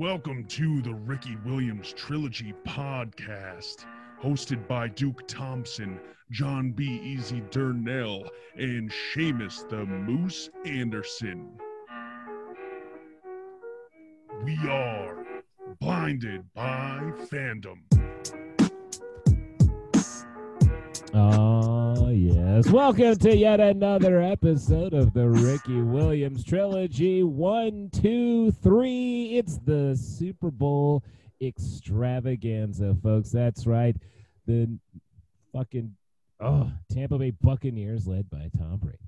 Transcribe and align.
Welcome 0.00 0.46
to 0.46 0.80
the 0.80 0.94
Ricky 0.94 1.36
Williams 1.44 1.92
Trilogy 1.92 2.54
podcast, 2.66 3.84
hosted 4.18 4.66
by 4.66 4.88
Duke 4.88 5.28
Thompson, 5.28 6.00
John 6.30 6.70
B. 6.70 6.98
Easy 7.04 7.42
Durnell, 7.50 8.26
and 8.56 8.90
Seamus 8.90 9.68
the 9.68 9.84
Moose 9.84 10.48
Anderson. 10.64 11.50
We 14.42 14.56
are 14.70 15.22
blinded 15.80 16.50
by 16.54 17.12
fandom. 17.30 17.82
Oh, 21.12 21.49
yes. 22.64 22.72
Welcome 22.72 23.16
to 23.16 23.36
yet 23.36 23.60
another 23.60 24.20
episode 24.20 24.92
of 24.92 25.12
the 25.12 25.28
Ricky 25.28 25.80
Williams 25.80 26.44
trilogy. 26.44 27.22
One, 27.22 27.90
two, 27.90 28.50
three. 28.52 29.36
It's 29.36 29.58
the 29.58 29.96
Super 29.96 30.50
Bowl 30.50 31.02
extravaganza, 31.40 32.96
folks. 33.02 33.30
That's 33.30 33.66
right. 33.66 33.96
The 34.46 34.78
fucking 35.52 35.94
oh, 36.40 36.70
Tampa 36.92 37.18
Bay 37.18 37.30
Buccaneers, 37.30 38.06
led 38.06 38.28
by 38.30 38.50
Tom 38.56 38.78
Brady, 38.78 38.98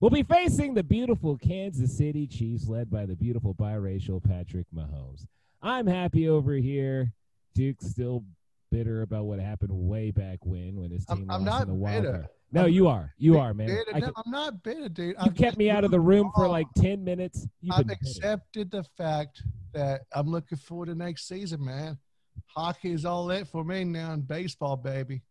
will 0.00 0.10
be 0.10 0.22
facing 0.22 0.74
the 0.74 0.82
beautiful 0.82 1.38
Kansas 1.38 1.96
City 1.96 2.26
Chiefs, 2.26 2.68
led 2.68 2.90
by 2.90 3.06
the 3.06 3.16
beautiful 3.16 3.54
biracial 3.54 4.22
Patrick 4.22 4.66
Mahomes. 4.74 5.26
I'm 5.62 5.86
happy 5.86 6.28
over 6.28 6.54
here. 6.54 7.12
Duke's 7.54 7.86
still 7.86 8.24
bitter 8.70 9.02
about 9.02 9.24
what 9.24 9.38
happened 9.40 9.70
way 9.72 10.10
back 10.10 10.38
when 10.44 10.80
when 10.80 10.90
his 10.90 11.04
team 11.04 11.26
I'm, 11.28 11.40
I'm 11.40 11.44
lost 11.44 11.58
not 11.58 11.62
in 11.62 11.68
the 11.68 11.74
wild 11.74 12.02
bitter. 12.02 12.30
No, 12.52 12.64
I'm 12.64 12.70
you 12.70 12.88
are. 12.88 13.14
You 13.18 13.38
are, 13.38 13.54
man. 13.54 13.68
Bitter. 13.68 13.94
I, 13.94 14.00
no, 14.00 14.12
I'm 14.16 14.30
not 14.30 14.62
bitter, 14.62 14.88
dude. 14.88 15.16
you 15.24 15.30
kept 15.30 15.56
me 15.56 15.70
out 15.70 15.84
of 15.84 15.90
the 15.90 16.00
room 16.00 16.32
for 16.34 16.48
like 16.48 16.66
10 16.76 17.04
minutes. 17.04 17.46
You've 17.60 17.72
I've 17.72 17.86
been 17.86 17.98
bitter. 18.00 18.10
accepted 18.10 18.70
the 18.70 18.84
fact 18.96 19.42
that 19.72 20.02
I'm 20.12 20.28
looking 20.28 20.58
forward 20.58 20.86
to 20.86 20.94
next 20.94 21.28
season, 21.28 21.64
man. 21.64 21.98
Hockey 22.46 22.92
is 22.92 23.04
all 23.04 23.30
it 23.30 23.46
for 23.46 23.62
me 23.62 23.84
now, 23.84 24.12
and 24.12 24.26
baseball, 24.26 24.76
baby. 24.76 25.22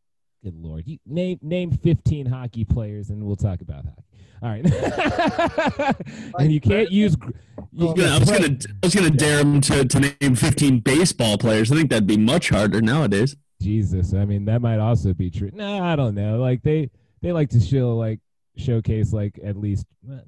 Good 0.44 0.56
lord. 0.56 0.88
You 0.88 1.00
name 1.06 1.40
name 1.42 1.72
15 1.72 2.26
hockey 2.26 2.64
players 2.64 3.09
and 3.09 3.23
we'll 3.26 3.36
talk 3.36 3.62
about 3.62 3.86
hockey. 3.86 4.04
All 4.42 4.50
right. 4.50 5.95
and 6.40 6.52
you 6.52 6.62
can't 6.62 6.90
use 6.92 7.16
gr- 7.18 7.32
you, 7.73 7.94
Yeah, 7.98 8.16
I 8.16 8.20
was 8.20 8.32
gonna, 8.32 8.58
I 8.82 8.86
was 8.86 8.95
gonna 8.95 9.10
dare 9.10 9.40
him 9.40 9.60
to, 9.62 9.84
to 9.84 10.00
name 10.00 10.36
15 10.36 10.80
baseball 10.80 11.38
players. 11.38 11.72
I 11.72 11.76
think 11.76 11.90
that'd 11.90 12.08
be 12.08 12.16
much 12.17 12.50
harder 12.50 12.82
nowadays. 12.82 13.36
Jesus. 13.62 14.14
I 14.14 14.23
mean, 14.23 14.45
that 14.45 14.62
might 14.62 14.80
also 14.80 15.14
be 15.14 15.30
true. 15.30 15.52
No, 15.54 15.84
I 15.84 15.98
don't 15.98 16.16
know. 16.16 16.40
Like 16.40 16.64
they 16.64 16.90
they 17.22 17.34
like 17.34 17.50
to 17.50 17.60
show 17.60 17.98
like 17.98 18.22
showcase 18.56 19.12
like 19.12 19.38
at 19.44 19.58
least 19.58 19.86
well, 20.04 20.22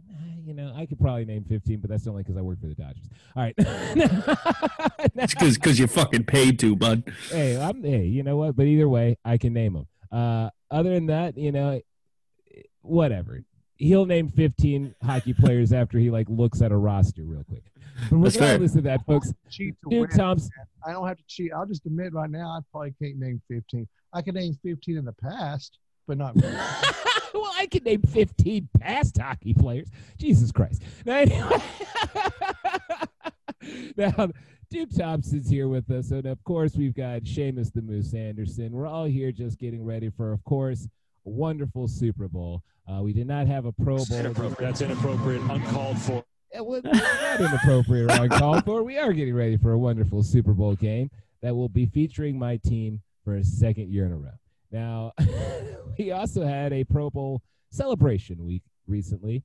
you 0.43 0.53
know, 0.53 0.73
I 0.75 0.85
could 0.85 0.99
probably 0.99 1.23
name 1.23 1.45
15, 1.45 1.79
but 1.79 1.89
that's 1.89 2.05
only 2.07 2.23
because 2.23 2.35
I 2.35 2.41
work 2.41 2.59
for 2.59 2.67
the 2.67 2.75
Dodgers. 2.75 3.07
All 3.35 3.43
right. 3.43 3.55
It's 5.15 5.33
because 5.33 5.55
because 5.55 5.79
you're 5.79 5.87
fucking 5.87 6.25
paid 6.25 6.59
to, 6.59 6.75
bud. 6.75 7.03
hey, 7.29 7.59
I'm 7.59 7.83
hey, 7.83 8.05
you 8.05 8.23
know 8.23 8.37
what? 8.37 8.55
But 8.55 8.65
either 8.65 8.87
way, 8.89 9.17
I 9.25 9.37
can 9.37 9.53
name 9.53 9.73
them. 9.73 9.87
Uh, 10.11 10.49
other 10.69 10.93
than 10.93 11.07
that, 11.07 11.37
you 11.37 11.51
know, 11.51 11.81
whatever. 12.81 13.43
He'll 13.77 14.05
name 14.05 14.29
15 14.29 14.93
hockey 15.03 15.33
players 15.33 15.73
after 15.73 15.97
he 15.97 16.11
like 16.11 16.27
looks 16.29 16.61
at 16.61 16.71
a 16.71 16.77
roster 16.77 17.23
real 17.23 17.43
quick. 17.43 17.63
But 18.09 18.21
That's 18.21 18.35
fair. 18.35 18.47
regardless 18.47 18.75
of 18.75 18.83
that, 18.83 19.05
folks, 19.05 19.33
Cheat 19.49 19.75
to 19.83 19.89
Duke 19.89 20.09
win. 20.09 20.17
Thompson. 20.17 20.51
I 20.85 20.91
don't 20.93 21.07
have 21.07 21.17
to 21.17 21.23
cheat. 21.27 21.51
I'll 21.53 21.65
just 21.65 21.85
admit 21.85 22.13
right 22.13 22.29
now, 22.29 22.49
I 22.49 22.59
probably 22.71 22.93
can't 23.01 23.17
name 23.17 23.41
15. 23.49 23.87
I 24.13 24.21
can 24.21 24.35
name 24.35 24.57
15 24.63 24.97
in 24.97 25.05
the 25.05 25.13
past, 25.13 25.77
but 26.07 26.17
not. 26.17 26.35
well, 27.33 27.51
I 27.57 27.67
can 27.69 27.83
name 27.83 28.01
15 28.01 28.69
past 28.79 29.17
hockey 29.17 29.53
players. 29.53 29.89
Jesus 30.17 30.51
Christ. 30.51 30.83
Now, 31.05 31.17
anyway, 31.17 31.61
now, 33.97 34.29
Duke 34.71 34.89
Thompson's 34.97 35.49
here 35.49 35.67
with 35.67 35.91
us. 35.91 36.11
And 36.11 36.25
of 36.25 36.41
course, 36.45 36.77
we've 36.77 36.95
got 36.95 37.23
Seamus 37.23 37.73
the 37.73 37.81
Moose 37.81 38.13
Anderson. 38.13 38.71
We're 38.71 38.87
all 38.87 39.03
here 39.03 39.33
just 39.33 39.59
getting 39.59 39.83
ready 39.83 40.09
for, 40.09 40.31
of 40.31 40.41
course, 40.45 40.87
a 41.25 41.29
wonderful 41.29 41.89
Super 41.89 42.29
Bowl. 42.29 42.63
Uh, 42.87 43.01
we 43.03 43.11
did 43.11 43.27
not 43.27 43.47
have 43.47 43.65
a 43.65 43.73
Pro 43.73 43.97
Bowl. 43.97 44.17
Inappropriate. 44.17 44.59
That's 44.59 44.79
inappropriate, 44.79 45.41
uncalled 45.49 45.99
for. 45.99 46.23
It 46.51 46.65
was 46.65 46.83
not 46.85 47.41
inappropriate 47.41 48.09
or 48.11 48.23
uncalled 48.23 48.63
for. 48.63 48.81
We 48.81 48.97
are 48.97 49.11
getting 49.11 49.35
ready 49.35 49.57
for 49.57 49.73
a 49.73 49.77
wonderful 49.77 50.23
Super 50.23 50.53
Bowl 50.53 50.75
game 50.75 51.11
that 51.41 51.53
will 51.53 51.69
be 51.69 51.85
featuring 51.85 52.39
my 52.39 52.55
team 52.55 53.01
for 53.25 53.35
a 53.35 53.43
second 53.43 53.89
year 53.91 54.05
in 54.05 54.13
a 54.13 54.17
row. 54.17 54.31
Now, 54.71 55.11
we 55.99 56.13
also 56.13 56.45
had 56.45 56.71
a 56.71 56.85
Pro 56.85 57.09
Bowl 57.09 57.41
celebration 57.71 58.45
week 58.45 58.63
recently 58.87 59.43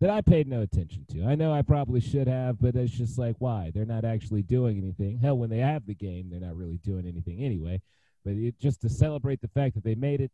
that 0.00 0.10
I 0.10 0.20
paid 0.20 0.48
no 0.48 0.60
attention 0.60 1.06
to. 1.12 1.24
I 1.24 1.34
know 1.34 1.52
I 1.52 1.62
probably 1.62 2.00
should 2.00 2.28
have, 2.28 2.60
but 2.60 2.74
it's 2.74 2.92
just 2.92 3.18
like, 3.18 3.36
why? 3.38 3.70
They're 3.74 3.84
not 3.84 4.04
actually 4.04 4.42
doing 4.42 4.76
anything. 4.76 5.18
Hell, 5.18 5.38
when 5.38 5.50
they 5.50 5.58
have 5.58 5.86
the 5.86 5.94
game, 5.94 6.28
they're 6.30 6.40
not 6.40 6.56
really 6.56 6.78
doing 6.78 7.06
anything 7.06 7.42
anyway. 7.42 7.80
But 8.24 8.34
it, 8.34 8.58
just 8.58 8.80
to 8.82 8.88
celebrate 8.88 9.40
the 9.40 9.48
fact 9.48 9.74
that 9.74 9.84
they 9.84 9.94
made 9.94 10.20
it, 10.20 10.30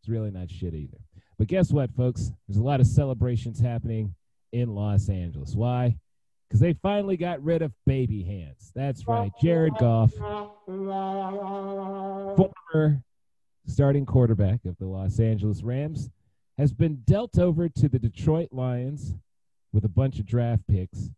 it's 0.00 0.08
really 0.08 0.30
not 0.30 0.50
shit 0.50 0.74
either. 0.74 0.98
But 1.38 1.48
guess 1.48 1.72
what, 1.72 1.90
folks? 1.96 2.32
There's 2.46 2.58
a 2.58 2.62
lot 2.62 2.80
of 2.80 2.86
celebrations 2.86 3.60
happening 3.60 4.14
in 4.52 4.74
Los 4.74 5.08
Angeles. 5.08 5.54
Why? 5.54 5.96
Because 6.48 6.60
they 6.60 6.74
finally 6.74 7.16
got 7.16 7.42
rid 7.42 7.62
of 7.62 7.72
baby 7.86 8.22
hands. 8.22 8.72
That's 8.74 9.06
right. 9.06 9.30
Jared 9.40 9.76
Goff, 9.78 10.12
former 10.66 11.30
starting 13.66 14.06
quarterback 14.06 14.64
of 14.64 14.78
the 14.78 14.86
Los 14.86 15.20
Angeles 15.20 15.62
Rams, 15.62 16.08
has 16.58 16.72
been 16.72 17.02
dealt 17.06 17.38
over 17.38 17.68
to 17.68 17.88
the 17.88 17.98
Detroit 17.98 18.48
Lions 18.52 19.14
with 19.72 19.84
a 19.84 19.88
bunch 19.88 20.18
of 20.18 20.26
draft 20.26 20.66
picks 20.68 21.10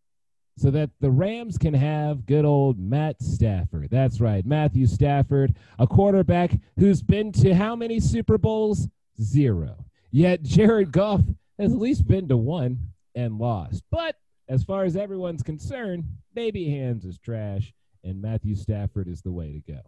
so 0.57 0.69
that 0.69 0.91
the 0.99 1.09
Rams 1.09 1.57
can 1.57 1.73
have 1.73 2.25
good 2.25 2.45
old 2.45 2.77
Matt 2.77 3.21
Stafford. 3.21 3.89
That's 3.89 4.21
right. 4.21 4.45
Matthew 4.45 4.85
Stafford, 4.85 5.55
a 5.79 5.87
quarterback 5.87 6.51
who's 6.77 7.01
been 7.01 7.31
to 7.33 7.55
how 7.55 7.75
many 7.75 7.99
Super 7.99 8.37
Bowls? 8.37 8.87
Zero. 9.19 9.85
Yet 10.11 10.43
Jared 10.43 10.91
Goff 10.91 11.21
has 11.57 11.73
at 11.73 11.79
least 11.79 12.07
been 12.07 12.27
to 12.27 12.37
one 12.37 12.89
and 13.15 13.39
lost. 13.39 13.83
But 13.89 14.17
as 14.47 14.63
far 14.63 14.83
as 14.83 14.95
everyone's 14.95 15.43
concerned, 15.43 16.05
baby 16.33 16.69
hands 16.69 17.05
is 17.05 17.17
trash 17.17 17.73
and 18.03 18.21
Matthew 18.21 18.55
Stafford 18.55 19.07
is 19.07 19.21
the 19.21 19.31
way 19.31 19.51
to 19.53 19.71
go. 19.71 19.79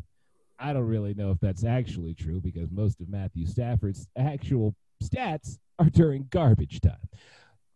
I 0.59 0.71
don't 0.71 0.87
really 0.87 1.13
know 1.13 1.31
if 1.31 1.39
that's 1.39 1.63
actually 1.63 2.13
true 2.13 2.39
because 2.39 2.71
most 2.71 3.01
of 3.01 3.09
Matthew 3.09 3.45
Stafford's 3.45 4.07
actual 4.15 4.75
stats 5.03 5.57
are 5.79 5.89
during 5.89 6.27
garbage 6.29 6.81
time. 6.81 7.09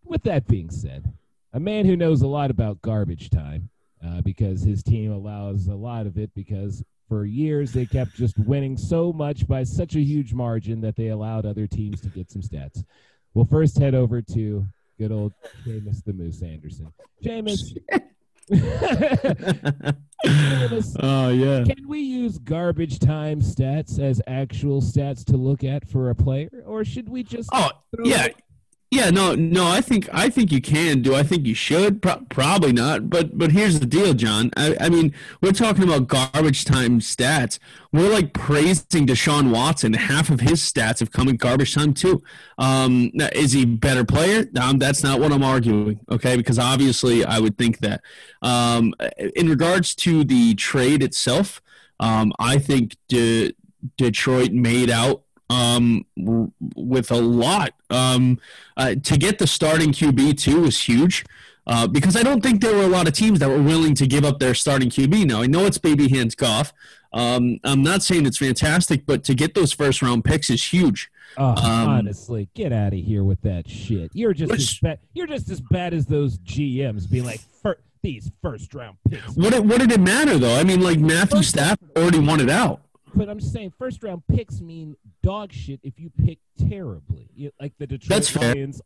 With 0.03 0.23
that 0.23 0.47
being 0.47 0.69
said, 0.69 1.13
a 1.53 1.59
man 1.59 1.85
who 1.85 1.95
knows 1.95 2.21
a 2.21 2.27
lot 2.27 2.51
about 2.51 2.81
garbage 2.81 3.29
time 3.29 3.69
uh, 4.05 4.21
because 4.21 4.61
his 4.61 4.83
team 4.83 5.11
allows 5.11 5.67
a 5.67 5.75
lot 5.75 6.05
of 6.05 6.17
it 6.17 6.31
because 6.33 6.83
for 7.07 7.25
years 7.25 7.71
they 7.71 7.85
kept 7.85 8.15
just 8.15 8.37
winning 8.39 8.77
so 8.77 9.11
much 9.11 9.47
by 9.47 9.63
such 9.63 9.95
a 9.95 10.01
huge 10.01 10.33
margin 10.33 10.81
that 10.81 10.95
they 10.95 11.07
allowed 11.07 11.45
other 11.45 11.67
teams 11.67 12.01
to 12.01 12.09
get 12.09 12.29
some 12.29 12.41
stats. 12.41 12.83
We'll 13.33 13.45
first 13.45 13.77
head 13.77 13.95
over 13.95 14.21
to 14.21 14.65
good 14.97 15.11
old 15.11 15.33
Jameis 15.65 16.03
the 16.03 16.13
Moose 16.13 16.41
Anderson. 16.41 16.91
Jameis. 17.23 17.77
Oh 20.99 21.29
yeah. 21.29 21.63
can 21.63 21.87
we 21.87 21.99
use 21.99 22.39
garbage 22.39 22.99
time 22.99 23.39
stats 23.39 23.99
as 23.99 24.19
actual 24.25 24.81
stats 24.81 25.23
to 25.25 25.37
look 25.37 25.63
at 25.63 25.87
for 25.87 26.09
a 26.09 26.15
player, 26.15 26.49
or 26.65 26.83
should 26.83 27.07
we 27.07 27.23
just? 27.23 27.49
Oh 27.53 27.69
throw 27.95 28.05
yeah. 28.05 28.27
Yeah, 28.89 29.09
no, 29.09 29.35
no. 29.35 29.67
I 29.67 29.81
think 29.81 30.07
I 30.13 30.29
think 30.29 30.49
you 30.49 30.61
can. 30.61 31.01
Do 31.01 31.13
I 31.13 31.21
think 31.21 31.45
you 31.45 31.53
should? 31.53 32.01
Pro- 32.01 32.21
probably 32.29 32.71
not. 32.71 33.09
But 33.09 33.37
but 33.37 33.51
here's 33.51 33.81
the 33.81 33.85
deal, 33.85 34.13
John. 34.13 34.49
I, 34.55 34.77
I 34.79 34.87
mean, 34.87 35.13
we're 35.41 35.51
talking 35.51 35.83
about 35.83 36.07
garbage 36.07 36.63
time 36.63 37.01
stats. 37.01 37.59
We're 37.91 38.09
like 38.09 38.31
praising 38.31 39.05
Deshaun 39.05 39.51
Watson. 39.51 39.91
Half 39.91 40.29
of 40.29 40.39
his 40.39 40.61
stats 40.61 41.01
have 41.01 41.11
come 41.11 41.27
in 41.27 41.35
garbage 41.35 41.75
time 41.75 41.93
too. 41.93 42.23
Um, 42.57 43.11
is 43.33 43.51
he 43.51 43.65
better 43.65 44.05
player? 44.05 44.45
Um, 44.59 44.77
that's 44.77 45.03
not 45.03 45.19
what 45.19 45.33
I'm 45.33 45.43
arguing. 45.43 45.99
Okay, 46.09 46.37
because 46.37 46.57
obviously 46.57 47.25
I 47.25 47.39
would 47.39 47.57
think 47.57 47.79
that. 47.79 48.01
Um, 48.41 48.93
in 49.35 49.49
regards 49.49 49.95
to 49.95 50.23
the 50.23 50.55
trade 50.55 51.03
itself, 51.03 51.61
um, 51.99 52.31
I 52.39 52.57
think 52.57 52.95
De- 53.09 53.51
Detroit 53.97 54.51
made 54.53 54.89
out 54.89 55.23
um, 55.49 56.05
with 56.75 57.11
a 57.11 57.15
lot. 57.19 57.73
Um, 57.89 58.39
uh, 58.75 58.95
to 59.03 59.17
get 59.17 59.39
the 59.39 59.47
starting 59.47 59.91
QB 59.91 60.37
too 60.39 60.61
was 60.61 60.79
huge. 60.81 61.25
Uh, 61.65 61.85
because 61.85 62.15
I 62.15 62.23
don't 62.23 62.41
think 62.41 62.61
there 62.61 62.73
were 62.73 62.83
a 62.85 62.87
lot 62.87 63.07
of 63.09 63.13
teams 63.13 63.39
that 63.39 63.49
were 63.49 63.61
willing 63.61 63.93
to 63.95 64.07
give 64.07 64.23
up 64.23 64.39
their 64.39 64.53
starting 64.55 64.89
QB. 64.89 65.25
Now 65.27 65.41
I 65.41 65.47
know 65.47 65.65
it's 65.65 65.77
baby 65.77 66.07
hands 66.07 66.33
Goff. 66.33 66.71
Um, 67.11 67.59
I'm 67.65 67.83
not 67.83 68.03
saying 68.03 68.25
it's 68.25 68.37
fantastic, 68.37 69.05
but 69.05 69.23
to 69.25 69.33
get 69.35 69.53
those 69.53 69.73
first 69.73 70.01
round 70.01 70.23
picks 70.23 70.49
is 70.49 70.63
huge. 70.63 71.09
Oh, 71.37 71.49
Um, 71.49 71.89
honestly, 71.89 72.47
get 72.53 72.71
out 72.71 72.93
of 72.93 72.99
here 72.99 73.23
with 73.25 73.41
that 73.41 73.69
shit. 73.69 74.11
You're 74.13 74.33
just 74.33 74.53
as 74.53 74.79
bad. 74.79 74.99
You're 75.13 75.27
just 75.27 75.49
as 75.49 75.59
bad 75.59 75.93
as 75.93 76.05
those 76.05 76.37
GMs 76.39 77.09
being 77.09 77.25
like, 77.25 77.41
"Fir- 77.61 77.79
these 78.01 78.31
first 78.41 78.73
round 78.73 78.95
picks. 79.09 79.35
What 79.35 79.53
it, 79.53 79.63
what 79.65 79.79
did 79.79 79.91
it 79.91 79.99
matter 79.99 80.37
though? 80.37 80.55
I 80.57 80.63
mean, 80.63 80.79
like 80.81 80.99
Matthew 80.99 81.43
Stafford 81.43 81.89
already 81.97 82.19
wanted 82.19 82.49
out. 82.49 82.81
But 83.13 83.27
I'm 83.29 83.39
just 83.39 83.51
saying, 83.51 83.73
first 83.77 84.03
round 84.03 84.21
picks 84.33 84.61
mean 84.61 84.95
dog 85.23 85.51
shit 85.51 85.79
if 85.83 85.99
you 85.99 86.11
pick 86.23 86.39
terribly. 86.69 87.29
You, 87.35 87.51
like 87.59 87.73
the 87.77 87.87
Detroit 87.87 88.09
That's 88.09 88.29
fair. 88.29 88.53
Lions 88.55 88.81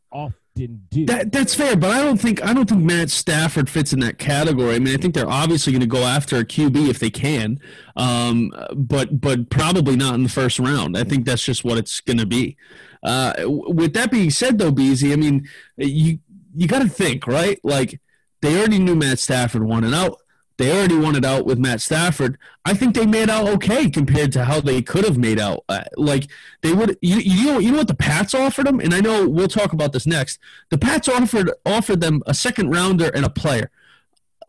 didn't 0.54 0.90
do. 0.90 1.06
That 1.06 1.32
that's 1.32 1.54
fair, 1.54 1.76
but 1.76 1.90
I 1.90 2.02
don't 2.02 2.18
think 2.18 2.44
I 2.44 2.52
don't 2.52 2.68
think 2.68 2.82
Matt 2.82 3.10
Stafford 3.10 3.70
fits 3.70 3.92
in 3.92 4.00
that 4.00 4.18
category. 4.18 4.74
I 4.74 4.78
mean, 4.78 4.94
I 4.94 4.96
think 4.98 5.14
they're 5.14 5.28
obviously 5.28 5.72
going 5.72 5.80
to 5.80 5.86
go 5.86 6.02
after 6.02 6.36
a 6.36 6.44
QB 6.44 6.88
if 6.88 6.98
they 6.98 7.10
can, 7.10 7.60
um, 7.96 8.52
but 8.74 9.20
but 9.20 9.50
probably 9.50 9.96
not 9.96 10.14
in 10.14 10.22
the 10.22 10.28
first 10.28 10.58
round. 10.58 10.96
I 10.96 11.04
think 11.04 11.24
that's 11.24 11.42
just 11.42 11.64
what 11.64 11.78
it's 11.78 12.00
going 12.00 12.18
to 12.18 12.26
be. 12.26 12.56
Uh, 13.02 13.32
with 13.46 13.94
that 13.94 14.10
being 14.10 14.30
said, 14.30 14.58
though, 14.58 14.70
Beezy, 14.70 15.12
I 15.12 15.16
mean, 15.16 15.48
you 15.76 16.18
you 16.54 16.68
got 16.68 16.82
to 16.82 16.88
think 16.88 17.26
right. 17.26 17.58
Like 17.64 18.00
they 18.42 18.58
already 18.58 18.78
knew 18.78 18.94
Matt 18.94 19.18
Stafford 19.18 19.64
wanted 19.64 19.94
out. 19.94 20.18
They 20.58 20.70
already 20.76 20.96
wanted 20.96 21.24
out 21.24 21.46
with 21.46 21.58
Matt 21.58 21.80
Stafford. 21.80 22.38
I 22.64 22.74
think 22.74 22.94
they 22.94 23.06
made 23.06 23.30
out 23.30 23.48
okay 23.48 23.90
compared 23.90 24.32
to 24.32 24.44
how 24.44 24.60
they 24.60 24.82
could 24.82 25.04
have 25.04 25.18
made 25.18 25.38
out. 25.38 25.64
Uh, 25.68 25.84
like 25.96 26.28
they 26.62 26.72
would, 26.72 26.98
you, 27.00 27.16
you 27.16 27.46
know, 27.46 27.58
you 27.58 27.72
know 27.72 27.78
what 27.78 27.88
the 27.88 27.94
Pats 27.94 28.34
offered 28.34 28.66
them, 28.66 28.80
and 28.80 28.94
I 28.94 29.00
know 29.00 29.28
we'll 29.28 29.48
talk 29.48 29.72
about 29.72 29.92
this 29.92 30.06
next. 30.06 30.38
The 30.70 30.78
Pats 30.78 31.08
offered 31.08 31.50
offered 31.64 32.00
them 32.00 32.22
a 32.26 32.34
second 32.34 32.70
rounder 32.70 33.10
and 33.14 33.24
a 33.24 33.30
player, 33.30 33.70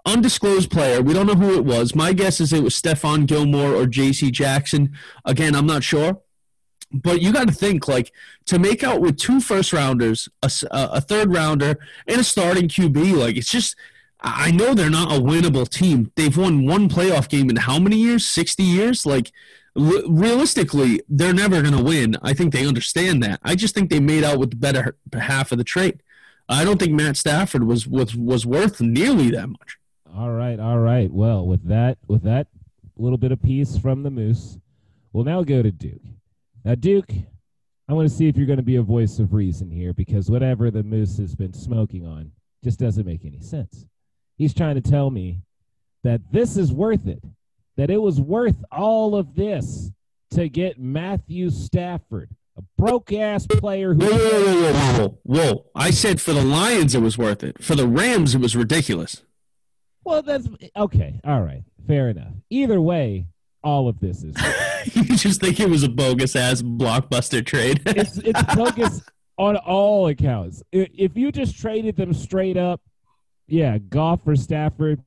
undisclosed 0.06 0.70
player. 0.70 1.02
We 1.02 1.14
don't 1.14 1.28
know 1.28 1.36
who 1.36 1.56
it 1.56 1.66
was. 1.66 1.96
My 1.96 2.14
guess 2.14 2.40
is 2.40 2.54
it 2.54 2.64
was 2.64 2.80
Stephon 2.80 3.26
Gilmore 3.26 3.74
or 3.74 3.86
J.C. 3.86 4.32
Jackson. 4.32 4.94
Again, 5.26 5.56
I'm 5.56 5.68
not 5.68 5.84
sure. 5.84 6.22
But 6.96 7.22
you 7.22 7.34
got 7.34 7.48
to 7.48 7.54
think 7.54 7.88
like 7.88 8.12
to 8.46 8.60
make 8.60 8.84
out 8.84 9.02
with 9.02 9.18
two 9.18 9.42
first 9.42 9.74
rounders, 9.74 10.30
a, 10.44 10.52
a 10.70 11.02
third 11.02 11.34
rounder, 11.34 11.80
and 12.08 12.22
a 12.22 12.24
starting 12.24 12.68
QB. 12.68 13.18
Like 13.18 13.36
it's 13.36 13.50
just 13.50 13.76
I 14.24 14.52
know 14.52 14.74
they're 14.74 14.90
not 14.90 15.12
a 15.12 15.20
winnable 15.20 15.68
team. 15.68 16.12
They've 16.16 16.36
won 16.36 16.66
one 16.66 16.88
playoff 16.88 17.28
game 17.28 17.50
in 17.50 17.58
how 17.58 17.78
many 17.78 17.98
years? 17.98 18.26
60 18.26 18.64
years? 18.64 19.06
Like, 19.06 19.32
realistically, 19.76 21.02
they're 21.10 21.34
never 21.34 21.62
going 21.62 21.76
to 21.76 21.84
win. 21.84 22.16
I 22.22 22.34
think 22.34 22.54
they 22.54 22.66
understand 22.66 23.22
that. 23.24 23.42
I 23.44 23.56
just 23.56 23.76
think 23.76 23.90
they 23.90 24.00
made 24.00 24.24
out 24.24 24.40
with 24.40 24.52
the 24.52 24.56
better 24.56 24.96
half 25.14 25.52
of 25.52 25.58
the 25.58 25.66
trade. 25.66 26.02
I 26.48 26.64
don't 26.64 26.80
think 26.80 26.94
Matt 26.94 27.18
Stafford 27.18 27.66
was, 27.66 27.86
was, 27.86 28.16
was 28.16 28.46
worth 28.46 28.80
nearly 28.80 29.30
that 29.32 29.50
much. 29.50 29.78
All 30.16 30.32
right, 30.32 30.60
all 30.60 30.80
right. 30.80 31.12
Well, 31.12 31.46
with 31.46 31.68
that, 31.68 31.98
with 32.08 32.24
that 32.24 32.48
little 32.96 33.18
bit 33.18 33.32
of 33.34 33.42
peace 33.42 33.78
from 33.78 34.04
the 34.04 34.12
Moose, 34.12 34.58
we'll 35.12 35.26
now 35.26 35.44
go 35.44 35.62
to 35.62 35.72
Duke. 35.72 36.02
Now, 36.64 36.76
Duke, 36.76 37.12
I 37.90 37.94
want 37.94 38.08
to 38.08 38.14
see 38.16 38.28
if 38.30 38.38
you're 38.38 38.46
going 38.46 38.58
to 38.58 38.64
be 38.64 38.78
a 38.78 38.84
voice 38.84 39.20
of 39.20 39.34
reason 39.34 39.70
here 39.70 39.92
because 39.92 40.30
whatever 40.30 40.72
the 40.72 40.84
Moose 40.84 41.18
has 41.18 41.36
been 41.36 41.54
smoking 41.54 42.06
on 42.06 42.32
just 42.64 42.80
doesn't 42.80 43.06
make 43.06 43.26
any 43.26 43.42
sense 43.42 43.86
he's 44.38 44.54
trying 44.54 44.76
to 44.76 44.82
tell 44.82 45.10
me 45.10 45.40
that 46.04 46.22
this 46.32 46.58
is 46.58 46.72
worth 46.72 47.08
it, 47.08 47.24
that 47.78 47.90
it 47.90 48.02
was 48.02 48.20
worth 48.20 48.64
all 48.72 49.16
of 49.16 49.36
this 49.36 49.92
to 50.32 50.50
get 50.50 50.80
Matthew 50.80 51.50
Stafford, 51.50 52.30
a 52.58 52.62
broke 52.78 53.14
ass 53.14 53.48
player 53.48 53.94
who. 53.94 54.06
Whoa, 54.06 54.10
whoa, 54.10 54.44
whoa, 54.44 54.74
whoa, 54.74 54.74
whoa, 54.74 55.20
whoa! 55.24 55.66
I 55.76 55.92
said 55.92 56.22
for 56.22 56.34
the 56.34 56.44
Lions 56.44 56.96
it 56.96 57.02
was 57.02 57.18
worth 57.18 57.44
it. 57.44 57.64
For 57.64 57.76
the 57.76 57.88
Rams 57.88 58.36
it 58.36 58.42
was 58.42 58.56
ridiculous. 58.56 59.24
Well, 60.04 60.22
that's 60.22 60.48
okay. 60.76 61.22
All 61.24 61.42
right, 61.42 61.64
fair 61.88 62.10
enough. 62.10 62.34
Either 62.50 62.82
way, 62.82 63.28
all 63.64 63.88
of 63.88 64.00
this 64.00 64.24
is. 64.24 64.36
you 64.94 65.16
just 65.16 65.40
think 65.40 65.60
it 65.60 65.70
was 65.70 65.84
a 65.84 65.90
bogus 65.90 66.36
ass 66.36 66.62
blockbuster 66.62 67.46
trade. 67.46 67.82
it's 67.86 68.18
it's 68.18 68.42
bogus 68.56 69.02
on 69.38 69.56
all 69.58 70.08
accounts. 70.08 70.62
If 70.72 71.16
you 71.16 71.32
just 71.32 71.58
traded 71.58 71.96
them 71.96 72.14
straight 72.14 72.58
up 72.58 72.82
yeah, 73.48 73.78
Goff 73.78 74.24
for 74.24 74.36
Stafford. 74.36 75.04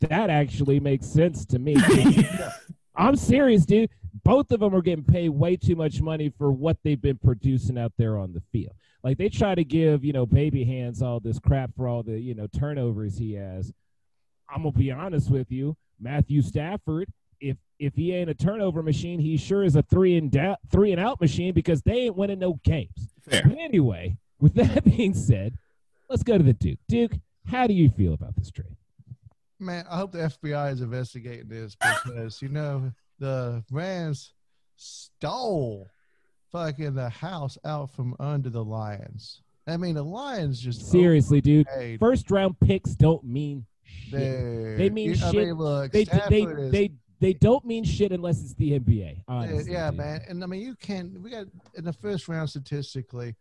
That 0.00 0.30
actually 0.30 0.80
makes 0.80 1.06
sense 1.06 1.44
to 1.46 1.58
me. 1.58 1.76
I'm 2.96 3.16
serious, 3.16 3.64
dude. 3.64 3.90
Both 4.24 4.52
of 4.52 4.60
them 4.60 4.74
are 4.74 4.82
getting 4.82 5.04
paid 5.04 5.30
way 5.30 5.56
too 5.56 5.76
much 5.76 6.00
money 6.00 6.32
for 6.36 6.50
what 6.50 6.78
they've 6.82 7.00
been 7.00 7.18
producing 7.18 7.78
out 7.78 7.92
there 7.98 8.16
on 8.18 8.32
the 8.32 8.42
field. 8.52 8.74
Like 9.02 9.18
they 9.18 9.28
try 9.28 9.54
to 9.54 9.64
give, 9.64 10.04
you 10.04 10.12
know, 10.12 10.24
baby 10.24 10.64
hands 10.64 11.02
all 11.02 11.20
this 11.20 11.38
crap 11.38 11.70
for 11.76 11.86
all 11.88 12.02
the, 12.02 12.18
you 12.18 12.34
know, 12.34 12.46
turnovers 12.46 13.18
he 13.18 13.34
has. 13.34 13.70
I'm 14.48 14.62
gonna 14.62 14.72
be 14.72 14.90
honest 14.90 15.30
with 15.30 15.50
you, 15.50 15.76
Matthew 16.00 16.42
Stafford. 16.42 17.08
If 17.40 17.56
if 17.78 17.94
he 17.94 18.14
ain't 18.14 18.30
a 18.30 18.34
turnover 18.34 18.82
machine, 18.82 19.20
he 19.20 19.36
sure 19.36 19.62
is 19.62 19.76
a 19.76 19.82
three 19.82 20.16
and 20.16 20.30
da- 20.30 20.56
three 20.70 20.92
and 20.92 21.00
out 21.00 21.20
machine 21.20 21.52
because 21.52 21.82
they 21.82 22.02
ain't 22.02 22.16
winning 22.16 22.38
no 22.38 22.58
games. 22.64 23.12
Fair. 23.28 23.42
But 23.44 23.58
anyway, 23.58 24.16
with 24.40 24.54
that 24.54 24.84
being 24.84 25.12
said, 25.12 25.58
let's 26.08 26.22
go 26.22 26.38
to 26.38 26.44
the 26.44 26.52
Duke. 26.54 26.78
Duke, 26.88 27.12
how 27.46 27.66
do 27.66 27.74
you 27.74 27.90
feel 27.90 28.14
about 28.14 28.36
this 28.36 28.50
trade? 28.50 28.76
Man, 29.60 29.84
I 29.90 29.96
hope 29.96 30.12
the 30.12 30.18
FBI 30.18 30.72
is 30.72 30.80
investigating 30.80 31.48
this 31.48 31.76
because 31.76 32.42
you 32.42 32.48
know 32.48 32.92
the 33.18 33.64
Rams 33.70 34.32
stole 34.76 35.88
fucking 36.50 36.94
the 36.94 37.08
house 37.08 37.56
out 37.64 37.90
from 37.90 38.14
under 38.18 38.50
the 38.50 38.64
Lions. 38.64 39.42
I 39.66 39.76
mean, 39.76 39.94
the 39.94 40.04
Lions 40.04 40.60
just 40.60 40.90
seriously, 40.90 41.40
dude. 41.40 41.66
First 41.98 42.30
round 42.30 42.58
picks 42.60 42.94
don't 42.94 43.24
mean 43.24 43.64
shit. 43.82 44.78
They 44.78 44.90
mean 44.90 45.12
I 45.12 45.30
shit. 45.30 45.34
Mean, 45.34 45.54
look, 45.54 45.92
they, 45.92 46.04
they, 46.04 46.42
is, 46.42 46.70
they, 46.70 46.90
they 47.20 47.32
don't 47.32 47.64
mean 47.64 47.84
shit 47.84 48.12
unless 48.12 48.42
it's 48.42 48.54
the 48.54 48.78
NBA. 48.78 49.22
Honestly, 49.26 49.72
yeah, 49.72 49.90
dude. 49.90 49.98
man. 49.98 50.20
And 50.28 50.42
I 50.42 50.46
mean, 50.46 50.60
you 50.60 50.74
can. 50.76 51.22
We 51.22 51.30
got 51.30 51.46
in 51.74 51.84
the 51.84 51.92
first 51.92 52.28
round 52.28 52.50
statistically, 52.50 53.34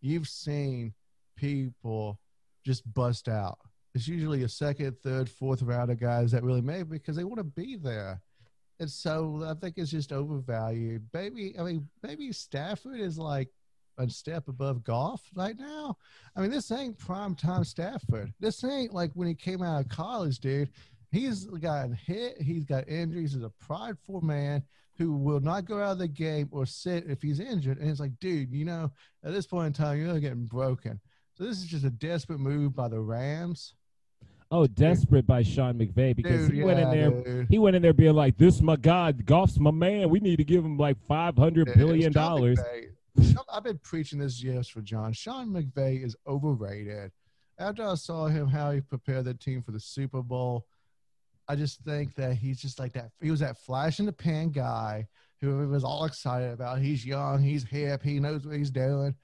you've 0.00 0.28
seen 0.28 0.94
people 1.36 2.18
just 2.64 2.90
bust 2.92 3.28
out. 3.28 3.58
It's 3.94 4.06
usually 4.06 4.44
a 4.44 4.48
second, 4.48 4.96
third, 5.02 5.28
fourth 5.28 5.62
round 5.62 5.90
of 5.90 5.98
guys 5.98 6.30
that 6.32 6.44
really 6.44 6.60
make 6.60 6.88
because 6.88 7.16
they 7.16 7.24
want 7.24 7.38
to 7.38 7.44
be 7.44 7.76
there. 7.76 8.20
And 8.78 8.90
so 8.90 9.44
I 9.46 9.54
think 9.54 9.76
it's 9.76 9.90
just 9.90 10.12
overvalued. 10.12 11.06
Maybe 11.12 11.54
I 11.58 11.62
mean 11.62 11.88
maybe 12.02 12.32
Stafford 12.32 13.00
is 13.00 13.18
like 13.18 13.48
a 13.98 14.08
step 14.08 14.48
above 14.48 14.82
Goff 14.82 15.22
right 15.34 15.58
now. 15.58 15.96
I 16.34 16.40
mean, 16.40 16.50
this 16.50 16.70
ain't 16.72 16.98
prime 16.98 17.34
time 17.34 17.64
Stafford. 17.64 18.32
This 18.40 18.64
ain't 18.64 18.94
like 18.94 19.10
when 19.14 19.28
he 19.28 19.34
came 19.34 19.62
out 19.62 19.84
of 19.84 19.88
college, 19.88 20.38
dude. 20.38 20.70
He's 21.12 21.44
gotten 21.44 21.92
hit. 21.92 22.40
He's 22.40 22.64
got 22.64 22.88
injuries. 22.88 23.34
He's 23.34 23.42
a 23.42 23.52
prideful 23.60 24.20
man 24.20 24.62
who 24.96 25.16
will 25.16 25.40
not 25.40 25.64
go 25.64 25.78
out 25.78 25.92
of 25.92 25.98
the 25.98 26.08
game 26.08 26.48
or 26.52 26.66
sit 26.66 27.04
if 27.08 27.20
he's 27.20 27.40
injured. 27.40 27.78
And 27.78 27.90
it's 27.90 28.00
like, 28.00 28.18
dude, 28.20 28.52
you 28.52 28.64
know, 28.64 28.90
at 29.24 29.32
this 29.32 29.46
point 29.46 29.66
in 29.66 29.72
time, 29.72 29.98
you're 29.98 30.20
getting 30.20 30.46
broken. 30.46 31.00
So 31.40 31.46
this 31.46 31.56
is 31.56 31.64
just 31.64 31.86
a 31.86 31.90
desperate 31.90 32.38
move 32.38 32.76
by 32.76 32.88
the 32.88 33.00
Rams. 33.00 33.72
Oh, 34.50 34.66
desperate 34.66 35.26
by 35.26 35.42
Sean 35.42 35.78
McVay 35.78 36.14
because 36.14 36.42
dude, 36.42 36.52
he 36.52 36.58
yeah, 36.58 36.64
went 36.66 36.80
in 36.80 36.90
there. 36.90 37.10
Dude. 37.10 37.46
He 37.48 37.58
went 37.58 37.76
in 37.76 37.80
there 37.80 37.94
being 37.94 38.12
like, 38.12 38.36
"This 38.36 38.60
my 38.60 38.76
God, 38.76 39.24
Goff's 39.24 39.58
my 39.58 39.70
man. 39.70 40.10
We 40.10 40.20
need 40.20 40.36
to 40.36 40.44
give 40.44 40.62
him 40.62 40.76
like 40.76 40.98
five 41.06 41.38
hundred 41.38 41.72
billion 41.74 42.12
dollars." 42.12 42.60
I've 43.50 43.64
been 43.64 43.78
preaching 43.78 44.18
this 44.18 44.42
yes 44.42 44.68
for 44.68 44.82
John. 44.82 45.14
Sean 45.14 45.48
McVay 45.48 46.04
is 46.04 46.14
overrated. 46.26 47.10
After 47.58 47.84
I 47.84 47.94
saw 47.94 48.26
him 48.26 48.46
how 48.46 48.72
he 48.72 48.82
prepared 48.82 49.24
the 49.24 49.32
team 49.32 49.62
for 49.62 49.70
the 49.70 49.80
Super 49.80 50.20
Bowl, 50.20 50.66
I 51.48 51.56
just 51.56 51.80
think 51.84 52.16
that 52.16 52.34
he's 52.34 52.60
just 52.60 52.78
like 52.78 52.92
that. 52.92 53.12
He 53.22 53.30
was 53.30 53.40
that 53.40 53.56
flash 53.56 53.98
in 53.98 54.04
the 54.04 54.12
pan 54.12 54.50
guy 54.50 55.08
who 55.40 55.66
was 55.68 55.84
all 55.84 56.04
excited 56.04 56.52
about. 56.52 56.80
He's 56.80 57.06
young, 57.06 57.42
he's 57.42 57.64
hip, 57.64 58.02
he 58.02 58.20
knows 58.20 58.44
what 58.44 58.56
he's 58.56 58.70
doing 58.70 59.14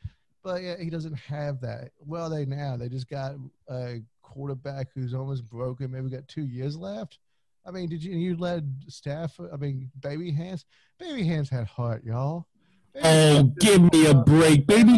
but 0.46 0.62
yeah, 0.62 0.76
he 0.78 0.90
doesn't 0.90 1.16
have 1.16 1.60
that. 1.62 1.90
Well, 1.98 2.30
they 2.30 2.44
now 2.44 2.76
they 2.76 2.88
just 2.88 3.10
got 3.10 3.32
a 3.68 4.00
quarterback 4.22 4.86
who's 4.94 5.12
almost 5.12 5.44
broken. 5.50 5.90
Maybe 5.90 6.08
got 6.08 6.28
two 6.28 6.46
years 6.46 6.76
left. 6.76 7.18
I 7.66 7.72
mean, 7.72 7.88
did 7.88 8.02
you 8.02 8.16
you 8.16 8.36
led 8.36 8.72
staff? 8.86 9.40
I 9.52 9.56
mean, 9.56 9.90
baby 9.98 10.30
hands. 10.30 10.64
Baby 11.00 11.24
hands 11.24 11.50
had 11.50 11.66
heart, 11.66 12.04
y'all. 12.04 12.46
Baby 12.94 13.08
oh, 13.08 13.42
give 13.58 13.92
me 13.92 14.06
a 14.06 14.14
break, 14.14 14.68
baby. 14.68 14.96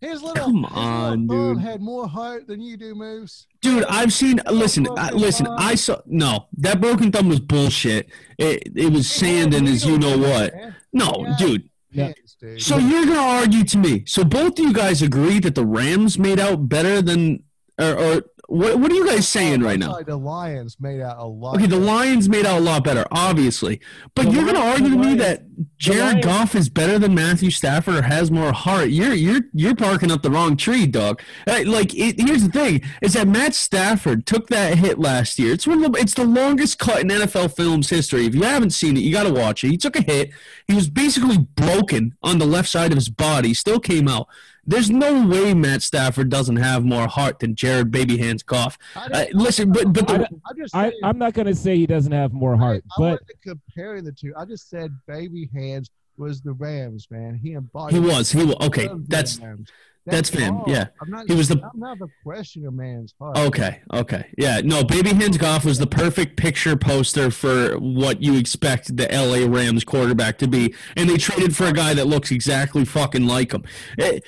His 0.00 0.20
little, 0.20 0.44
Come 0.44 0.64
on, 0.64 1.20
his 1.20 1.28
little 1.28 1.54
dude. 1.54 1.62
Had 1.62 1.80
more 1.80 2.08
heart 2.08 2.48
than 2.48 2.60
you 2.60 2.76
do, 2.76 2.96
Moose. 2.96 3.46
Dude, 3.60 3.84
I've 3.84 4.12
seen. 4.12 4.40
Listen, 4.50 4.88
I, 4.96 5.12
listen. 5.12 5.46
I 5.46 5.76
saw. 5.76 6.00
No, 6.06 6.48
that 6.56 6.80
broken 6.80 7.12
thumb 7.12 7.28
was 7.28 7.38
bullshit. 7.38 8.08
It 8.36 8.64
it 8.74 8.92
was 8.92 9.08
sand 9.08 9.54
and 9.54 9.68
as 9.68 9.86
you 9.86 9.96
know 9.96 10.18
what. 10.18 10.54
No, 10.92 11.36
dude. 11.38 11.70
Yeah. 11.90 12.12
So 12.58 12.76
you're 12.78 13.06
gonna 13.06 13.18
argue 13.18 13.64
to 13.64 13.78
me? 13.78 14.04
So 14.06 14.24
both 14.24 14.58
of 14.58 14.64
you 14.64 14.72
guys 14.72 15.02
agree 15.02 15.40
that 15.40 15.54
the 15.54 15.64
Rams 15.64 16.18
made 16.18 16.38
out 16.38 16.68
better 16.68 17.00
than, 17.00 17.42
or, 17.78 17.98
or 17.98 18.22
what, 18.48 18.80
what 18.80 18.90
are 18.90 18.94
you 18.94 19.06
guys 19.06 19.18
oh, 19.18 19.20
saying 19.20 19.60
right 19.60 19.78
now? 19.78 20.00
The 20.00 20.16
Lions 20.16 20.80
made 20.80 21.02
out 21.02 21.18
a 21.18 21.24
lot. 21.26 21.56
Okay, 21.56 21.66
the 21.66 21.78
Lions 21.78 22.30
made 22.30 22.46
out 22.46 22.58
a 22.58 22.62
lot 22.62 22.82
better, 22.82 23.04
obviously. 23.10 23.78
But 24.14 24.24
the 24.24 24.30
you're 24.32 24.44
going 24.44 24.54
to 24.54 24.62
argue 24.62 24.88
to 24.88 24.96
me 24.96 25.14
that 25.16 25.42
Jared 25.76 26.22
Goff 26.22 26.54
is 26.54 26.70
better 26.70 26.98
than 26.98 27.14
Matthew 27.14 27.50
Stafford 27.50 27.96
or 27.96 28.02
has 28.02 28.30
more 28.30 28.52
heart. 28.52 28.88
You're 28.88 29.12
you're 29.12 29.42
you're 29.52 29.74
barking 29.74 30.10
up 30.10 30.22
the 30.22 30.30
wrong 30.30 30.56
tree, 30.56 30.86
dog. 30.86 31.20
Like 31.46 31.94
it, 31.94 32.18
here's 32.18 32.42
the 32.42 32.48
thing: 32.50 32.80
is 33.02 33.12
that 33.12 33.28
Matt 33.28 33.54
Stafford 33.54 34.24
took 34.24 34.48
that 34.48 34.78
hit 34.78 34.98
last 34.98 35.38
year. 35.38 35.52
It's 35.52 35.66
one 35.66 35.84
of 35.84 35.92
the, 35.92 36.00
it's 36.00 36.14
the 36.14 36.24
longest 36.24 36.78
cut 36.78 37.02
in 37.02 37.08
NFL 37.08 37.54
films 37.54 37.90
history. 37.90 38.24
If 38.24 38.34
you 38.34 38.44
haven't 38.44 38.70
seen 38.70 38.96
it, 38.96 39.00
you 39.00 39.12
got 39.12 39.24
to 39.24 39.32
watch 39.32 39.62
it. 39.62 39.68
He 39.68 39.76
took 39.76 39.94
a 39.94 40.02
hit. 40.02 40.30
He 40.66 40.74
was 40.74 40.88
basically 40.88 41.36
broken 41.36 42.14
on 42.22 42.38
the 42.38 42.46
left 42.46 42.70
side 42.70 42.92
of 42.92 42.96
his 42.96 43.10
body. 43.10 43.52
Still 43.52 43.78
came 43.78 44.08
out. 44.08 44.26
There's 44.68 44.90
no 44.90 45.26
way 45.26 45.54
Matt 45.54 45.80
Stafford 45.80 46.28
doesn't 46.28 46.56
have 46.56 46.84
more 46.84 47.08
heart 47.08 47.38
than 47.38 47.54
Jared 47.54 47.90
Baby 47.90 48.18
Hands 48.18 48.42
Goff. 48.42 48.76
Uh, 48.94 49.24
listen, 49.32 49.72
but 49.72 49.94
but 49.94 50.06
the, 50.06 50.28
I, 50.74 50.92
am 51.02 51.16
not 51.16 51.32
going 51.32 51.46
to 51.46 51.54
say 51.54 51.76
he 51.76 51.86
doesn't 51.86 52.12
have 52.12 52.34
more 52.34 52.54
heart, 52.54 52.84
I, 52.92 52.94
but 52.98 53.20
I 53.22 53.32
comparing 53.42 54.04
the 54.04 54.12
two. 54.12 54.34
I 54.36 54.44
just 54.44 54.68
said 54.68 54.90
Baby 55.06 55.48
Hands 55.54 55.88
was 56.18 56.42
the 56.42 56.52
Rams, 56.52 57.08
man. 57.10 57.40
He 57.42 57.52
embodied. 57.52 57.94
He 57.94 58.00
was. 58.06 58.30
He 58.30 58.44
was. 58.44 58.56
Okay, 58.60 58.90
that's 59.06 59.38
Rams. 59.38 59.70
That's 60.10 60.30
him, 60.30 60.56
all. 60.58 60.64
yeah. 60.66 60.86
I'm 61.00 61.10
not, 61.10 61.26
He 61.28 61.34
was 61.34 61.48
the- 61.48 61.60
I'm 61.62 61.78
not 61.80 61.98
the 61.98 62.08
question 62.24 62.66
of 62.66 62.74
man's 62.74 63.14
heart. 63.18 63.36
okay. 63.38 63.80
Okay. 63.92 64.26
Yeah. 64.38 64.60
No, 64.64 64.84
Baby 64.84 65.10
Hands 65.14 65.36
Goff 65.38 65.64
was 65.64 65.78
the 65.78 65.86
perfect 65.86 66.36
picture 66.36 66.76
poster 66.76 67.30
for 67.30 67.78
what 67.78 68.22
you 68.22 68.36
expect 68.36 68.96
the 68.96 69.06
LA 69.10 69.46
Rams 69.46 69.84
quarterback 69.84 70.38
to 70.38 70.48
be, 70.48 70.74
and 70.96 71.08
they 71.08 71.16
traded 71.16 71.56
for 71.56 71.66
a 71.66 71.72
guy 71.72 71.94
that 71.94 72.06
looks 72.06 72.30
exactly 72.30 72.84
fucking 72.84 73.26
like 73.26 73.52
him. 73.52 73.64
Eh, 73.98 74.20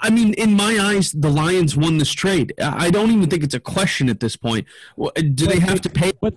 I 0.00 0.08
mean, 0.08 0.32
in 0.34 0.54
my 0.54 0.78
eyes, 0.80 1.12
the 1.12 1.28
Lions 1.28 1.76
won 1.76 1.98
this 1.98 2.10
trade. 2.10 2.54
I 2.62 2.90
don't 2.90 3.10
even 3.10 3.28
think 3.28 3.44
it's 3.44 3.52
a 3.54 3.60
question 3.60 4.08
at 4.08 4.20
this 4.20 4.34
point. 4.34 4.66
Do 4.96 5.46
they 5.46 5.58
have 5.60 5.82
to 5.82 5.90
pay 5.90 6.12
for 6.20 6.32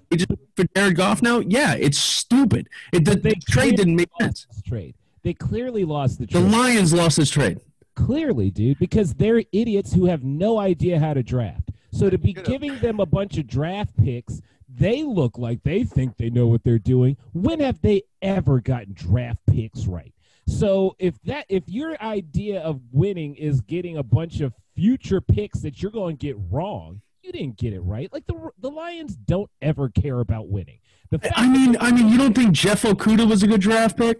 Jared 0.76 0.98
Goff 0.98 1.22
now? 1.22 1.40
Yeah, 1.40 1.74
it's 1.76 1.98
stupid. 1.98 2.68
It, 2.92 3.06
the, 3.06 3.16
they 3.16 3.30
the 3.30 3.36
trade 3.50 3.78
didn't 3.78 3.96
make 3.96 4.10
sense. 4.20 4.46
trade. 4.68 4.94
They 5.24 5.34
clearly 5.34 5.86
lost 5.86 6.20
the 6.20 6.26
The. 6.26 6.40
Lions 6.42 6.92
lost 6.94 7.16
this 7.16 7.30
trade. 7.30 7.62
Clearly, 8.06 8.50
dude, 8.50 8.80
because 8.80 9.14
they're 9.14 9.44
idiots 9.52 9.94
who 9.94 10.06
have 10.06 10.24
no 10.24 10.58
idea 10.58 11.00
how 11.00 11.14
to 11.14 11.24
draft. 11.24 11.72
So 11.92 12.10
to 12.10 12.18
be 12.18 12.34
giving 12.34 12.78
them 12.80 13.00
a 13.00 13.06
bunch 13.06 13.38
of 13.38 13.48
draft 13.48 13.96
picks, 13.98 14.42
they 14.68 15.04
look 15.04 15.38
like 15.38 15.64
they 15.64 15.84
think 15.84 16.18
they 16.18 16.30
know 16.30 16.48
what 16.48 16.64
they're 16.64 16.80
doing. 16.80 17.18
When 17.34 17.60
have 17.60 17.82
they 17.82 18.04
ever 18.22 18.62
gotten 18.62 18.94
draft 18.94 19.40
picks 19.48 19.86
right? 19.86 20.14
So 20.48 20.96
if 20.98 21.22
that 21.24 21.46
if 21.50 21.64
your 21.68 22.02
idea 22.02 22.62
of 22.62 22.82
winning 22.92 23.36
is 23.36 23.62
getting 23.62 23.98
a 23.98 24.04
bunch 24.04 24.40
of 24.42 24.54
future 24.76 25.22
picks 25.22 25.60
that 25.60 25.82
you're 25.82 25.92
going 25.92 26.18
to 26.18 26.26
get 26.26 26.38
wrong, 26.50 27.02
you 27.22 27.32
didn't 27.32 27.58
get 27.58 27.74
it 27.74 27.82
right. 27.82 28.12
Like 28.12 28.26
the 28.28 28.50
the 28.60 28.72
Lions 28.72 29.16
don't 29.16 29.50
ever 29.62 29.90
care 29.90 30.20
about 30.20 30.48
winning. 30.48 30.80
The 31.12 31.20
I 31.36 31.48
mean, 31.48 31.76
I 31.80 31.92
mean, 31.92 32.10
you 32.10 32.18
don't 32.18 32.34
think 32.34 32.52
Jeff 32.54 32.84
Okudah 32.84 33.28
was 33.28 33.44
a 33.44 33.48
good 33.48 33.62
draft 33.62 33.98
pick? 33.98 34.20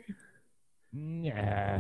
nah. 0.92 1.80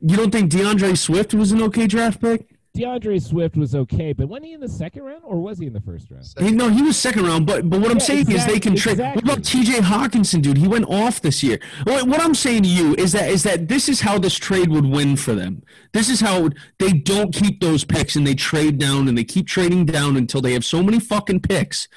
You 0.00 0.16
don't 0.16 0.30
think 0.30 0.50
DeAndre 0.50 0.96
Swift 0.96 1.34
was 1.34 1.52
an 1.52 1.62
okay 1.62 1.86
draft 1.86 2.20
pick? 2.20 2.48
DeAndre 2.76 3.22
Swift 3.22 3.56
was 3.56 3.74
okay, 3.74 4.12
but 4.12 4.28
wasn't 4.28 4.46
he 4.46 4.52
in 4.52 4.60
the 4.60 4.68
second 4.68 5.02
round 5.04 5.22
or 5.24 5.40
was 5.40 5.58
he 5.58 5.66
in 5.66 5.72
the 5.72 5.80
first 5.80 6.10
round? 6.10 6.26
He, 6.38 6.50
no, 6.50 6.68
he 6.68 6.82
was 6.82 6.98
second 6.98 7.24
round. 7.24 7.46
But 7.46 7.70
but 7.70 7.80
what 7.80 7.90
I'm 7.90 7.96
Yeah, 7.96 8.04
saying 8.04 8.30
is 8.30 8.44
they 8.44 8.60
can 8.60 8.74
exactly, 8.74 8.76
trade. 8.76 8.92
exactly. 8.92 9.22
What 9.22 9.32
about 9.32 9.44
T.J. 9.46 9.72
Hockenson, 9.78 10.42
dude? 10.42 10.58
He 10.58 10.68
went 10.68 10.84
off 10.90 11.22
this 11.22 11.42
year. 11.42 11.58
What, 11.84 12.06
what 12.06 12.20
I'm 12.20 12.34
saying 12.34 12.64
to 12.64 12.68
you 12.68 12.94
is 12.96 13.12
that 13.12 13.30
is 13.30 13.42
that 13.44 13.68
this 13.68 13.88
is 13.88 14.02
how 14.02 14.18
this 14.18 14.34
trade 14.34 14.68
would 14.68 14.84
win 14.84 15.16
for 15.16 15.32
them. 15.34 15.62
This 15.94 16.10
is 16.10 16.20
how 16.20 16.50
they 16.78 16.92
don't 16.92 17.32
keep 17.32 17.62
those 17.62 17.82
picks 17.84 18.14
and 18.14 18.26
they 18.26 18.34
trade 18.34 18.76
down 18.78 19.08
and 19.08 19.16
they 19.16 19.24
keep 19.24 19.46
trading 19.46 19.86
down 19.86 20.18
until 20.18 20.42
they 20.42 20.52
have 20.52 20.64
so 20.64 20.82
many 20.82 21.00
fucking 21.00 21.40
picks 21.40 21.88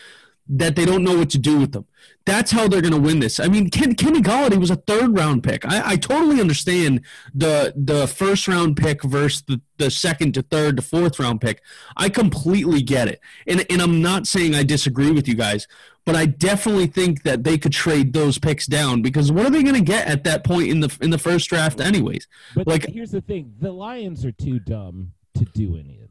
that 0.52 0.76
they 0.76 0.84
don't 0.84 1.04
know 1.04 1.16
what 1.18 1.30
to 1.30 1.38
do 1.38 1.60
with 1.60 1.72
them. 1.74 1.86
That's 2.26 2.52
how 2.52 2.68
they're 2.68 2.82
going 2.82 2.94
to 2.94 3.00
win 3.00 3.20
this. 3.20 3.40
I 3.40 3.48
mean, 3.48 3.70
Ken, 3.70 3.94
Kenny 3.96 4.20
Golladay 4.22 4.58
was 4.58 4.72
a 4.72 4.76
third 4.76 5.16
round 5.18 5.44
pick. 5.44 5.66
I, 5.66 5.92
I 5.92 5.96
totally 5.96 6.42
understand 6.42 7.02
the 7.34 7.74
the 7.76 8.08
first 8.08 8.48
round 8.48 8.76
pick 8.78 9.04
versus 9.04 9.44
the, 9.44 9.62
the 9.78 9.90
second 9.92 10.34
to 10.34 10.42
third 10.42 10.78
to 10.78 10.82
fourth 10.82 11.20
round 11.20 11.40
pick. 11.42 11.62
I 11.96 12.10
completely 12.10 12.82
get 12.82 13.08
it. 13.08 13.20
And, 13.48 13.66
and 13.70 13.82
I'm 13.82 14.02
not 14.02 14.28
saying 14.28 14.56
I 14.56 14.64
disagree 14.64 15.12
with 15.12 15.28
you 15.28 15.36
guys, 15.36 15.68
but 16.06 16.16
I 16.16 16.26
definitely 16.26 16.88
think 16.88 17.24
that 17.24 17.44
they 17.44 17.58
could 17.58 17.72
trade 17.74 18.14
those 18.14 18.38
picks 18.40 18.66
down 18.66 19.02
because 19.02 19.32
what 19.32 19.46
are 19.46 19.52
they 19.52 19.64
going 19.64 19.76
to 19.76 19.82
get 19.82 20.08
at 20.08 20.24
that 20.24 20.44
point 20.44 20.70
in 20.70 20.80
the 20.80 20.96
in 21.02 21.12
the 21.12 21.20
first 21.20 21.48
draft 21.50 21.80
anyways? 21.80 22.28
But 22.56 22.68
Like- 22.68 22.88
here's 22.88 23.12
the 23.12 23.22
thing: 23.22 23.54
the 23.60 23.72
Lions 23.72 24.26
are 24.26 24.32
too 24.32 24.60
dumb 24.60 25.12
to 25.36 25.46
do 25.46 25.78
any 25.78 26.00
of 26.02 26.09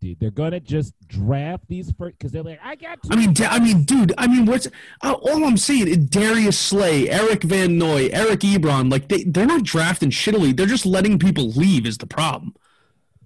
dude. 0.00 0.18
They're 0.18 0.30
gonna 0.30 0.60
just 0.60 0.94
draft 1.06 1.64
these 1.68 1.92
first 1.92 2.18
because 2.18 2.32
they're 2.32 2.42
like, 2.42 2.60
I 2.62 2.74
got. 2.74 2.98
I 3.10 3.16
mean, 3.16 3.32
da- 3.32 3.48
I 3.48 3.60
mean, 3.60 3.84
dude. 3.84 4.12
I 4.18 4.26
mean, 4.26 4.46
what's 4.46 4.66
uh, 5.02 5.12
all 5.12 5.44
I'm 5.44 5.56
saying? 5.56 5.88
Is 5.88 5.98
Darius 5.98 6.58
Slay, 6.58 7.08
Eric 7.08 7.44
Van 7.44 7.78
Noy, 7.78 8.08
Eric 8.12 8.40
Ebron. 8.40 8.90
Like 8.90 9.08
they 9.08 9.24
they're 9.24 9.46
not 9.46 9.62
drafting 9.62 10.10
shittily. 10.10 10.56
They're 10.56 10.66
just 10.66 10.86
letting 10.86 11.18
people 11.18 11.48
leave. 11.48 11.86
Is 11.86 11.98
the 11.98 12.06
problem? 12.06 12.54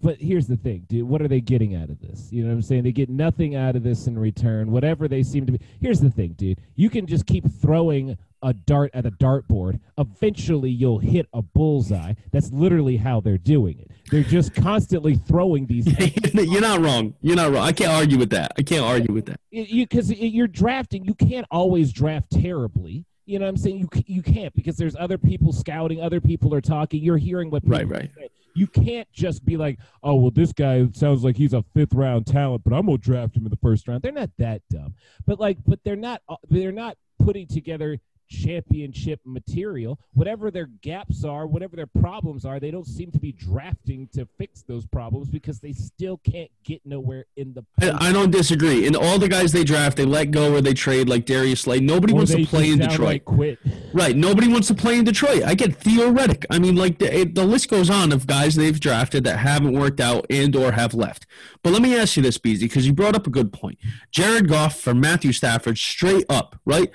But 0.02 0.18
here's 0.18 0.46
the 0.46 0.56
thing, 0.56 0.84
dude. 0.86 1.08
What 1.08 1.22
are 1.22 1.28
they 1.28 1.40
getting 1.40 1.76
out 1.76 1.88
of 1.88 1.98
this? 1.98 2.30
You 2.30 2.42
know 2.42 2.50
what 2.50 2.56
I'm 2.56 2.62
saying? 2.62 2.82
They 2.82 2.92
get 2.92 3.08
nothing 3.08 3.56
out 3.56 3.74
of 3.74 3.82
this 3.82 4.06
in 4.06 4.18
return. 4.18 4.70
Whatever 4.70 5.08
they 5.08 5.22
seem 5.22 5.46
to 5.46 5.52
be. 5.52 5.60
Here's 5.80 5.98
the 5.98 6.10
thing, 6.10 6.34
dude. 6.36 6.60
You 6.74 6.90
can 6.90 7.06
just 7.06 7.24
keep 7.24 7.50
throwing 7.62 8.18
a 8.44 8.52
dart 8.52 8.90
at 8.94 9.04
a 9.06 9.10
dartboard. 9.10 9.80
Eventually, 9.98 10.70
you'll 10.70 10.98
hit 11.00 11.26
a 11.32 11.42
bullseye. 11.42 12.12
That's 12.30 12.52
literally 12.52 12.96
how 12.98 13.20
they're 13.20 13.38
doing 13.38 13.78
it. 13.80 13.90
They're 14.10 14.22
just 14.22 14.54
constantly 14.54 15.16
throwing 15.16 15.66
these 15.66 15.86
You're 16.34 16.60
not 16.60 16.80
wrong. 16.80 17.14
You're 17.22 17.36
not 17.36 17.52
wrong. 17.52 17.62
I 17.66 17.72
can't 17.72 17.90
argue 17.90 18.18
with 18.18 18.30
that. 18.30 18.52
I 18.56 18.62
can't 18.62 18.84
argue 18.84 19.12
with 19.14 19.26
that. 19.26 19.40
it- 19.50 19.68
you 19.70 19.86
because 19.86 20.12
you're 20.12 20.46
drafting 20.46 21.04
you 21.04 21.14
can't 21.14 21.46
always 21.50 21.92
draft 21.92 22.30
terribly 22.30 23.04
you 23.26 23.38
know 23.38 23.46
what 23.46 23.48
i'm 23.50 23.56
saying 23.56 23.78
you 23.78 23.88
you 24.06 24.20
can't 24.20 24.52
because 24.54 24.76
there's 24.76 24.94
other 24.96 25.16
people 25.16 25.50
scouting 25.52 26.00
other 26.02 26.20
people 26.20 26.52
are 26.54 26.60
talking 26.60 27.02
you're 27.02 27.16
hearing 27.16 27.48
what 27.50 27.62
people 27.62 27.78
Right, 27.78 27.88
right. 27.88 28.10
say. 28.18 28.28
you 28.54 28.66
can't 28.66 29.10
just 29.12 29.44
be 29.46 29.56
like 29.56 29.78
oh 30.02 30.14
well 30.16 30.30
this 30.30 30.52
guy 30.52 30.86
sounds 30.92 31.24
like 31.24 31.36
he's 31.38 31.54
a 31.54 31.64
fifth 31.74 31.94
round 31.94 32.26
talent 32.26 32.62
but 32.64 32.74
i'm 32.74 32.84
gonna 32.84 32.98
draft 32.98 33.34
him 33.36 33.44
in 33.46 33.50
the 33.50 33.56
first 33.56 33.88
round 33.88 34.02
they're 34.02 34.12
not 34.12 34.28
that 34.38 34.60
dumb 34.70 34.94
but 35.26 35.40
like 35.40 35.56
but 35.66 35.78
they're 35.84 35.96
not 35.96 36.20
uh, 36.28 36.36
they're 36.50 36.72
not 36.72 36.96
putting 37.18 37.46
together 37.46 37.98
championship 38.28 39.20
material 39.24 39.98
whatever 40.12 40.50
their 40.50 40.66
gaps 40.66 41.24
are 41.24 41.46
whatever 41.46 41.76
their 41.76 41.86
problems 41.86 42.44
are 42.44 42.58
they 42.58 42.70
don't 42.70 42.86
seem 42.86 43.10
to 43.10 43.18
be 43.18 43.32
drafting 43.32 44.08
to 44.12 44.26
fix 44.38 44.62
those 44.62 44.86
problems 44.86 45.28
because 45.28 45.60
they 45.60 45.72
still 45.72 46.18
can't 46.18 46.50
get 46.64 46.80
nowhere 46.84 47.24
in 47.36 47.54
the 47.54 47.64
I, 47.80 48.08
I 48.08 48.12
don't 48.12 48.30
disagree. 48.30 48.86
And 48.86 48.96
all 48.96 49.18
the 49.18 49.28
guys 49.28 49.52
they 49.52 49.64
draft, 49.64 49.96
they 49.96 50.04
let 50.04 50.30
go 50.30 50.54
or 50.54 50.60
they 50.60 50.74
trade, 50.74 51.08
like 51.08 51.26
Darius 51.26 51.62
Slay. 51.62 51.80
Nobody 51.80 52.12
or 52.12 52.16
wants 52.16 52.32
to 52.32 52.44
play 52.46 52.70
in 52.70 52.78
Detroit. 52.78 53.24
quit 53.24 53.58
Right. 53.92 54.16
Nobody 54.16 54.48
wants 54.48 54.68
to 54.68 54.74
play 54.74 54.98
in 54.98 55.04
Detroit. 55.04 55.42
I 55.44 55.54
get 55.54 55.76
theoretic. 55.76 56.46
I 56.50 56.58
mean, 56.58 56.76
like 56.76 56.98
the, 56.98 57.14
it, 57.14 57.34
the 57.34 57.44
list 57.44 57.68
goes 57.68 57.90
on 57.90 58.12
of 58.12 58.26
guys 58.26 58.54
they've 58.54 58.78
drafted 58.78 59.24
that 59.24 59.38
haven't 59.38 59.72
worked 59.72 60.00
out 60.00 60.26
and 60.30 60.54
or 60.56 60.72
have 60.72 60.94
left. 60.94 61.26
But 61.62 61.72
let 61.72 61.82
me 61.82 61.96
ask 61.96 62.16
you 62.16 62.22
this, 62.22 62.38
Beezy, 62.38 62.66
because 62.66 62.86
you 62.86 62.92
brought 62.92 63.14
up 63.14 63.26
a 63.26 63.30
good 63.30 63.52
point. 63.52 63.78
Jared 64.10 64.48
Goff 64.48 64.78
for 64.78 64.94
Matthew 64.94 65.32
Stafford, 65.32 65.78
straight 65.78 66.26
up, 66.28 66.60
right? 66.64 66.90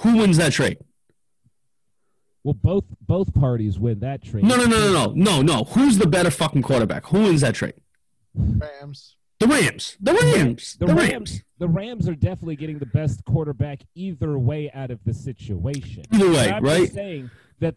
Who 0.00 0.16
wins 0.18 0.36
that 0.36 0.52
trade? 0.52 0.78
Well, 2.44 2.54
both 2.54 2.84
both 3.00 3.34
parties 3.34 3.78
win 3.78 4.00
that 4.00 4.22
trade. 4.22 4.44
No, 4.44 4.56
no, 4.56 4.64
no, 4.64 4.78
no, 4.78 4.92
no, 4.92 5.12
no, 5.14 5.42
no. 5.42 5.64
Who's 5.64 5.98
the 5.98 6.06
better 6.06 6.30
fucking 6.30 6.62
quarterback? 6.62 7.06
Who 7.06 7.22
wins 7.24 7.40
that 7.42 7.54
trade? 7.54 7.74
Rams. 8.34 9.16
The 9.40 9.46
Rams. 9.46 9.96
The 10.00 10.14
Rams. 10.14 10.76
The, 10.80 10.86
The 10.86 10.94
Rams, 10.94 11.10
Rams. 11.12 11.42
the 11.58 11.68
Rams 11.68 12.08
are 12.08 12.14
definitely 12.14 12.56
getting 12.56 12.78
the 12.78 12.86
best 12.86 13.24
quarterback 13.24 13.80
either 13.94 14.38
way 14.38 14.70
out 14.72 14.90
of 14.90 14.98
the 15.04 15.14
situation. 15.14 16.04
Either 16.12 16.28
way, 16.30 16.46
But 16.48 16.54
I'm 16.54 16.64
right? 16.64 16.80
Just 16.82 16.94
saying 16.94 17.30
that. 17.60 17.74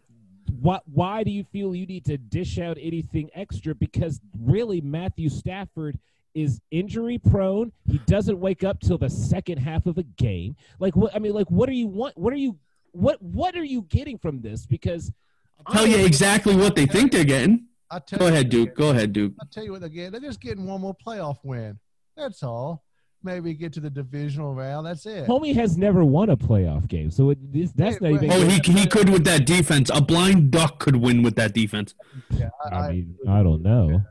What? 0.60 0.82
Why 0.92 1.22
do 1.24 1.30
you 1.30 1.44
feel 1.44 1.74
you 1.74 1.86
need 1.86 2.04
to 2.06 2.16
dish 2.16 2.58
out 2.58 2.78
anything 2.80 3.30
extra? 3.34 3.74
Because 3.74 4.20
really, 4.38 4.80
Matthew 4.80 5.28
Stafford 5.28 5.98
is 6.34 6.60
injury 6.70 7.18
prone. 7.18 7.72
He 7.86 7.98
doesn't 8.06 8.38
wake 8.38 8.64
up 8.64 8.80
till 8.80 8.98
the 8.98 9.10
second 9.10 9.58
half 9.58 9.86
of 9.86 9.98
a 9.98 10.02
game. 10.02 10.56
Like 10.78 10.96
what? 10.96 11.14
I 11.14 11.18
mean, 11.18 11.32
like 11.32 11.50
what 11.50 11.68
are 11.68 11.72
you 11.72 11.86
want? 11.86 12.16
What 12.16 12.32
are 12.32 12.36
you? 12.36 12.58
What? 12.92 13.20
What 13.22 13.56
are 13.56 13.64
you 13.64 13.82
getting 13.82 14.18
from 14.18 14.40
this? 14.40 14.66
Because 14.66 15.12
I'll 15.66 15.74
Tell 15.74 15.86
you 15.86 16.04
exactly 16.04 16.56
what 16.56 16.74
they 16.74 16.86
think 16.86 17.12
they're 17.12 17.24
getting. 17.24 17.66
I'll 17.90 18.00
tell 18.00 18.18
Go 18.18 18.26
you 18.26 18.32
ahead, 18.32 18.48
Duke. 18.48 18.68
they're 18.68 18.74
Go 18.74 18.90
ahead, 18.90 19.12
Duke. 19.12 19.32
I'll 19.40 19.48
tell 19.48 19.64
you 19.64 19.72
what 19.72 19.80
they're 19.80 19.90
getting. 19.90 20.12
They're 20.12 20.20
just 20.20 20.40
getting 20.40 20.66
one 20.66 20.80
more 20.80 20.94
playoff 20.94 21.38
win. 21.42 21.78
That's 22.16 22.42
all. 22.42 22.84
Maybe 23.24 23.54
get 23.54 23.72
to 23.74 23.80
the 23.80 23.90
divisional 23.90 24.52
round. 24.52 24.86
That's 24.86 25.06
it. 25.06 25.28
Homie 25.28 25.54
has 25.54 25.76
never 25.78 26.04
won 26.04 26.30
a 26.30 26.36
playoff 26.36 26.88
game, 26.88 27.10
so 27.10 27.30
it, 27.30 27.52
this, 27.52 27.70
that's 27.70 28.00
not 28.00 28.12
even. 28.12 28.32
Oh, 28.32 28.40
he, 28.48 28.58
he 28.72 28.86
could 28.86 29.08
with 29.08 29.24
that 29.24 29.46
defense. 29.46 29.90
A 29.94 30.00
blind 30.00 30.50
duck 30.50 30.80
could 30.80 30.96
win 30.96 31.22
with 31.22 31.36
that 31.36 31.54
defense. 31.54 31.94
Yeah, 32.30 32.48
I, 32.64 32.68
I 32.68 32.78
I, 32.78 32.92
mean, 32.92 33.16
I 33.28 33.42
don't 33.44 33.62
know. 33.62 34.02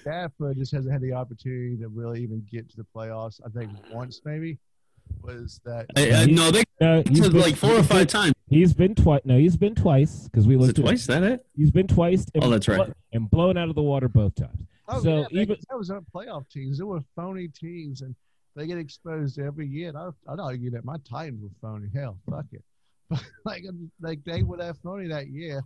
Stafford 0.00 0.56
just 0.58 0.72
hasn't 0.72 0.92
had 0.92 1.02
the 1.02 1.12
opportunity 1.12 1.76
to 1.78 1.88
really 1.88 2.22
even 2.22 2.46
get 2.50 2.68
to 2.70 2.76
the 2.76 2.86
playoffs. 2.94 3.40
I 3.44 3.48
think 3.50 3.70
once 3.92 4.20
maybe 4.24 4.58
was 5.22 5.60
that. 5.64 5.86
I, 5.96 6.10
I, 6.22 6.24
no, 6.26 6.50
they 6.50 6.62
No, 6.80 7.02
been- 7.02 7.32
like 7.32 7.56
four 7.56 7.72
or 7.72 7.82
five 7.82 8.06
times. 8.06 8.34
He's 8.48 8.72
been 8.74 8.94
twice. 8.94 9.20
No, 9.24 9.38
he's 9.38 9.56
been 9.56 9.74
twice 9.74 10.24
because 10.24 10.46
we 10.46 10.56
Was 10.56 10.68
looked 10.68 10.78
it 10.78 10.82
at 10.82 10.86
twice? 10.86 11.00
Is 11.00 11.06
that 11.08 11.22
it? 11.22 11.46
He's 11.56 11.70
been 11.70 11.86
twice. 11.86 12.26
And 12.34 12.44
Oh, 12.44 12.50
that's 12.50 12.66
right. 12.68 12.84
blo- 12.86 12.94
And 13.12 13.30
blown 13.30 13.56
out 13.56 13.68
of 13.68 13.74
the 13.74 13.82
water 13.82 14.08
both 14.08 14.34
times. 14.34 14.66
Oh, 14.88 15.02
so 15.02 15.26
yeah, 15.30 15.42
even 15.42 15.56
that 15.68 15.76
was 15.78 15.90
on 15.90 16.04
playoff 16.12 16.48
teams. 16.50 16.78
They 16.78 16.84
were 16.84 17.00
phony 17.14 17.46
teams, 17.48 18.02
and 18.02 18.14
they 18.56 18.66
get 18.66 18.76
exposed 18.78 19.38
every 19.38 19.68
year. 19.68 19.90
And 19.90 19.98
I, 19.98 20.08
I'd 20.28 20.40
argue 20.40 20.70
that 20.72 20.84
my 20.84 20.96
Titans 21.08 21.42
were 21.42 21.48
phony. 21.60 21.88
Hell, 21.94 22.18
fuck 22.28 22.46
it. 22.52 22.64
But 23.10 23.24
like, 23.44 23.64
like 24.00 24.24
they 24.24 24.42
were 24.44 24.56
that 24.58 24.76
phony 24.84 25.08
that 25.08 25.28
year, 25.28 25.62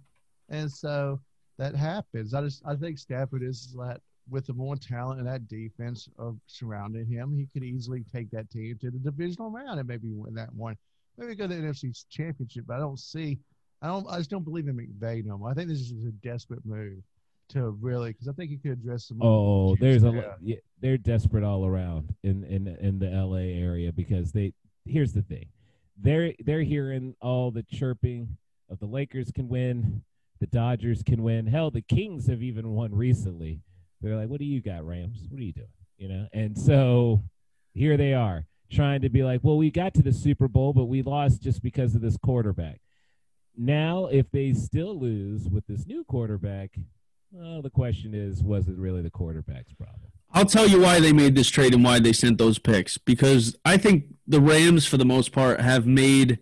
and 0.48 0.70
so 0.70 1.20
that 1.58 1.74
happens. 1.74 2.32
I 2.34 2.40
just, 2.42 2.62
I 2.66 2.74
think 2.74 2.98
Stafford 2.98 3.42
is 3.42 3.74
that 3.78 4.00
with 4.28 4.46
the 4.46 4.52
more 4.54 4.76
talent 4.76 5.18
and 5.20 5.28
that 5.28 5.48
defense 5.48 6.08
of 6.18 6.38
surrounding 6.46 7.06
him, 7.06 7.34
he 7.36 7.46
could 7.52 7.62
easily 7.62 8.04
take 8.12 8.30
that 8.30 8.50
team 8.50 8.76
to 8.80 8.90
the 8.90 8.98
divisional 8.98 9.50
round 9.50 9.78
and 9.78 9.88
maybe 9.88 10.08
win 10.12 10.34
that 10.34 10.52
one. 10.54 10.76
Maybe 11.18 11.34
go 11.34 11.46
to 11.46 11.54
the 11.54 11.60
NFC 11.60 11.92
Championship. 12.10 12.64
But 12.66 12.76
I 12.76 12.80
don't 12.80 12.98
see. 12.98 13.38
I 13.82 13.88
don't. 13.88 14.06
I 14.08 14.18
just 14.18 14.30
don't 14.30 14.44
believe 14.44 14.66
in 14.68 14.76
McVay 14.76 15.24
no 15.24 15.38
more. 15.38 15.50
I 15.50 15.54
think 15.54 15.68
this 15.68 15.78
is 15.80 15.92
a 16.06 16.12
desperate 16.26 16.64
move 16.64 17.02
to 17.50 17.70
really 17.80 18.12
because 18.12 18.26
I 18.28 18.32
think 18.32 18.50
he 18.50 18.56
could 18.56 18.72
address 18.72 19.06
some. 19.08 19.18
oh, 19.22 19.76
there's 19.76 20.02
a 20.04 20.36
Yeah. 20.42 20.56
they're 20.80 20.96
desperate 20.96 21.44
all 21.44 21.66
around 21.66 22.14
in 22.22 22.44
in 22.44 22.66
in 22.68 22.98
the 22.98 23.10
L.A. 23.12 23.52
area 23.54 23.92
because 23.92 24.32
they. 24.32 24.54
Here's 24.86 25.12
the 25.12 25.22
thing, 25.22 25.46
they're 25.98 26.32
they're 26.40 26.62
hearing 26.62 27.14
all 27.20 27.50
the 27.50 27.62
chirping 27.62 28.36
of 28.70 28.78
the 28.80 28.86
Lakers 28.86 29.30
can 29.30 29.48
win, 29.48 30.02
the 30.40 30.46
Dodgers 30.46 31.02
can 31.02 31.22
win. 31.22 31.46
Hell, 31.46 31.70
the 31.70 31.80
Kings 31.82 32.26
have 32.26 32.42
even 32.42 32.70
won 32.70 32.94
recently. 32.94 33.60
They're 34.04 34.16
like, 34.16 34.28
"What 34.28 34.38
do 34.38 34.44
you 34.44 34.60
got, 34.60 34.86
Rams? 34.86 35.26
What 35.28 35.40
are 35.40 35.44
you 35.44 35.52
doing?" 35.52 35.68
You 35.98 36.08
know, 36.08 36.28
and 36.32 36.56
so 36.58 37.22
here 37.72 37.96
they 37.96 38.14
are 38.14 38.46
trying 38.70 39.00
to 39.02 39.08
be 39.08 39.22
like, 39.22 39.42
"Well, 39.42 39.56
we 39.56 39.70
got 39.70 39.94
to 39.94 40.02
the 40.02 40.12
Super 40.12 40.48
Bowl, 40.48 40.72
but 40.72 40.84
we 40.84 41.02
lost 41.02 41.42
just 41.42 41.62
because 41.62 41.94
of 41.94 42.00
this 42.00 42.16
quarterback." 42.16 42.80
Now, 43.56 44.06
if 44.06 44.30
they 44.30 44.52
still 44.52 44.98
lose 44.98 45.48
with 45.48 45.66
this 45.66 45.86
new 45.86 46.04
quarterback, 46.04 46.76
well, 47.30 47.62
the 47.62 47.70
question 47.70 48.14
is, 48.14 48.42
was 48.42 48.68
it 48.68 48.76
really 48.76 49.02
the 49.02 49.10
quarterback's 49.10 49.72
problem? 49.72 50.10
I'll 50.32 50.44
tell 50.44 50.66
you 50.66 50.80
why 50.80 50.98
they 50.98 51.12
made 51.12 51.36
this 51.36 51.48
trade 51.48 51.74
and 51.74 51.84
why 51.84 52.00
they 52.00 52.12
sent 52.12 52.38
those 52.38 52.58
picks. 52.58 52.98
Because 52.98 53.56
I 53.64 53.76
think 53.76 54.06
the 54.26 54.40
Rams, 54.40 54.86
for 54.86 54.96
the 54.96 55.04
most 55.04 55.30
part, 55.30 55.60
have 55.60 55.86
made 55.86 56.40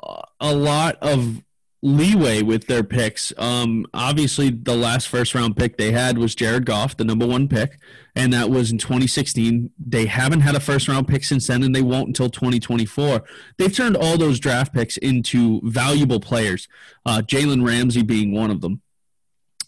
uh, 0.00 0.22
a 0.40 0.54
lot 0.54 0.96
of 1.02 1.42
leeway 1.82 2.42
with 2.42 2.66
their 2.66 2.82
picks. 2.82 3.32
Um, 3.38 3.86
obviously, 3.94 4.50
the 4.50 4.74
last 4.74 5.08
first 5.08 5.34
round 5.34 5.56
pick 5.56 5.76
they 5.76 5.92
had 5.92 6.18
was 6.18 6.34
Jared 6.34 6.66
Goff, 6.66 6.96
the 6.96 7.04
number 7.04 7.26
one 7.26 7.48
pick, 7.48 7.78
and 8.16 8.32
that 8.32 8.50
was 8.50 8.70
in 8.72 8.78
2016. 8.78 9.70
They 9.78 10.06
haven't 10.06 10.40
had 10.40 10.54
a 10.54 10.60
first 10.60 10.88
round 10.88 11.06
pick 11.06 11.24
since 11.24 11.46
then, 11.46 11.62
and 11.62 11.74
they 11.74 11.82
won't 11.82 12.08
until 12.08 12.30
2024. 12.30 13.22
They've 13.58 13.72
turned 13.74 13.96
all 13.96 14.18
those 14.18 14.40
draft 14.40 14.74
picks 14.74 14.96
into 14.96 15.60
valuable 15.62 16.20
players, 16.20 16.66
uh, 17.06 17.22
Jalen 17.24 17.64
Ramsey 17.66 18.02
being 18.02 18.32
one 18.32 18.50
of 18.50 18.60
them. 18.60 18.82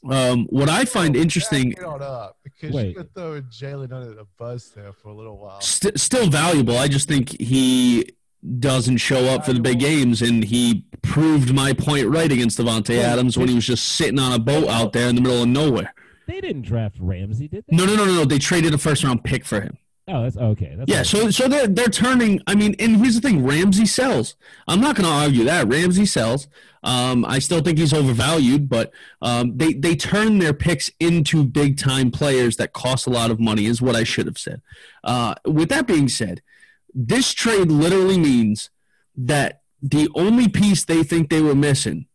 Um, 0.09 0.47
what 0.47 0.71
I 0.71 0.87
find 0.87 1.14
interesting, 1.14 1.71
Back 1.73 1.79
it 1.81 1.85
on 1.85 2.02
up 2.02 2.38
because 2.43 2.75
Wait. 2.75 2.87
you've 2.87 2.97
been 2.97 3.09
throwing 3.14 3.43
Jalen 3.45 3.93
under 3.93 4.14
the 4.14 4.26
bus 4.38 4.69
there 4.71 4.95
for 4.95 5.09
a 5.11 5.14
little 5.14 5.37
while. 5.37 5.61
st- 5.61 6.00
still 6.00 6.29
valuable. 6.31 6.76
I 6.79 6.88
just 6.88 7.07
think 7.07 7.38
he 7.38 8.09
doesn't 8.59 8.99
show 8.99 9.25
up 9.26 9.44
for 9.44 9.52
the 9.52 9.61
big 9.61 9.80
games, 9.80 10.23
and 10.23 10.44
he 10.44 10.85
proved 11.02 11.52
my 11.54 11.73
point 11.73 12.09
right 12.09 12.30
against 12.30 12.59
Davante 12.59 12.99
Adams 12.99 13.37
when 13.37 13.49
he 13.49 13.54
was 13.54 13.66
just 13.66 13.87
sitting 13.87 14.18
on 14.18 14.32
a 14.32 14.38
boat 14.38 14.68
out 14.68 14.92
there 14.92 15.09
in 15.09 15.14
the 15.14 15.20
middle 15.20 15.42
of 15.42 15.49
nowhere. 15.49 15.94
They 16.26 16.40
didn't 16.40 16.62
draft 16.62 16.97
Ramsey, 17.00 17.49
did 17.49 17.64
they? 17.68 17.76
No, 17.76 17.85
no, 17.85 17.97
no, 17.97 18.04
no, 18.04 18.14
no. 18.14 18.25
They 18.25 18.38
traded 18.38 18.73
a 18.73 18.78
first 18.78 19.02
round 19.04 19.25
pick 19.25 19.44
for 19.44 19.61
him. 19.61 19.76
Oh, 20.09 20.23
that's 20.23 20.37
okay. 20.37 20.75
That's 20.76 20.90
Yeah, 20.90 21.00
okay. 21.00 21.04
so 21.04 21.30
so 21.30 21.49
they're 21.49 21.66
they're 21.68 21.87
turning. 21.88 22.40
I 22.47 22.54
mean, 22.54 22.75
and 22.78 22.97
here's 22.97 23.14
the 23.14 23.20
thing: 23.20 23.44
Ramsey 23.44 23.87
sells. 23.87 24.37
I'm 24.66 24.80
not 24.80 24.97
going 24.97 25.09
to 25.09 25.12
argue 25.14 25.44
that 25.44 25.68
Ramsey 25.68 26.06
sells. 26.06 26.49
Um, 26.82 27.25
I 27.26 27.40
still 27.40 27.61
think 27.61 27.78
he's 27.78 27.92
overvalued, 27.92 28.68
but 28.68 28.92
um, 29.23 29.56
they 29.56 29.73
they 29.75 29.94
turn 29.94 30.38
their 30.38 30.54
picks 30.54 30.90
into 30.99 31.44
big 31.44 31.78
time 31.78 32.11
players 32.11 32.56
that 32.56 32.73
cost 32.73 33.06
a 33.06 33.11
lot 33.11 33.30
of 33.30 33.38
money. 33.38 33.66
Is 33.66 33.82
what 33.82 33.94
I 33.94 34.04
should 34.04 34.26
have 34.26 34.38
said. 34.38 34.62
Uh, 35.04 35.35
with 35.44 35.68
that 35.68 35.87
being 35.87 36.09
said, 36.09 36.42
this 36.94 37.32
trade 37.32 37.70
literally 37.70 38.18
means 38.18 38.70
that 39.16 39.62
the 39.82 40.09
only 40.14 40.49
piece 40.49 40.85
they 40.85 41.02
think 41.02 41.30
they 41.30 41.42
were 41.42 41.54
missing 41.54 42.06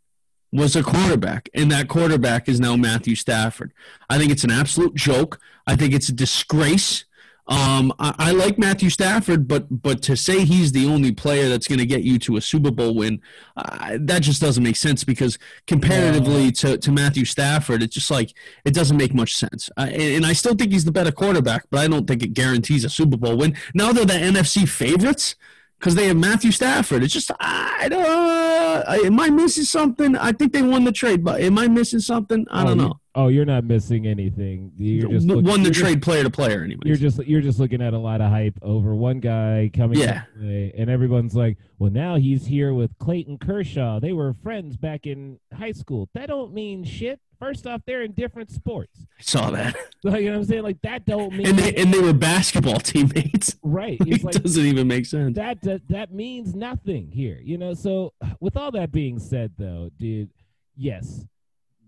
was 0.51 0.75
a 0.75 0.83
quarterback, 0.83 1.49
and 1.53 1.71
that 1.71 1.87
quarterback 1.87 2.47
is 2.47 2.59
now 2.59 2.75
Matthew 2.75 3.15
Stafford. 3.15 3.73
I 4.09 4.17
think 4.17 4.31
it's 4.31 4.43
an 4.43 4.51
absolute 4.51 4.95
joke. 4.95 5.39
I 5.67 5.75
think 5.75 5.93
it's 5.93 6.09
a 6.09 6.13
disgrace. 6.13 7.05
Um, 7.47 7.93
I, 7.99 8.15
I 8.17 8.31
like 8.31 8.57
Matthew 8.57 8.89
Stafford, 8.89 9.47
but 9.47 9.81
but 9.83 10.01
to 10.03 10.17
say 10.17 10.45
he's 10.45 10.71
the 10.71 10.87
only 10.87 11.11
player 11.11 11.47
that's 11.47 11.67
going 11.67 11.79
to 11.79 11.85
get 11.85 12.03
you 12.03 12.17
to 12.19 12.37
a 12.37 12.41
Super 12.41 12.71
Bowl 12.71 12.95
win, 12.95 13.21
uh, 13.55 13.97
that 14.01 14.23
just 14.23 14.41
doesn't 14.41 14.63
make 14.63 14.75
sense 14.75 15.03
because 15.03 15.37
comparatively 15.67 16.51
to, 16.53 16.77
to 16.77 16.91
Matthew 16.91 17.23
Stafford, 17.25 17.83
it's 17.83 17.93
just 17.93 18.09
like 18.09 18.33
it 18.65 18.73
doesn't 18.73 18.97
make 18.97 19.13
much 19.13 19.35
sense. 19.35 19.69
Uh, 19.77 19.87
and, 19.91 20.01
and 20.01 20.25
I 20.25 20.33
still 20.33 20.55
think 20.55 20.71
he's 20.71 20.85
the 20.85 20.91
better 20.91 21.11
quarterback, 21.11 21.65
but 21.69 21.81
I 21.81 21.87
don't 21.87 22.07
think 22.07 22.23
it 22.23 22.33
guarantees 22.33 22.83
a 22.83 22.89
Super 22.89 23.17
Bowl 23.17 23.37
win. 23.37 23.55
Now 23.75 23.91
they're 23.91 24.05
the 24.05 24.13
NFC 24.13 24.67
favorites 24.67 25.35
because 25.79 25.95
they 25.95 26.07
have 26.07 26.17
Matthew 26.17 26.51
Stafford. 26.51 27.03
It's 27.03 27.13
just 27.13 27.31
I 27.39 27.87
don't. 27.89 28.05
Uh, 28.05 28.83
am 29.05 29.19
I 29.19 29.29
missing 29.29 29.63
something? 29.63 30.15
I 30.15 30.31
think 30.31 30.53
they 30.53 30.61
won 30.61 30.83
the 30.83 30.91
trade, 30.91 31.23
but 31.23 31.41
am 31.41 31.57
I 31.57 31.67
missing 31.67 31.99
something? 31.99 32.45
I 32.51 32.61
Oh, 32.63 32.65
don't 32.67 32.77
you- 32.79 32.83
know. 32.85 32.93
Oh, 33.17 33.29
you're 33.29 33.45
not 33.45 33.63
missing 33.63 34.05
anything. 34.07 34.73
You're 34.77 35.09
just 35.09 35.25
W- 35.25 35.41
look- 35.41 35.49
won 35.49 35.61
the 35.61 35.67
you're 35.67 35.73
just- 35.73 35.85
trade 35.85 36.01
player 36.01 36.23
to 36.23 36.29
player, 36.29 36.63
anyway. 36.63 36.81
You're 36.85 36.97
just 36.97 37.17
you're 37.25 37.39
just 37.41 37.59
looking 37.59 37.81
at 37.81 37.93
a 37.93 37.97
lot 37.97 38.19
of 38.19 38.29
hype 38.29 38.57
over 38.61 38.93
one 38.93 39.19
guy 39.21 39.71
coming 39.73 39.99
Yeah. 39.99 40.23
play, 40.37 40.73
and 40.77 40.89
everyone's 40.89 41.33
like, 41.35 41.57
"Well, 41.79 41.91
now 41.91 42.15
he's 42.17 42.45
here 42.47 42.73
with 42.73 42.91
Clayton 42.99 43.37
Kershaw. 43.37 43.99
They 44.01 44.11
were 44.11 44.33
friends 44.43 44.75
back 44.75 45.07
in 45.07 45.37
high 45.53 45.71
school. 45.71 46.09
That 46.13 46.27
don't 46.27 46.53
mean 46.53 46.83
shit. 46.83 47.19
First 47.39 47.67
off, 47.67 47.81
they're 47.85 48.01
in 48.03 48.13
different 48.13 48.51
sports. 48.51 49.05
I 49.19 49.21
saw 49.21 49.49
that, 49.51 49.75
Like, 50.03 50.21
you 50.21 50.27
know 50.27 50.33
what 50.33 50.41
I'm 50.41 50.45
saying? 50.45 50.63
Like 50.63 50.81
that 50.81 51.05
don't 51.05 51.33
mean 51.33 51.47
and 51.47 51.57
they 51.57 51.73
and 51.75 51.93
they 51.93 51.99
were 51.99 52.13
basketball 52.13 52.79
teammates. 52.79 53.55
right. 53.63 53.97
It 54.01 54.23
like 54.23 54.35
doesn't 54.35 54.65
even 54.65 54.87
make 54.87 55.05
sense. 55.05 55.35
that, 55.35 55.61
that 55.61 55.81
that 55.89 56.13
means 56.13 56.55
nothing 56.55 57.09
here. 57.11 57.39
You 57.43 57.57
know. 57.57 57.73
So 57.73 58.13
with 58.39 58.57
all 58.57 58.71
that 58.71 58.91
being 58.91 59.19
said, 59.19 59.53
though, 59.57 59.89
dude, 59.97 60.29
yes, 60.75 61.25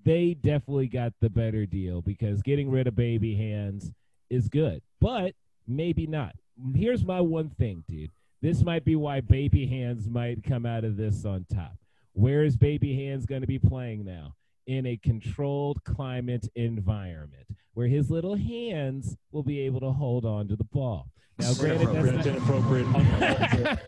they 0.03 0.33
definitely 0.33 0.88
got 0.88 1.13
the 1.21 1.29
better 1.29 1.65
deal 1.65 2.01
because 2.01 2.41
getting 2.41 2.69
rid 2.69 2.88
of 2.88 2.95
baby 2.95 3.36
hands 3.36 3.91
is 4.29 4.47
good, 4.49 4.81
but 5.01 5.33
maybe 5.67 6.07
not. 6.07 6.33
Here's 6.75 7.03
my 7.05 7.21
one 7.21 7.49
thing, 7.49 7.83
dude. 7.88 8.12
This 8.41 8.63
might 8.63 8.86
be 8.86 8.95
why 8.95 9.21
baby 9.21 9.65
hands 9.67 10.07
might 10.10 10.43
come 10.43 10.65
out 10.65 10.83
of 10.83 10.95
this 10.97 11.25
on 11.25 11.45
top. 11.53 11.75
Where 12.13 12.43
is 12.43 12.55
baby 12.55 12.95
hands 12.95 13.25
going 13.25 13.41
to 13.41 13.47
be 13.47 13.60
playing 13.60 14.05
now? 14.05 14.33
In 14.67 14.86
a 14.86 14.97
controlled 14.97 15.84
climate 15.86 16.47
environment 16.56 17.47
where 17.73 17.88
his 17.88 18.10
little 18.12 18.36
hands 18.36 19.15
will 19.32 19.43
be 19.43 19.62
able 19.62 19.80
to 19.80 19.91
hold 19.91 20.25
on 20.25 20.47
to 20.49 20.56
the 20.58 20.65
ball. 20.65 21.10
Now, 21.39 21.53
granted, 21.53 21.89
Inappropriate, 21.89 22.15
that's 22.15 22.27
inappropriate, 22.27 22.88
uncalled 22.88 23.80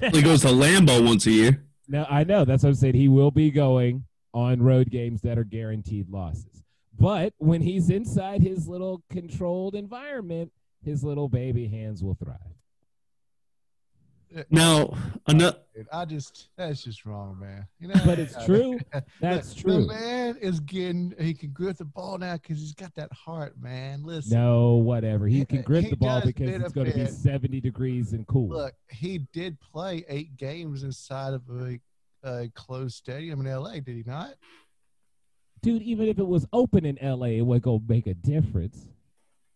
for. 0.00 0.16
He 0.16 0.22
goes 0.22 0.42
to 0.42 0.48
Lambeau 0.48 1.06
once 1.06 1.24
a 1.26 1.30
year. 1.30 1.64
now 1.88 2.06
I 2.10 2.24
know 2.24 2.44
that's 2.44 2.62
what 2.62 2.70
I'm 2.70 2.74
saying. 2.74 2.94
He 2.94 3.08
will 3.08 3.30
be 3.30 3.50
going 3.50 4.04
on 4.34 4.60
road 4.62 4.90
games 4.90 5.22
that 5.22 5.38
are 5.38 5.44
guaranteed 5.44 6.10
losses. 6.10 6.62
But 6.98 7.32
when 7.38 7.62
he's 7.62 7.88
inside 7.88 8.42
his 8.42 8.68
little 8.68 9.02
controlled 9.10 9.74
environment, 9.74 10.50
his 10.84 11.04
little 11.04 11.28
baby 11.28 11.68
hands 11.68 12.02
will 12.02 12.14
thrive. 12.14 12.36
Now, 14.50 14.96
another. 15.26 15.58
I 15.92 16.04
just 16.04 16.48
that's 16.56 16.82
just 16.82 17.04
wrong, 17.06 17.38
man. 17.40 17.66
You 17.78 17.88
know, 17.88 17.94
But 18.04 18.18
it's 18.18 18.44
true. 18.44 18.78
That's 19.20 19.54
The- 19.54 19.60
true. 19.62 19.80
The 19.82 19.86
man 19.86 20.36
is 20.40 20.58
getting 20.60 21.14
he 21.18 21.32
can 21.34 21.50
grip 21.50 21.76
the 21.76 21.84
ball 21.84 22.18
now 22.18 22.34
because 22.34 22.58
he's 22.58 22.74
got 22.74 22.94
that 22.96 23.12
heart, 23.12 23.54
man. 23.60 24.02
Listen, 24.02 24.38
No, 24.38 24.74
whatever. 24.74 25.26
He 25.26 25.44
can 25.44 25.62
grip 25.62 25.84
He 25.84 25.90
the 25.90 25.96
ball 25.96 26.22
because 26.24 26.48
it's 26.48 26.72
going 26.72 26.90
to 26.90 26.96
be 26.98 27.06
70 27.06 27.60
degrees 27.60 28.12
and 28.14 28.26
cool. 28.26 28.48
look, 28.48 28.74
he 28.90 29.18
did 29.32 29.58
play 29.60 30.04
eight 30.08 30.36
games 30.36 30.82
inside 30.82 31.34
of 31.34 31.42
a, 31.50 31.78
a 32.24 32.48
closed 32.54 32.96
stadium 32.96 33.40
in 33.40 33.46
L.A. 33.46 33.80
Did 33.80 33.96
he 33.96 34.02
not? 34.04 34.34
Dude, 35.62 35.82
even 35.82 36.08
if 36.08 36.18
it 36.18 36.26
was 36.26 36.46
open 36.52 36.84
in 36.84 36.98
LA, 37.02 37.26
it 37.26 37.42
would 37.42 37.62
go 37.62 37.82
make 37.88 38.06
a 38.06 38.14
difference. 38.14 38.86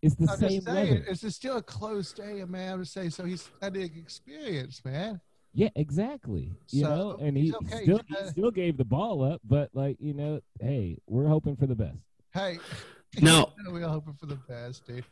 It's 0.02 0.14
the 0.14 0.28
I'm 0.30 0.38
same 0.38 0.48
just 0.50 0.66
saying, 0.66 0.90
weather. 0.94 1.04
it's 1.08 1.20
just 1.20 1.36
still 1.36 1.58
a 1.58 1.62
closed 1.62 2.08
stadium, 2.10 2.50
man. 2.52 2.74
I'm 2.74 2.80
just 2.82 2.94
saying, 2.94 3.10
so 3.10 3.24
he's 3.24 3.48
had 3.60 3.74
the 3.74 3.82
experience, 3.82 4.82
man. 4.84 5.20
Yeah, 5.52 5.68
exactly. 5.76 6.52
You 6.70 6.84
So, 6.84 6.88
know, 6.94 7.16
and 7.20 7.36
he 7.36 7.52
okay. 7.54 7.82
still 7.82 8.00
he 8.08 8.28
still 8.28 8.50
gave 8.50 8.76
the 8.76 8.84
ball 8.84 9.22
up, 9.22 9.40
but 9.44 9.68
like 9.74 9.96
you 10.00 10.14
know, 10.14 10.40
hey, 10.60 10.96
we're 11.06 11.26
hoping 11.26 11.56
for 11.56 11.66
the 11.66 11.74
best. 11.74 11.98
Hey, 12.32 12.58
no, 13.20 13.50
we're 13.68 13.86
hoping 13.86 14.14
for 14.14 14.26
the 14.26 14.36
best, 14.48 14.86
dude. 14.86 15.04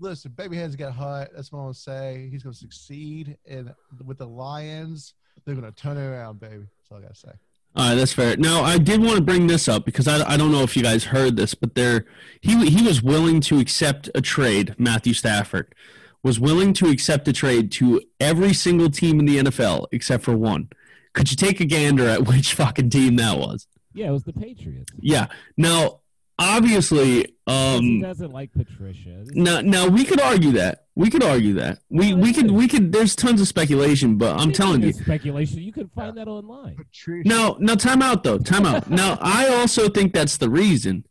Listen, 0.00 0.32
baby 0.32 0.56
hands 0.56 0.74
got 0.74 0.92
hot. 0.94 1.28
That's 1.34 1.52
what 1.52 1.58
I'm 1.60 1.64
gonna 1.66 1.74
say. 1.74 2.28
He's 2.30 2.42
gonna 2.42 2.54
succeed, 2.54 3.36
and 3.46 3.72
with 4.04 4.18
the 4.18 4.26
Lions, 4.26 5.14
they're 5.44 5.54
gonna 5.54 5.70
turn 5.70 5.96
it 5.98 6.02
around, 6.04 6.40
baby. 6.40 6.64
That's 6.78 6.90
all 6.90 6.98
I 6.98 7.02
gotta 7.02 7.14
say. 7.14 7.32
All 7.76 7.88
right, 7.88 7.94
that's 7.96 8.12
fair. 8.12 8.36
Now, 8.36 8.62
I 8.62 8.78
did 8.78 9.02
want 9.02 9.16
to 9.16 9.22
bring 9.22 9.48
this 9.48 9.66
up 9.66 9.84
because 9.84 10.06
I, 10.06 10.28
I 10.28 10.36
don't 10.36 10.52
know 10.52 10.62
if 10.62 10.76
you 10.76 10.82
guys 10.82 11.04
heard 11.04 11.36
this, 11.36 11.54
but 11.54 11.74
there 11.74 12.04
he 12.40 12.70
he 12.70 12.86
was 12.86 13.02
willing 13.02 13.40
to 13.42 13.58
accept 13.58 14.08
a 14.14 14.20
trade. 14.20 14.76
Matthew 14.78 15.12
Stafford 15.12 15.74
was 16.22 16.38
willing 16.38 16.72
to 16.74 16.88
accept 16.88 17.26
a 17.26 17.32
trade 17.32 17.72
to 17.72 18.00
every 18.20 18.54
single 18.54 18.90
team 18.90 19.18
in 19.20 19.26
the 19.26 19.38
NFL 19.38 19.86
except 19.90 20.24
for 20.24 20.36
one. 20.36 20.68
Could 21.14 21.30
you 21.30 21.36
take 21.36 21.60
a 21.60 21.64
gander 21.64 22.06
at 22.08 22.22
which 22.28 22.54
fucking 22.54 22.90
team 22.90 23.16
that 23.16 23.38
was? 23.38 23.66
Yeah, 23.92 24.08
it 24.08 24.12
was 24.12 24.24
the 24.24 24.32
Patriots. 24.32 24.92
Yeah. 24.98 25.26
Now, 25.56 26.00
obviously, 26.38 27.22
'Cause 27.46 27.80
he 27.80 27.96
um, 27.96 28.00
doesn't 28.00 28.32
like 28.32 28.52
Patricia. 28.52 29.22
This- 29.24 29.34
now 29.34 29.60
now 29.60 29.86
we 29.88 30.04
could 30.04 30.20
argue 30.20 30.52
that. 30.52 30.84
We 30.96 31.10
could 31.10 31.22
argue 31.24 31.54
that. 31.54 31.80
We 31.90 32.12
No, 32.12 32.22
we 32.22 32.32
could 32.32 32.46
is. 32.46 32.52
we 32.52 32.68
could. 32.68 32.92
There's 32.92 33.16
tons 33.16 33.40
of 33.40 33.48
speculation, 33.48 34.16
but 34.16 34.38
I'm 34.40 34.52
telling 34.52 34.82
you, 34.82 34.92
speculation. 34.92 35.58
You 35.62 35.72
can 35.72 35.88
find 35.88 36.16
that 36.16 36.28
online. 36.28 36.76
Patricia. 36.76 37.28
No, 37.28 37.56
no, 37.60 37.74
time 37.74 38.00
out 38.02 38.22
though. 38.24 38.38
Time 38.38 38.64
out. 38.66 38.88
now, 38.90 39.18
I 39.22 39.48
also 39.48 39.88
think 39.88 40.12
that's 40.12 40.36
the 40.36 40.48
reason. 40.50 41.04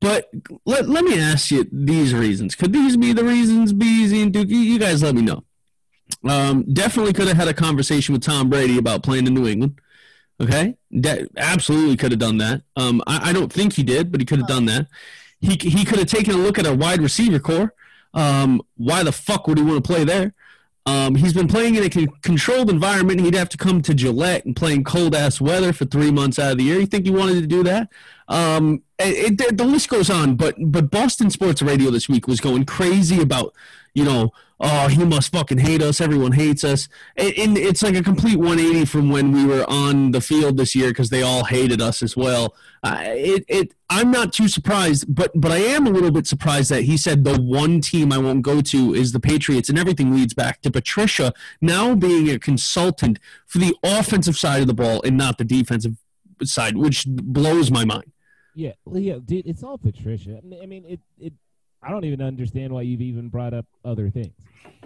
But 0.00 0.30
let, 0.66 0.86
let 0.88 1.02
me 1.04 1.18
ask 1.18 1.50
you 1.50 1.66
these 1.72 2.12
reasons. 2.12 2.54
Could 2.54 2.74
these 2.74 2.96
be 2.98 3.14
the 3.14 3.24
reasons, 3.24 3.72
Beezy 3.72 4.20
and 4.20 4.32
Duke? 4.34 4.48
You, 4.50 4.58
you 4.58 4.78
guys 4.78 5.02
let 5.02 5.14
me 5.14 5.22
know. 5.22 5.44
Um, 6.28 6.64
definitely 6.74 7.14
could 7.14 7.26
have 7.28 7.38
had 7.38 7.48
a 7.48 7.54
conversation 7.54 8.12
with 8.12 8.22
Tom 8.22 8.50
Brady 8.50 8.76
about 8.76 9.02
playing 9.02 9.26
in 9.26 9.32
New 9.32 9.46
England. 9.46 9.78
Okay, 10.40 10.76
that 10.90 11.28
absolutely 11.36 11.96
could 11.96 12.10
have 12.10 12.18
done 12.18 12.38
that. 12.38 12.62
Um, 12.76 13.02
I, 13.06 13.30
I 13.30 13.32
don't 13.32 13.52
think 13.52 13.74
he 13.74 13.82
did, 13.82 14.10
but 14.10 14.20
he 14.20 14.26
could 14.26 14.38
have 14.38 14.48
done 14.48 14.66
that. 14.66 14.88
He 15.40 15.56
he 15.60 15.84
could 15.84 15.98
have 15.98 16.08
taken 16.08 16.34
a 16.34 16.38
look 16.38 16.58
at 16.58 16.66
our 16.66 16.74
wide 16.74 17.00
receiver 17.00 17.38
corps. 17.38 17.72
Um, 18.14 18.62
why 18.76 19.02
the 19.02 19.12
fuck 19.12 19.46
would 19.46 19.58
he 19.58 19.64
want 19.64 19.84
to 19.84 19.88
play 19.88 20.04
there? 20.04 20.34
Um, 20.86 21.14
he's 21.14 21.32
been 21.32 21.48
playing 21.48 21.76
in 21.76 21.84
a 21.84 21.88
con- 21.88 22.12
controlled 22.22 22.68
environment. 22.68 23.20
He'd 23.20 23.34
have 23.34 23.48
to 23.50 23.56
come 23.56 23.80
to 23.82 23.94
Gillette 23.94 24.44
and 24.44 24.54
play 24.54 24.74
in 24.74 24.84
cold 24.84 25.14
ass 25.14 25.40
weather 25.40 25.72
for 25.72 25.86
three 25.86 26.10
months 26.10 26.38
out 26.38 26.52
of 26.52 26.58
the 26.58 26.64
year. 26.64 26.78
You 26.78 26.86
think 26.86 27.06
he 27.06 27.10
wanted 27.10 27.40
to 27.40 27.46
do 27.46 27.62
that? 27.64 27.88
Um, 28.28 28.82
it, 28.98 29.40
it, 29.40 29.58
the 29.58 29.64
list 29.64 29.88
goes 29.88 30.10
on, 30.10 30.36
but 30.36 30.56
but 30.58 30.90
Boston 30.90 31.30
Sports 31.30 31.62
Radio 31.62 31.90
this 31.90 32.08
week 32.08 32.26
was 32.26 32.40
going 32.40 32.64
crazy 32.64 33.20
about 33.20 33.54
you 33.94 34.04
know 34.04 34.32
oh, 34.60 34.88
he 34.88 35.04
must 35.04 35.32
fucking 35.32 35.58
hate 35.58 35.82
us. 35.82 36.00
Everyone 36.00 36.32
hates 36.32 36.64
us. 36.64 36.88
And, 37.16 37.34
and 37.36 37.58
it's 37.58 37.82
like 37.82 37.94
a 37.94 38.02
complete 38.02 38.38
180 38.38 38.86
from 38.86 39.10
when 39.10 39.32
we 39.32 39.44
were 39.44 39.64
on 39.68 40.12
the 40.12 40.20
field 40.20 40.56
this 40.56 40.74
year 40.74 40.88
because 40.88 41.10
they 41.10 41.22
all 41.22 41.44
hated 41.44 41.80
us 41.82 42.02
as 42.02 42.16
well. 42.16 42.54
Uh, 42.82 43.02
it, 43.02 43.44
it, 43.48 43.74
I'm 43.90 44.10
not 44.10 44.32
too 44.32 44.48
surprised, 44.48 45.14
but 45.14 45.30
but 45.34 45.52
I 45.52 45.58
am 45.58 45.86
a 45.86 45.90
little 45.90 46.10
bit 46.10 46.26
surprised 46.26 46.70
that 46.70 46.82
he 46.82 46.96
said 46.96 47.24
the 47.24 47.40
one 47.40 47.80
team 47.80 48.12
I 48.12 48.18
won't 48.18 48.42
go 48.42 48.60
to 48.60 48.94
is 48.94 49.12
the 49.12 49.20
Patriots, 49.20 49.68
and 49.68 49.78
everything 49.78 50.14
leads 50.14 50.34
back 50.34 50.60
to 50.62 50.70
Patricia 50.70 51.32
now 51.60 51.94
being 51.94 52.28
a 52.30 52.38
consultant 52.38 53.18
for 53.46 53.58
the 53.58 53.74
offensive 53.82 54.36
side 54.36 54.62
of 54.62 54.66
the 54.66 54.74
ball 54.74 55.02
and 55.02 55.16
not 55.16 55.38
the 55.38 55.44
defensive 55.44 55.96
side, 56.42 56.76
which 56.76 57.06
blows 57.06 57.70
my 57.70 57.84
mind. 57.84 58.13
Yeah, 58.54 58.72
yeah, 58.92 59.18
dude, 59.24 59.46
it's 59.46 59.62
all 59.62 59.78
Patricia. 59.78 60.40
I 60.62 60.66
mean, 60.66 60.84
it 60.86 61.00
it 61.18 61.32
I 61.82 61.90
don't 61.90 62.04
even 62.04 62.22
understand 62.22 62.72
why 62.72 62.82
you've 62.82 63.02
even 63.02 63.28
brought 63.28 63.52
up 63.52 63.66
other 63.84 64.08
things. 64.08 64.34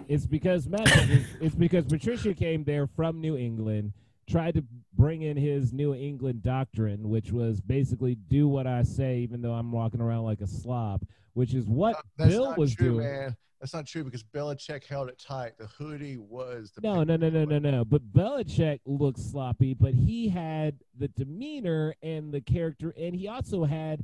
It's 0.07 0.25
because 0.25 0.67
Matt, 0.67 0.87
it's, 0.87 1.29
it's 1.39 1.55
because 1.55 1.85
Patricia 1.85 2.33
came 2.33 2.63
there 2.63 2.87
from 2.87 3.21
New 3.21 3.37
England, 3.37 3.93
tried 4.27 4.55
to 4.55 4.63
bring 4.97 5.21
in 5.21 5.37
his 5.37 5.71
New 5.71 5.93
England 5.93 6.43
doctrine, 6.43 7.09
which 7.09 7.31
was 7.31 7.61
basically 7.61 8.15
do 8.15 8.47
what 8.47 8.67
I 8.67 8.83
say, 8.83 9.19
even 9.19 9.41
though 9.41 9.53
I'm 9.53 9.71
walking 9.71 10.01
around 10.01 10.23
like 10.23 10.41
a 10.41 10.47
slob, 10.47 11.03
which 11.39 11.53
is 11.53 11.65
what 11.69 11.95
That's 12.17 12.31
Bill 12.31 12.49
not 12.49 12.57
was 12.57 12.75
true, 12.75 12.95
doing. 12.95 13.07
man. 13.07 13.37
That's 13.61 13.73
not 13.73 13.87
true 13.87 14.03
because 14.03 14.23
Belichick 14.23 14.83
held 14.83 15.07
it 15.07 15.17
tight. 15.25 15.57
The 15.57 15.67
hoodie 15.67 16.17
was 16.17 16.73
the 16.75 16.81
No, 16.81 17.05
no, 17.05 17.15
no, 17.15 17.29
no, 17.29 17.45
no, 17.45 17.59
no. 17.59 17.85
But 17.85 18.11
Belichick 18.11 18.81
looked 18.85 19.19
sloppy, 19.19 19.73
but 19.73 19.93
he 19.93 20.27
had 20.27 20.79
the 20.97 21.07
demeanor 21.07 21.95
and 22.03 22.33
the 22.33 22.41
character, 22.41 22.93
and 22.99 23.15
he 23.15 23.29
also 23.29 23.63
had, 23.63 24.03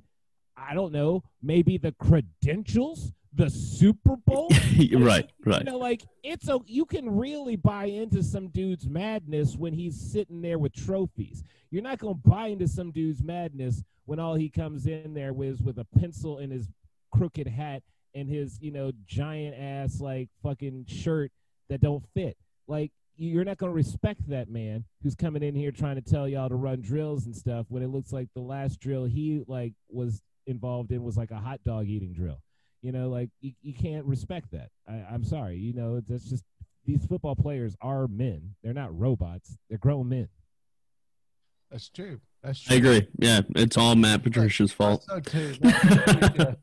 I 0.55 0.73
don't 0.73 0.93
know, 0.93 1.23
maybe 1.43 1.77
the 1.77 1.91
credentials, 1.91 3.11
the 3.33 3.49
Super 3.49 4.15
Bowl. 4.15 4.47
right, 4.93 5.29
right. 5.45 5.59
You 5.59 5.63
know, 5.65 5.77
like 5.77 6.03
it's 6.23 6.47
a 6.47 6.59
you 6.65 6.85
can 6.85 7.17
really 7.17 7.57
buy 7.57 7.85
into 7.87 8.23
some 8.23 8.47
dude's 8.47 8.87
madness 8.87 9.57
when 9.57 9.73
he's 9.73 9.99
sitting 9.99 10.41
there 10.41 10.57
with 10.57 10.73
trophies. 10.73 11.43
You're 11.69 11.83
not 11.83 11.99
gonna 11.99 12.13
buy 12.13 12.47
into 12.47 12.69
some 12.69 12.91
dude's 12.91 13.21
madness 13.21 13.83
when 14.05 14.19
all 14.19 14.35
he 14.35 14.47
comes 14.49 14.85
in 14.85 15.13
there 15.13 15.33
with 15.33 15.55
is 15.55 15.61
with 15.61 15.79
a 15.79 15.85
pencil 15.99 16.39
in 16.39 16.49
his 16.49 16.69
crooked 17.17 17.47
hat 17.47 17.83
and 18.13 18.29
his, 18.29 18.61
you 18.61 18.71
know, 18.71 18.91
giant 19.05 19.55
ass 19.59 19.99
like 19.99 20.29
fucking 20.41 20.85
shirt 20.87 21.31
that 21.69 21.81
don't 21.81 22.03
fit. 22.13 22.37
Like 22.67 22.91
you're 23.17 23.45
not 23.45 23.57
gonna 23.57 23.71
respect 23.71 24.27
that 24.29 24.49
man 24.49 24.83
who's 25.01 25.15
coming 25.15 25.43
in 25.43 25.55
here 25.55 25.71
trying 25.71 25.95
to 25.95 26.01
tell 26.01 26.27
y'all 26.27 26.49
to 26.49 26.55
run 26.55 26.81
drills 26.81 27.25
and 27.25 27.35
stuff 27.35 27.65
when 27.69 27.83
it 27.83 27.87
looks 27.87 28.11
like 28.11 28.27
the 28.35 28.41
last 28.41 28.79
drill 28.79 29.05
he 29.05 29.43
like 29.47 29.73
was 29.89 30.21
involved 30.47 30.91
in 30.91 31.03
was 31.03 31.17
like 31.17 31.31
a 31.31 31.37
hot 31.37 31.59
dog 31.63 31.87
eating 31.87 32.13
drill. 32.13 32.41
You 32.81 32.91
know, 32.91 33.09
like 33.09 33.29
you, 33.41 33.53
you 33.61 33.73
can't 33.73 34.05
respect 34.05 34.51
that. 34.51 34.69
I, 34.87 35.03
I'm 35.11 35.23
sorry. 35.23 35.57
You 35.57 35.73
know, 35.73 36.01
that's 36.07 36.29
just 36.29 36.43
these 36.85 37.05
football 37.05 37.35
players 37.35 37.75
are 37.81 38.07
men. 38.07 38.55
They're 38.63 38.73
not 38.73 38.97
robots. 38.97 39.57
They're 39.69 39.79
grown 39.79 40.09
men. 40.09 40.29
That's 41.71 41.89
true. 41.89 42.21
That's 42.43 42.59
true. 42.59 42.75
I 42.75 42.77
agree. 42.77 43.07
Yeah, 43.17 43.41
it's 43.55 43.75
all 43.75 43.95
Matt 43.95 44.23
Patricia's 44.23 44.71
fault. 44.71 45.03
So 45.03 45.19
too. 45.19 45.55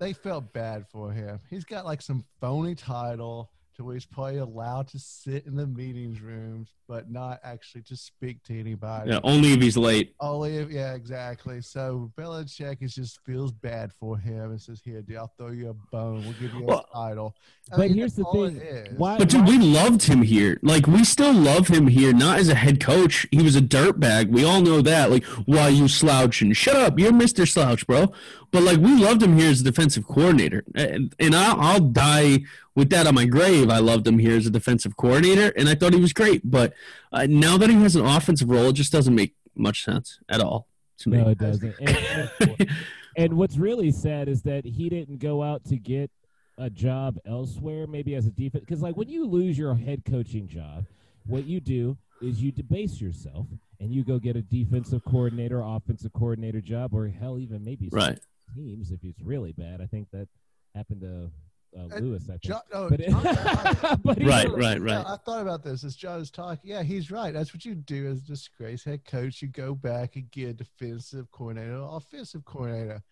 They 0.00 0.14
felt 0.14 0.52
bad 0.54 0.86
for 0.88 1.12
him. 1.12 1.40
He's 1.50 1.64
got 1.64 1.84
like 1.84 2.00
some 2.00 2.24
phony 2.40 2.74
title 2.74 3.50
to 3.80 3.84
where 3.84 3.94
he's 3.94 4.04
probably 4.04 4.36
allowed 4.36 4.86
to 4.88 4.98
sit 4.98 5.46
in 5.46 5.56
the 5.56 5.66
meetings 5.66 6.20
rooms, 6.20 6.74
but 6.86 7.10
not 7.10 7.40
actually 7.42 7.80
to 7.80 7.96
speak 7.96 8.42
to 8.44 8.58
anybody. 8.60 9.10
Yeah, 9.10 9.20
only 9.24 9.54
if 9.54 9.60
he's 9.62 9.76
late. 9.78 10.14
Only 10.20 10.58
if, 10.58 10.70
yeah, 10.70 10.92
exactly. 10.92 11.62
So 11.62 12.12
Belichick 12.18 12.82
is 12.82 12.94
just 12.94 13.20
feels 13.24 13.52
bad 13.52 13.90
for 13.98 14.18
him 14.18 14.50
and 14.50 14.60
says, 14.60 14.82
"Here, 14.84 15.00
dude, 15.00 15.16
I'll 15.16 15.32
throw 15.38 15.50
you 15.52 15.70
a 15.70 15.74
bone. 15.90 16.22
We'll 16.24 16.34
give 16.34 16.52
you 16.52 16.68
a 16.70 16.82
title." 16.92 17.34
I 17.72 17.76
But 17.76 17.88
mean, 17.88 17.94
here's 17.94 18.14
the 18.16 18.24
thing. 18.24 18.56
it 18.56 18.62
is. 18.62 18.98
Why, 18.98 19.16
But 19.16 19.30
dude, 19.30 19.42
why- 19.46 19.48
we 19.48 19.58
loved 19.58 20.02
him 20.02 20.20
here. 20.20 20.58
Like 20.62 20.86
we 20.86 21.02
still 21.04 21.32
love 21.32 21.68
him 21.68 21.86
here, 21.86 22.12
not 22.12 22.38
as 22.38 22.50
a 22.50 22.54
head 22.54 22.80
coach. 22.80 23.26
He 23.30 23.40
was 23.42 23.56
a 23.56 23.62
dirtbag. 23.62 24.28
We 24.28 24.44
all 24.44 24.60
know 24.60 24.82
that. 24.82 25.10
Like, 25.10 25.24
why 25.46 25.68
you 25.68 25.88
slouching? 25.88 26.52
Shut 26.52 26.76
up. 26.76 26.98
You're 26.98 27.12
Mr. 27.12 27.48
Slouch, 27.50 27.86
bro. 27.86 28.12
But 28.50 28.64
like 28.64 28.78
we 28.78 28.94
loved 28.96 29.22
him 29.22 29.38
here 29.38 29.48
as 29.50 29.60
a 29.62 29.64
defensive 29.64 30.06
coordinator. 30.06 30.64
And, 30.74 31.14
and 31.18 31.34
I'll, 31.34 31.60
I'll 31.60 31.80
die 31.80 32.40
with 32.74 32.90
that 32.90 33.06
on 33.06 33.14
my 33.14 33.26
grave. 33.26 33.70
I 33.70 33.78
loved 33.78 34.06
him 34.06 34.18
here 34.18 34.36
as 34.36 34.46
a 34.46 34.50
defensive 34.50 34.96
coordinator, 34.96 35.52
and 35.56 35.68
I 35.68 35.74
thought 35.74 35.92
he 35.92 36.00
was 36.00 36.12
great. 36.12 36.42
But 36.48 36.74
uh, 37.12 37.26
now 37.28 37.58
that 37.58 37.70
he 37.70 37.76
has 37.76 37.96
an 37.96 38.06
offensive 38.06 38.48
role, 38.48 38.68
it 38.68 38.74
just 38.74 38.92
doesn't 38.92 39.14
make 39.14 39.34
much 39.54 39.84
sense 39.84 40.18
at 40.28 40.40
all 40.40 40.66
to 40.98 41.10
me. 41.10 41.18
No, 41.18 41.28
it 41.28 41.38
doesn't. 41.38 41.74
And, 41.80 42.30
and, 42.40 42.70
and 43.16 43.34
what's 43.34 43.56
really 43.56 43.90
sad 43.90 44.28
is 44.28 44.42
that 44.42 44.64
he 44.64 44.88
didn't 44.88 45.18
go 45.18 45.42
out 45.42 45.64
to 45.66 45.76
get 45.76 46.10
a 46.58 46.70
job 46.70 47.18
elsewhere, 47.26 47.86
maybe 47.86 48.14
as 48.14 48.26
a 48.26 48.30
defense. 48.30 48.64
Because 48.64 48.82
like 48.82 48.96
when 48.96 49.08
you 49.08 49.26
lose 49.26 49.58
your 49.58 49.74
head 49.74 50.02
coaching 50.04 50.46
job, 50.46 50.86
what 51.26 51.46
you 51.46 51.60
do 51.60 51.96
is 52.20 52.42
you 52.42 52.52
debase 52.52 53.00
yourself 53.00 53.46
and 53.80 53.92
you 53.92 54.04
go 54.04 54.18
get 54.18 54.36
a 54.36 54.42
defensive 54.42 55.02
coordinator, 55.04 55.62
offensive 55.62 56.12
coordinator 56.12 56.60
job, 56.60 56.94
or 56.94 57.08
hell, 57.08 57.38
even 57.38 57.64
maybe 57.64 57.88
some 57.88 57.98
right. 57.98 58.20
teams 58.54 58.90
if 58.90 59.02
it's 59.02 59.22
really 59.22 59.52
bad. 59.52 59.80
I 59.80 59.86
think 59.86 60.08
that 60.12 60.28
happened 60.74 61.00
to 61.00 61.30
uh, 61.76 61.82
Uh, 61.94 61.98
Lewis. 61.98 62.24
I 62.24 62.32
think. 62.32 62.42
John, 62.42 62.60
no, 62.72 62.88
but, 62.88 63.00
John's 63.00 63.24
right. 63.84 63.98
but 64.04 64.18
he- 64.18 64.26
Right, 64.26 64.48
right, 64.50 64.78
Yeah, 64.80 64.96
right. 64.96 65.06
I 65.06 65.16
thought 65.16 65.42
about 65.42 65.62
this 65.62 65.84
as 65.84 65.96
John 65.96 66.18
was 66.18 66.30
talking. 66.30 66.70
Yeah, 66.70 66.82
he's 66.82 67.10
right. 67.10 67.32
That's 67.32 67.52
what 67.54 67.64
you 67.64 67.74
do 67.74 68.06
as 68.08 68.18
a 68.18 68.22
disgrace 68.26 68.84
head 68.84 69.04
coach. 69.04 69.40
You 69.42 69.48
go 69.48 69.74
back 69.74 70.16
and 70.16 70.30
get 70.30 70.48
a 70.48 70.52
defensive 70.54 71.30
coordinator, 71.30 71.80
offensive 71.88 72.44
coordinator. 72.44 73.02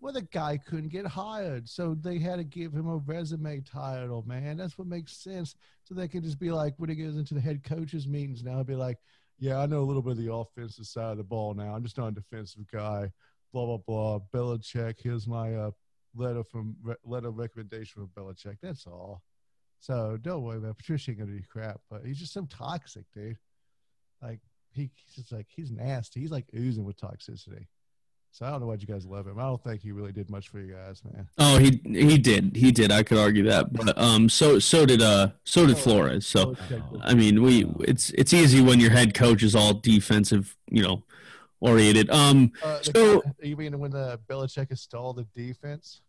Well, 0.00 0.12
the 0.12 0.22
guy 0.22 0.58
couldn't 0.58 0.90
get 0.90 1.06
hired, 1.06 1.68
so 1.68 1.94
they 1.98 2.18
had 2.18 2.36
to 2.36 2.44
give 2.44 2.72
him 2.72 2.86
a 2.86 2.96
resume 2.98 3.60
title. 3.62 4.22
Man, 4.26 4.58
that's 4.58 4.76
what 4.76 4.86
makes 4.86 5.16
sense. 5.16 5.54
So 5.84 5.94
they 5.94 6.06
can 6.06 6.22
just 6.22 6.38
be 6.38 6.50
like, 6.50 6.74
when 6.76 6.90
he 6.90 6.96
goes 6.96 7.16
into 7.16 7.32
the 7.34 7.40
head 7.40 7.64
coaches 7.64 8.06
meetings 8.06 8.44
now, 8.44 8.56
he'll 8.56 8.64
be 8.64 8.74
like, 8.74 8.98
"Yeah, 9.38 9.58
I 9.58 9.66
know 9.66 9.80
a 9.80 9.86
little 9.86 10.02
bit 10.02 10.12
of 10.12 10.18
the 10.18 10.32
offensive 10.32 10.86
side 10.86 11.12
of 11.12 11.16
the 11.16 11.24
ball 11.24 11.54
now. 11.54 11.74
I'm 11.74 11.82
just 11.82 11.96
not 11.96 12.08
a 12.08 12.12
defensive 12.12 12.66
guy." 12.70 13.10
Blah 13.52 13.64
blah 13.64 13.78
blah. 13.78 14.18
Belichick. 14.34 14.96
Here's 15.02 15.26
my 15.26 15.54
uh, 15.54 15.70
letter 16.16 16.42
from 16.44 16.76
re- 16.82 16.94
letter 17.04 17.30
recommendation 17.30 18.06
from 18.06 18.24
Belichick. 18.24 18.56
That's 18.62 18.86
all. 18.86 19.22
So 19.80 20.18
don't 20.20 20.42
worry 20.42 20.56
about 20.58 20.78
Patricia 20.78 21.10
ain't 21.10 21.20
gonna 21.20 21.32
do 21.32 21.42
crap, 21.48 21.80
but 21.90 22.04
he's 22.04 22.18
just 22.18 22.32
so 22.32 22.46
toxic, 22.46 23.04
dude. 23.14 23.36
Like 24.22 24.40
he, 24.72 24.90
he's 24.94 25.14
just 25.14 25.32
like 25.32 25.46
he's 25.48 25.70
nasty. 25.70 26.20
He's 26.20 26.30
like 26.30 26.46
oozing 26.56 26.84
with 26.84 26.96
toxicity. 26.96 27.66
So 28.32 28.44
I 28.44 28.50
don't 28.50 28.60
know 28.60 28.66
why 28.66 28.74
you 28.74 28.86
guys 28.86 29.06
love 29.06 29.26
him. 29.26 29.38
I 29.38 29.42
don't 29.44 29.62
think 29.62 29.80
he 29.80 29.92
really 29.92 30.12
did 30.12 30.28
much 30.28 30.48
for 30.48 30.58
you 30.60 30.74
guys, 30.74 31.02
man. 31.04 31.26
Oh, 31.38 31.58
he 31.58 31.80
he 31.84 32.18
did. 32.18 32.54
He 32.56 32.70
did. 32.72 32.90
I 32.92 33.02
could 33.02 33.16
argue 33.18 33.44
that. 33.44 33.72
But 33.72 33.96
um, 33.96 34.28
so 34.28 34.58
so 34.58 34.84
did 34.84 35.00
uh 35.00 35.30
so 35.44 35.66
did 35.66 35.78
Flores. 35.78 36.26
So 36.26 36.54
I 37.02 37.14
mean, 37.14 37.42
we 37.42 37.66
it's 37.80 38.10
it's 38.10 38.34
easy 38.34 38.60
when 38.60 38.80
your 38.80 38.90
head 38.90 39.14
coach 39.14 39.42
is 39.42 39.54
all 39.54 39.74
defensive, 39.74 40.54
you 40.70 40.82
know, 40.82 41.02
oriented. 41.60 42.10
Um, 42.10 42.52
Uh, 42.62 42.82
So- 42.82 43.22
you 43.42 43.56
mean 43.56 43.78
when 43.78 43.90
the 43.90 44.20
Belichick 44.28 44.70
installed 44.70 45.16
the 45.16 45.24
defense? 45.34 46.02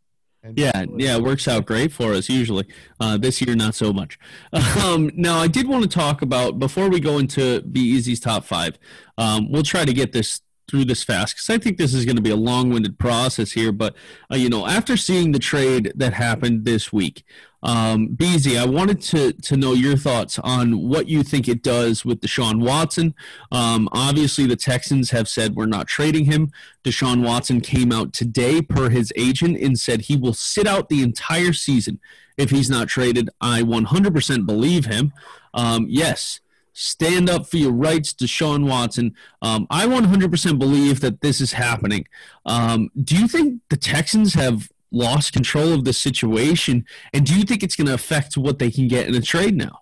And 0.43 0.57
yeah, 0.57 0.85
yeah, 0.95 1.15
it 1.17 1.23
works 1.23 1.47
out 1.47 1.65
great 1.65 1.91
for 1.91 2.13
us 2.13 2.29
usually. 2.29 2.67
Uh, 2.99 3.17
this 3.17 3.41
year, 3.41 3.55
not 3.55 3.75
so 3.75 3.91
much. 3.93 4.19
Um, 4.77 5.11
now, 5.15 5.39
I 5.39 5.47
did 5.47 5.67
want 5.67 5.83
to 5.83 5.89
talk 5.89 6.21
about 6.21 6.59
before 6.59 6.89
we 6.89 6.99
go 6.99 7.17
into 7.17 7.61
Be 7.61 7.81
Easy's 7.81 8.19
top 8.19 8.45
five. 8.45 8.77
Um, 9.17 9.51
we'll 9.51 9.63
try 9.63 9.85
to 9.85 9.93
get 9.93 10.13
this 10.13 10.41
through 10.69 10.85
this 10.85 11.03
fast 11.03 11.35
because 11.35 11.49
I 11.49 11.57
think 11.57 11.77
this 11.77 11.93
is 11.93 12.05
going 12.05 12.15
to 12.15 12.21
be 12.21 12.29
a 12.29 12.35
long-winded 12.35 12.99
process 12.99 13.51
here. 13.51 13.71
But 13.71 13.95
uh, 14.31 14.35
you 14.35 14.49
know, 14.49 14.67
after 14.67 14.97
seeing 14.97 15.31
the 15.31 15.39
trade 15.39 15.93
that 15.95 16.13
happened 16.13 16.65
this 16.65 16.93
week, 16.93 17.23
um, 17.67 18.15
I 18.19 18.65
wanted 18.65 19.01
to 19.01 19.33
to 19.33 19.57
know 19.57 19.73
your 19.73 19.97
thoughts 19.97 20.39
on 20.39 20.87
what 20.87 21.09
you 21.09 21.21
think 21.21 21.49
it 21.49 21.61
does 21.61 22.05
with 22.05 22.21
Deshaun 22.21 22.61
Watson. 22.65 23.13
Um, 23.51 23.89
obviously, 23.91 24.45
the 24.45 24.55
Texans 24.55 25.11
have 25.11 25.27
said 25.27 25.55
we're 25.55 25.65
not 25.65 25.87
trading 25.87 26.25
him. 26.25 26.51
Deshaun 26.85 27.25
Watson 27.25 27.59
came 27.59 27.91
out 27.91 28.13
today 28.13 28.61
per 28.61 28.89
his 28.89 29.11
agent 29.17 29.57
and 29.57 29.77
said 29.77 30.01
he 30.01 30.15
will 30.15 30.33
sit 30.33 30.65
out 30.65 30.87
the 30.87 31.03
entire 31.03 31.51
season 31.51 31.99
if 32.37 32.51
he's 32.51 32.69
not 32.69 32.87
traded. 32.87 33.29
I 33.41 33.63
100% 33.63 34.45
believe 34.45 34.85
him. 34.85 35.11
Um, 35.53 35.87
yes, 35.89 36.39
stand 36.71 37.29
up 37.29 37.47
for 37.47 37.57
your 37.57 37.73
rights, 37.73 38.13
Deshaun 38.13 38.65
Watson. 38.69 39.13
Um, 39.41 39.67
I 39.69 39.87
100% 39.87 40.57
believe 40.57 41.01
that 41.01 41.19
this 41.19 41.41
is 41.41 41.51
happening. 41.51 42.07
Um, 42.45 42.91
do 43.03 43.17
you 43.17 43.27
think 43.27 43.61
the 43.69 43.77
Texans 43.77 44.35
have 44.35 44.69
lost 44.91 45.33
control 45.33 45.73
of 45.73 45.83
the 45.83 45.93
situation? 45.93 46.85
And 47.13 47.25
do 47.25 47.37
you 47.37 47.43
think 47.43 47.63
it's 47.63 47.75
going 47.75 47.87
to 47.87 47.93
affect 47.93 48.37
what 48.37 48.59
they 48.59 48.71
can 48.71 48.87
get 48.87 49.07
in 49.07 49.15
a 49.15 49.21
trade 49.21 49.55
now? 49.55 49.81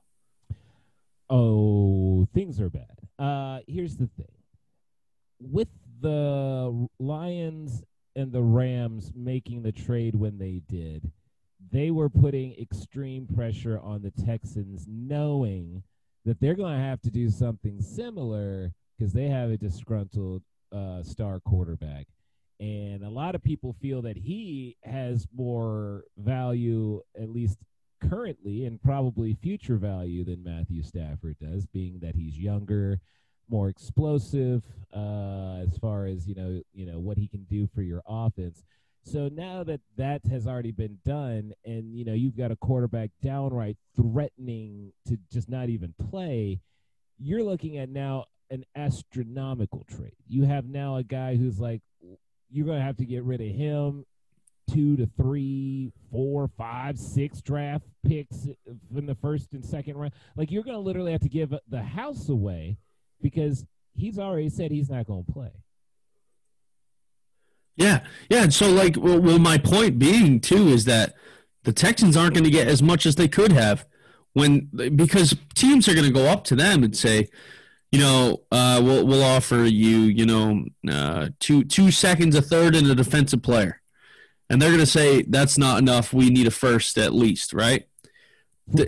Oh, 1.29 2.27
things 2.33 2.59
are 2.59 2.69
bad. 2.69 2.97
Uh, 3.17 3.59
here's 3.67 3.97
the 3.97 4.07
thing. 4.17 4.31
With 5.39 5.69
the 6.01 6.87
Lions 6.99 7.83
and 8.15 8.31
the 8.31 8.43
Rams 8.43 9.11
making 9.15 9.63
the 9.63 9.71
trade 9.71 10.15
when 10.15 10.37
they 10.37 10.61
did, 10.67 11.11
they 11.71 11.91
were 11.91 12.09
putting 12.09 12.53
extreme 12.59 13.27
pressure 13.27 13.79
on 13.79 14.01
the 14.01 14.11
Texans, 14.11 14.85
knowing 14.87 15.83
that 16.25 16.39
they're 16.39 16.55
going 16.55 16.77
to 16.77 16.83
have 16.83 17.01
to 17.01 17.11
do 17.11 17.29
something 17.29 17.81
similar 17.81 18.73
because 18.97 19.13
they 19.13 19.27
have 19.27 19.49
a 19.49 19.57
disgruntled 19.57 20.43
uh, 20.71 21.03
star 21.03 21.39
quarterback. 21.39 22.07
And 22.59 23.03
a 23.03 23.09
lot 23.09 23.35
of 23.35 23.43
people 23.43 23.75
feel 23.81 24.01
that 24.03 24.17
he 24.17 24.77
has 24.83 25.27
more 25.35 26.05
value, 26.17 27.01
at 27.19 27.29
least 27.29 27.57
currently, 28.09 28.65
and 28.65 28.81
probably 28.81 29.33
future 29.33 29.75
value 29.75 30.23
than 30.23 30.43
Matthew 30.43 30.83
Stafford 30.83 31.37
does, 31.39 31.65
being 31.65 31.99
that 31.99 32.15
he's 32.15 32.37
younger, 32.37 33.01
more 33.49 33.69
explosive 33.69 34.63
uh, 34.93 35.57
as 35.67 35.77
far 35.77 36.05
as 36.05 36.27
you 36.27 36.35
know, 36.35 36.61
you 36.73 36.85
know 36.85 36.99
what 36.99 37.17
he 37.17 37.27
can 37.27 37.43
do 37.43 37.67
for 37.73 37.81
your 37.81 38.01
offense. 38.07 38.63
So 39.03 39.29
now 39.31 39.63
that 39.65 39.81
that 39.97 40.25
has 40.31 40.47
already 40.47 40.71
been 40.71 40.97
done, 41.05 41.53
and 41.63 41.95
you 41.95 42.05
know 42.05 42.13
you've 42.13 42.37
got 42.37 42.51
a 42.51 42.55
quarterback 42.55 43.11
downright 43.21 43.77
threatening 43.95 44.93
to 45.07 45.17
just 45.31 45.49
not 45.49 45.69
even 45.69 45.93
play, 46.09 46.61
you're 47.19 47.43
looking 47.43 47.77
at 47.77 47.89
now 47.89 48.25
an 48.49 48.63
astronomical 48.75 49.85
trade. 49.89 50.15
You 50.27 50.43
have 50.43 50.65
now 50.65 50.95
a 50.95 51.03
guy 51.03 51.35
who's 51.35 51.59
like, 51.59 51.81
you're 52.55 52.65
going 52.65 52.79
to 52.79 52.85
have 52.85 52.97
to 52.97 53.05
get 53.05 53.23
rid 53.23 53.41
of 53.41 53.47
him. 53.47 54.05
Two 54.71 54.97
to 54.97 55.07
three, 55.17 55.91
four, 56.11 56.49
five, 56.57 56.97
six 56.97 57.41
draft 57.41 57.85
picks 58.07 58.47
in 58.95 59.05
the 59.05 59.13
first 59.15 59.53
and 59.53 59.63
second 59.63 59.95
round. 59.95 60.13
Like 60.35 60.51
you're 60.51 60.63
going 60.63 60.75
to 60.75 60.81
literally 60.81 61.11
have 61.11 61.21
to 61.21 61.29
give 61.29 61.53
the 61.69 61.83
house 61.83 62.29
away 62.29 62.77
because 63.21 63.65
he's 63.95 64.17
already 64.17 64.49
said 64.49 64.71
he's 64.71 64.89
not 64.89 65.05
going 65.05 65.23
to 65.25 65.31
play. 65.31 65.51
Yeah, 67.75 68.05
yeah. 68.29 68.43
And 68.43 68.53
so, 68.53 68.71
like, 68.71 68.95
well, 68.97 69.19
well, 69.19 69.37
my 69.37 69.57
point 69.57 69.99
being 69.99 70.39
too 70.39 70.69
is 70.69 70.85
that 70.85 71.13
the 71.63 71.73
Texans 71.73 72.15
aren't 72.15 72.33
going 72.33 72.45
to 72.45 72.49
get 72.49 72.67
as 72.67 72.81
much 72.81 73.05
as 73.05 73.15
they 73.15 73.27
could 73.27 73.51
have 73.51 73.85
when 74.33 74.69
because 74.95 75.35
teams 75.55 75.87
are 75.87 75.93
going 75.93 76.07
to 76.07 76.13
go 76.13 76.25
up 76.25 76.43
to 76.45 76.55
them 76.55 76.83
and 76.83 76.95
say, 76.95 77.27
you 77.95 78.01
know, 78.01 78.41
uh, 78.51 78.81
we'll 78.83 79.07
we'll 79.07 79.23
offer 79.23 79.63
you, 79.63 79.99
you 79.99 80.25
know, 80.25 80.65
uh, 80.91 81.29
two 81.39 81.63
two 81.63 81.91
seconds, 81.91 82.35
a 82.35 82.41
third, 82.41 82.75
and 82.75 82.85
a 82.87 82.93
defensive 82.93 83.41
player, 83.41 83.81
and 84.49 84.61
they're 84.61 84.71
going 84.71 84.81
to 84.81 84.85
say 84.85 85.21
that's 85.21 85.57
not 85.57 85.79
enough. 85.79 86.11
We 86.11 86.29
need 86.29 86.45
a 86.45 86.51
first 86.51 86.97
at 86.97 87.13
least, 87.13 87.53
right? 87.53 87.87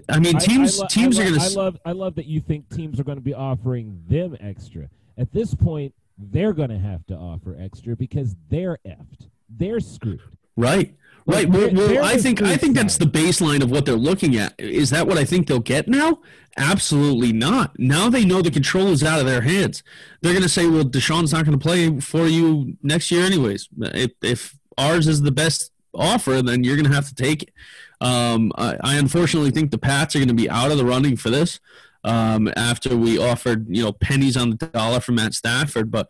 I 0.09 0.19
mean, 0.19 0.37
teams 0.39 0.77
I, 0.77 0.79
I 0.79 0.81
lo- 0.81 0.87
teams 0.89 1.17
I 1.17 1.21
are 1.21 1.29
going 1.29 1.39
to. 1.39 1.45
I 1.45 1.47
love 1.47 1.77
I 1.85 1.91
love 1.93 2.15
that 2.15 2.25
you 2.25 2.41
think 2.41 2.69
teams 2.75 2.99
are 2.99 3.05
going 3.05 3.17
to 3.17 3.23
be 3.23 3.33
offering 3.33 4.03
them 4.09 4.35
extra. 4.41 4.89
At 5.17 5.31
this 5.31 5.55
point, 5.55 5.93
they're 6.17 6.53
going 6.53 6.69
to 6.69 6.79
have 6.79 7.05
to 7.05 7.15
offer 7.15 7.55
extra 7.57 7.95
because 7.95 8.35
they're 8.49 8.77
effed. 8.85 9.29
They're 9.49 9.79
screwed. 9.79 10.19
Right. 10.57 10.95
Right. 11.27 11.49
Well, 11.49 11.73
well 11.73 12.05
I 12.05 12.17
think 12.17 12.41
I 12.41 12.55
think 12.55 12.73
that's 12.73 12.97
the 12.97 13.05
baseline 13.05 13.61
of 13.61 13.69
what 13.69 13.85
they're 13.85 13.95
looking 13.95 14.37
at. 14.37 14.53
Is 14.57 14.91
that 14.91 15.05
what 15.05 15.17
I 15.17 15.25
think 15.25 15.47
they'll 15.47 15.59
get 15.59 15.89
now? 15.89 16.19
Absolutely 16.55 17.33
not. 17.33 17.77
Now 17.77 18.09
they 18.09 18.23
know 18.23 18.41
the 18.41 18.49
control 18.49 18.87
is 18.87 19.03
out 19.03 19.19
of 19.19 19.25
their 19.25 19.41
hands. 19.41 19.83
They're 20.21 20.31
going 20.31 20.43
to 20.43 20.49
say, 20.49 20.67
"Well, 20.67 20.85
Deshaun's 20.85 21.33
not 21.33 21.45
going 21.45 21.57
to 21.57 21.61
play 21.61 21.99
for 21.99 22.27
you 22.27 22.77
next 22.81 23.11
year, 23.11 23.25
anyways. 23.25 23.67
If, 23.77 24.11
if 24.23 24.57
ours 24.77 25.07
is 25.07 25.21
the 25.21 25.33
best 25.33 25.71
offer, 25.93 26.41
then 26.41 26.63
you're 26.63 26.77
going 26.77 26.89
to 26.89 26.95
have 26.95 27.09
to 27.09 27.15
take 27.15 27.43
it." 27.43 27.53
Um, 27.99 28.53
I, 28.57 28.77
I 28.81 28.95
unfortunately 28.95 29.51
think 29.51 29.71
the 29.71 29.77
Pats 29.77 30.15
are 30.15 30.19
going 30.19 30.29
to 30.29 30.33
be 30.33 30.49
out 30.49 30.71
of 30.71 30.77
the 30.77 30.85
running 30.85 31.17
for 31.17 31.29
this. 31.29 31.59
Um, 32.03 32.49
after 32.55 32.95
we 32.95 33.17
offered, 33.17 33.65
you 33.67 33.83
know, 33.83 33.91
pennies 33.91 34.37
on 34.37 34.51
the 34.51 34.55
dollar 34.55 35.01
for 35.01 35.11
Matt 35.11 35.33
Stafford, 35.33 35.91
but 35.91 36.07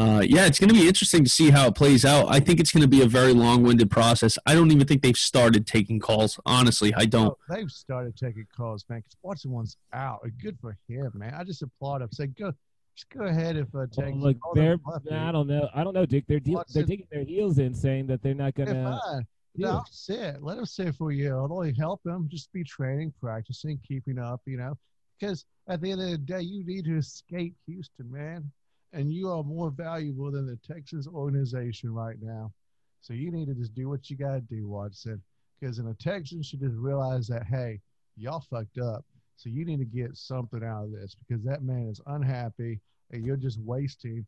uh, 0.00 0.20
yeah, 0.20 0.46
it's 0.46 0.58
going 0.58 0.68
to 0.68 0.74
be 0.74 0.86
interesting 0.88 1.22
to 1.24 1.30
see 1.30 1.50
how 1.50 1.66
it 1.68 1.74
plays 1.74 2.04
out. 2.04 2.26
I 2.28 2.40
think 2.40 2.60
it's 2.60 2.72
going 2.72 2.82
to 2.82 2.88
be 2.88 3.02
a 3.02 3.06
very 3.06 3.32
long-winded 3.32 3.90
process. 3.90 4.38
I 4.46 4.54
don't 4.54 4.70
even 4.72 4.86
think 4.86 5.02
they've 5.02 5.16
started 5.16 5.66
taking 5.66 5.98
calls. 6.00 6.38
Honestly, 6.46 6.92
I 6.96 7.06
don't. 7.06 7.28
Oh, 7.28 7.54
they've 7.54 7.70
started 7.70 8.16
taking 8.16 8.46
calls, 8.56 8.84
man. 8.88 9.00
Because 9.00 9.16
Watson 9.22 9.50
one's 9.50 9.76
out. 9.92 10.20
Good 10.42 10.58
for 10.60 10.76
him, 10.88 11.10
man. 11.14 11.34
I 11.34 11.44
just 11.44 11.62
applaud 11.62 12.02
him. 12.02 12.08
Say, 12.12 12.26
go, 12.28 12.52
just 12.94 13.10
go 13.10 13.24
ahead 13.24 13.56
if 13.56 13.66
uh, 13.68 13.68
Well, 13.74 13.86
take. 13.88 14.14
look, 14.14 14.40
call 14.40 14.54
they're 14.54 14.74
up, 14.74 15.02
I 15.10 15.32
don't 15.32 15.46
know. 15.46 15.68
I 15.74 15.84
don't 15.84 15.94
know, 15.94 16.06
Dick. 16.06 16.24
They're 16.26 16.40
deal 16.40 16.54
they're 16.54 16.82
Watson- 16.82 16.86
digging 16.86 17.06
their 17.10 17.24
heels 17.24 17.58
in, 17.58 17.74
saying 17.74 18.06
that 18.08 18.22
they're 18.22 18.34
not 18.34 18.54
going 18.54 18.68
to. 18.68 19.24
No, 19.56 19.82
sit. 19.90 20.42
Let 20.42 20.58
him 20.58 20.64
sit 20.66 20.94
for 20.94 21.10
a 21.10 21.14
year. 21.14 21.34
It'll 21.34 21.52
only 21.52 21.74
help 21.74 22.00
him. 22.06 22.28
Just 22.30 22.52
be 22.52 22.62
training, 22.62 23.12
practicing, 23.20 23.78
keeping 23.86 24.18
up. 24.18 24.40
You 24.46 24.56
know, 24.58 24.78
because 25.18 25.44
at 25.68 25.80
the 25.80 25.90
end 25.90 26.00
of 26.00 26.10
the 26.10 26.18
day, 26.18 26.40
you 26.40 26.64
need 26.64 26.84
to 26.84 26.96
escape 26.96 27.54
Houston, 27.66 28.10
man. 28.12 28.50
And 28.92 29.12
you 29.12 29.30
are 29.30 29.42
more 29.44 29.70
valuable 29.70 30.30
than 30.30 30.46
the 30.46 30.58
Texas 30.66 31.06
organization 31.06 31.94
right 31.94 32.16
now. 32.20 32.52
So 33.00 33.12
you 33.12 33.30
need 33.30 33.46
to 33.46 33.54
just 33.54 33.74
do 33.74 33.88
what 33.88 34.10
you 34.10 34.16
got 34.16 34.34
to 34.34 34.40
do, 34.40 34.68
Watson. 34.68 35.22
Because 35.58 35.78
in 35.78 35.86
the 35.86 35.94
Texans 35.94 36.46
should 36.46 36.60
just 36.60 36.76
realize 36.76 37.28
that, 37.28 37.44
hey, 37.46 37.80
y'all 38.16 38.44
fucked 38.50 38.78
up. 38.78 39.04
So 39.36 39.48
you 39.48 39.64
need 39.64 39.78
to 39.78 39.84
get 39.84 40.16
something 40.16 40.62
out 40.62 40.84
of 40.84 40.92
this 40.92 41.14
because 41.14 41.42
that 41.44 41.62
man 41.62 41.88
is 41.88 42.00
unhappy 42.06 42.80
and 43.10 43.24
you're 43.24 43.36
just 43.36 43.58
wasting. 43.60 44.26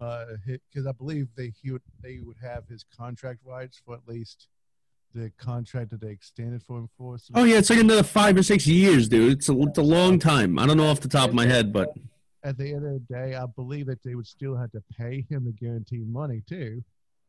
Uh, 0.00 0.24
because 0.44 0.88
I 0.88 0.92
believe 0.92 1.28
they 1.36 1.52
he 1.62 1.70
would 1.70 1.82
they 2.02 2.18
would 2.20 2.36
have 2.42 2.66
his 2.68 2.84
contract 2.96 3.38
rights 3.44 3.80
for 3.84 3.94
at 3.94 4.00
least 4.08 4.48
the 5.14 5.30
contract 5.38 5.90
that 5.90 6.00
they 6.00 6.10
extended 6.10 6.62
for 6.62 6.78
him 6.78 6.88
for. 6.98 7.16
So 7.16 7.32
Oh 7.36 7.44
yeah, 7.44 7.58
it's 7.58 7.70
like 7.70 7.78
another 7.78 8.02
five 8.02 8.36
or 8.36 8.42
six 8.42 8.66
years, 8.66 9.08
dude. 9.08 9.38
It's 9.38 9.48
a, 9.48 9.62
it's 9.62 9.78
a 9.78 9.82
long 9.82 10.18
time. 10.18 10.58
I 10.58 10.66
don't 10.66 10.76
know 10.76 10.88
off 10.88 11.00
the 11.00 11.08
top 11.08 11.28
of 11.28 11.34
my 11.34 11.46
head, 11.46 11.72
but 11.72 11.94
at 12.44 12.56
the 12.58 12.68
end 12.74 12.84
of 12.86 12.92
the 12.92 13.00
day, 13.14 13.34
I 13.34 13.46
believe 13.46 13.86
that 13.86 14.02
they 14.02 14.14
would 14.14 14.26
still 14.26 14.54
have 14.56 14.70
to 14.72 14.82
pay 14.96 15.24
him 15.28 15.44
the 15.46 15.52
guaranteed 15.52 16.06
money 16.06 16.42
too. 16.46 16.82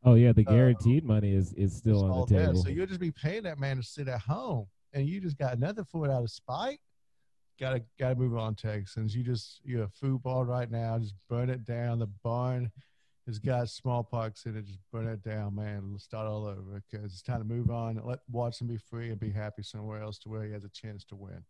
Oh 0.04 0.14
yeah, 0.14 0.34
the 0.34 0.46
Uh, 0.46 0.52
guaranteed 0.52 1.04
money 1.04 1.32
is 1.34 1.54
is 1.54 1.76
still 1.76 2.04
on 2.04 2.20
the 2.28 2.36
there. 2.36 2.48
table. 2.48 2.62
So 2.64 2.70
you'll 2.70 2.86
just 2.86 3.00
be 3.00 3.12
paying 3.12 3.44
that 3.44 3.58
man 3.58 3.78
to 3.78 3.84
sit 3.84 4.08
at 4.08 4.20
home, 4.22 4.68
and 4.94 5.08
you 5.08 5.20
just 5.20 5.38
got 5.38 5.58
nothing 5.58 5.86
for 5.86 6.06
it 6.06 6.12
out 6.12 6.22
of 6.24 6.30
spite. 6.30 6.80
Gotta 7.60 7.82
gotta 7.98 8.16
move 8.16 8.36
on, 8.38 8.54
Texans. 8.56 9.16
You 9.16 9.24
just 9.24 9.62
you're 9.64 9.84
a 9.86 9.90
football 9.90 10.44
right 10.46 10.70
now. 10.70 11.00
Just 11.00 11.16
burn 11.30 11.50
it 11.50 11.64
down. 11.66 12.00
The 12.00 12.08
barn 12.24 12.70
has 13.26 13.40
got 13.40 13.70
smallpox 13.70 14.46
in 14.46 14.56
it. 14.58 14.66
Just 14.66 14.80
burn 14.92 15.08
it 15.08 15.24
down, 15.24 15.56
man. 15.56 15.94
Let's 15.94 16.04
start 16.04 16.28
all 16.28 16.46
over 16.46 16.84
because 16.92 17.06
it's 17.06 17.24
time 17.24 17.40
to 17.40 17.46
move 17.46 17.72
on. 17.72 18.00
Let 18.04 18.20
Watson 18.30 18.68
be 18.68 18.78
free 18.78 19.10
and 19.10 19.20
be 19.20 19.32
happy 19.32 19.64
somewhere 19.64 20.02
else 20.04 20.20
to 20.20 20.30
where 20.30 20.44
he 20.44 20.52
has 20.52 20.66
a 20.66 20.70
chance 20.70 21.04
to 21.06 21.16
win. 21.16 21.44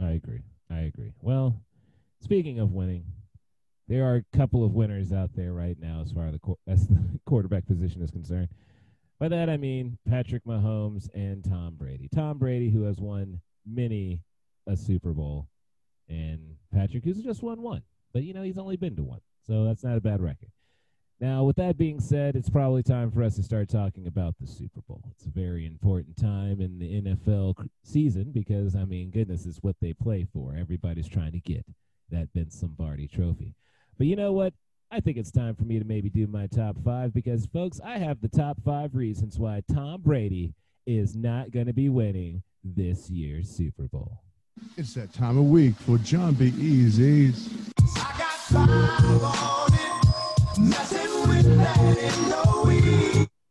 I 0.00 0.10
agree. 0.10 0.42
I 0.70 0.80
agree. 0.80 1.12
Well, 1.22 1.62
speaking 2.20 2.58
of 2.58 2.72
winning, 2.72 3.04
there 3.88 4.04
are 4.04 4.16
a 4.16 4.36
couple 4.36 4.64
of 4.64 4.74
winners 4.74 5.12
out 5.12 5.30
there 5.34 5.52
right 5.52 5.78
now 5.78 6.02
as 6.04 6.10
far 6.10 6.26
as 6.26 6.32
the, 6.32 6.54
as 6.66 6.86
the 6.86 7.20
quarterback 7.26 7.66
position 7.66 8.02
is 8.02 8.10
concerned. 8.10 8.48
By 9.18 9.28
that 9.28 9.48
I 9.48 9.56
mean 9.56 9.96
Patrick 10.08 10.44
Mahomes 10.44 11.08
and 11.14 11.44
Tom 11.44 11.74
Brady. 11.76 12.08
Tom 12.14 12.38
Brady, 12.38 12.68
who 12.70 12.82
has 12.82 12.98
won 12.98 13.40
many 13.64 14.20
a 14.66 14.76
Super 14.76 15.12
Bowl, 15.12 15.48
and 16.08 16.56
Patrick, 16.72 17.04
who's 17.04 17.22
just 17.22 17.42
won 17.42 17.62
one. 17.62 17.82
But 18.12 18.24
you 18.24 18.34
know 18.34 18.42
he's 18.42 18.58
only 18.58 18.76
been 18.76 18.96
to 18.96 19.02
one, 19.02 19.20
so 19.46 19.64
that's 19.64 19.84
not 19.84 19.96
a 19.96 20.00
bad 20.00 20.20
record. 20.20 20.50
Now, 21.18 21.44
with 21.44 21.56
that 21.56 21.78
being 21.78 21.98
said, 21.98 22.36
it's 22.36 22.50
probably 22.50 22.82
time 22.82 23.10
for 23.10 23.22
us 23.22 23.36
to 23.36 23.42
start 23.42 23.70
talking 23.70 24.06
about 24.06 24.34
the 24.38 24.46
Super 24.46 24.82
Bowl. 24.82 25.02
It's 25.12 25.24
a 25.24 25.30
very 25.30 25.64
important 25.64 26.16
time 26.18 26.60
in 26.60 26.78
the 26.78 27.00
NFL 27.00 27.68
season 27.82 28.32
because, 28.32 28.76
I 28.76 28.84
mean, 28.84 29.10
goodness, 29.10 29.46
it's 29.46 29.62
what 29.62 29.76
they 29.80 29.94
play 29.94 30.26
for. 30.30 30.54
Everybody's 30.58 31.08
trying 31.08 31.32
to 31.32 31.40
get 31.40 31.64
that 32.10 32.28
Vince 32.34 32.62
Lombardi 32.62 33.08
trophy. 33.08 33.54
But 33.96 34.08
you 34.08 34.16
know 34.16 34.32
what? 34.32 34.52
I 34.90 35.00
think 35.00 35.16
it's 35.16 35.32
time 35.32 35.54
for 35.54 35.64
me 35.64 35.78
to 35.78 35.86
maybe 35.86 36.10
do 36.10 36.26
my 36.26 36.48
top 36.48 36.76
five 36.84 37.14
because, 37.14 37.46
folks, 37.46 37.80
I 37.82 37.96
have 37.96 38.20
the 38.20 38.28
top 38.28 38.58
five 38.62 38.94
reasons 38.94 39.38
why 39.38 39.62
Tom 39.72 40.02
Brady 40.02 40.54
is 40.86 41.16
not 41.16 41.50
going 41.50 41.66
to 41.66 41.72
be 41.72 41.88
winning 41.88 42.42
this 42.62 43.08
year's 43.08 43.48
Super 43.48 43.84
Bowl. 43.84 44.20
It's 44.76 44.94
that 44.94 45.12
time 45.14 45.38
of 45.38 45.44
week 45.44 45.74
for 45.76 45.96
John 45.98 46.34
B. 46.34 46.48
Easy's. 46.58 47.48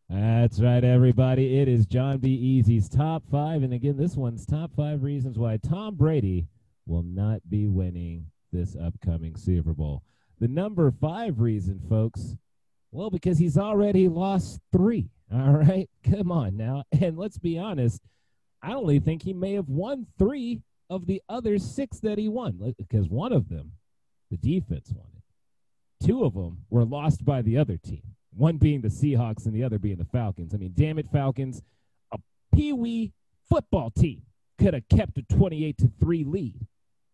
That's 0.09 0.59
right, 0.59 0.83
everybody. 0.83 1.59
It 1.59 1.67
is 1.67 1.85
John 1.85 2.19
B. 2.19 2.29
Easy's 2.29 2.87
top 2.87 3.23
five. 3.31 3.63
And 3.63 3.73
again, 3.73 3.97
this 3.97 4.15
one's 4.15 4.45
top 4.45 4.71
five 4.75 5.03
reasons 5.03 5.39
why 5.39 5.57
Tom 5.57 5.95
Brady 5.95 6.47
will 6.85 7.03
not 7.03 7.41
be 7.49 7.67
winning 7.67 8.27
this 8.53 8.75
upcoming 8.75 9.35
Super 9.35 9.73
Bowl. 9.73 10.03
The 10.39 10.47
number 10.47 10.91
five 10.91 11.39
reason, 11.39 11.81
folks, 11.89 12.35
well, 12.91 13.09
because 13.09 13.39
he's 13.39 13.57
already 13.57 14.07
lost 14.07 14.59
three. 14.71 15.09
All 15.33 15.53
right. 15.53 15.89
Come 16.03 16.31
on 16.31 16.55
now. 16.55 16.83
And 17.01 17.17
let's 17.17 17.37
be 17.37 17.57
honest, 17.57 18.01
I 18.61 18.73
only 18.73 18.99
think 18.99 19.23
he 19.23 19.33
may 19.33 19.53
have 19.53 19.67
won 19.67 20.05
three 20.19 20.61
of 20.89 21.07
the 21.07 21.21
other 21.27 21.57
six 21.57 21.99
that 22.01 22.17
he 22.17 22.29
won 22.29 22.73
because 22.77 23.09
one 23.09 23.33
of 23.33 23.49
them, 23.49 23.71
the 24.29 24.37
defense 24.37 24.93
won 24.95 25.07
it. 25.14 25.14
Two 26.05 26.23
of 26.23 26.33
them 26.33 26.59
were 26.69 26.85
lost 26.85 27.25
by 27.25 27.41
the 27.41 27.57
other 27.57 27.77
team 27.77 28.15
one 28.35 28.57
being 28.57 28.81
the 28.81 28.89
Seahawks 28.89 29.45
and 29.45 29.55
the 29.55 29.63
other 29.63 29.79
being 29.79 29.97
the 29.97 30.05
Falcons. 30.05 30.53
I 30.53 30.57
mean, 30.57 30.73
damn 30.75 30.99
it, 30.99 31.07
Falcons, 31.11 31.61
a 32.11 32.17
pee-wee 32.53 33.13
football 33.49 33.91
team 33.91 34.23
could 34.59 34.73
have 34.73 34.87
kept 34.89 35.17
a 35.17 35.23
28 35.23 35.77
to 35.79 35.91
3 35.99 36.23
lead. 36.25 36.67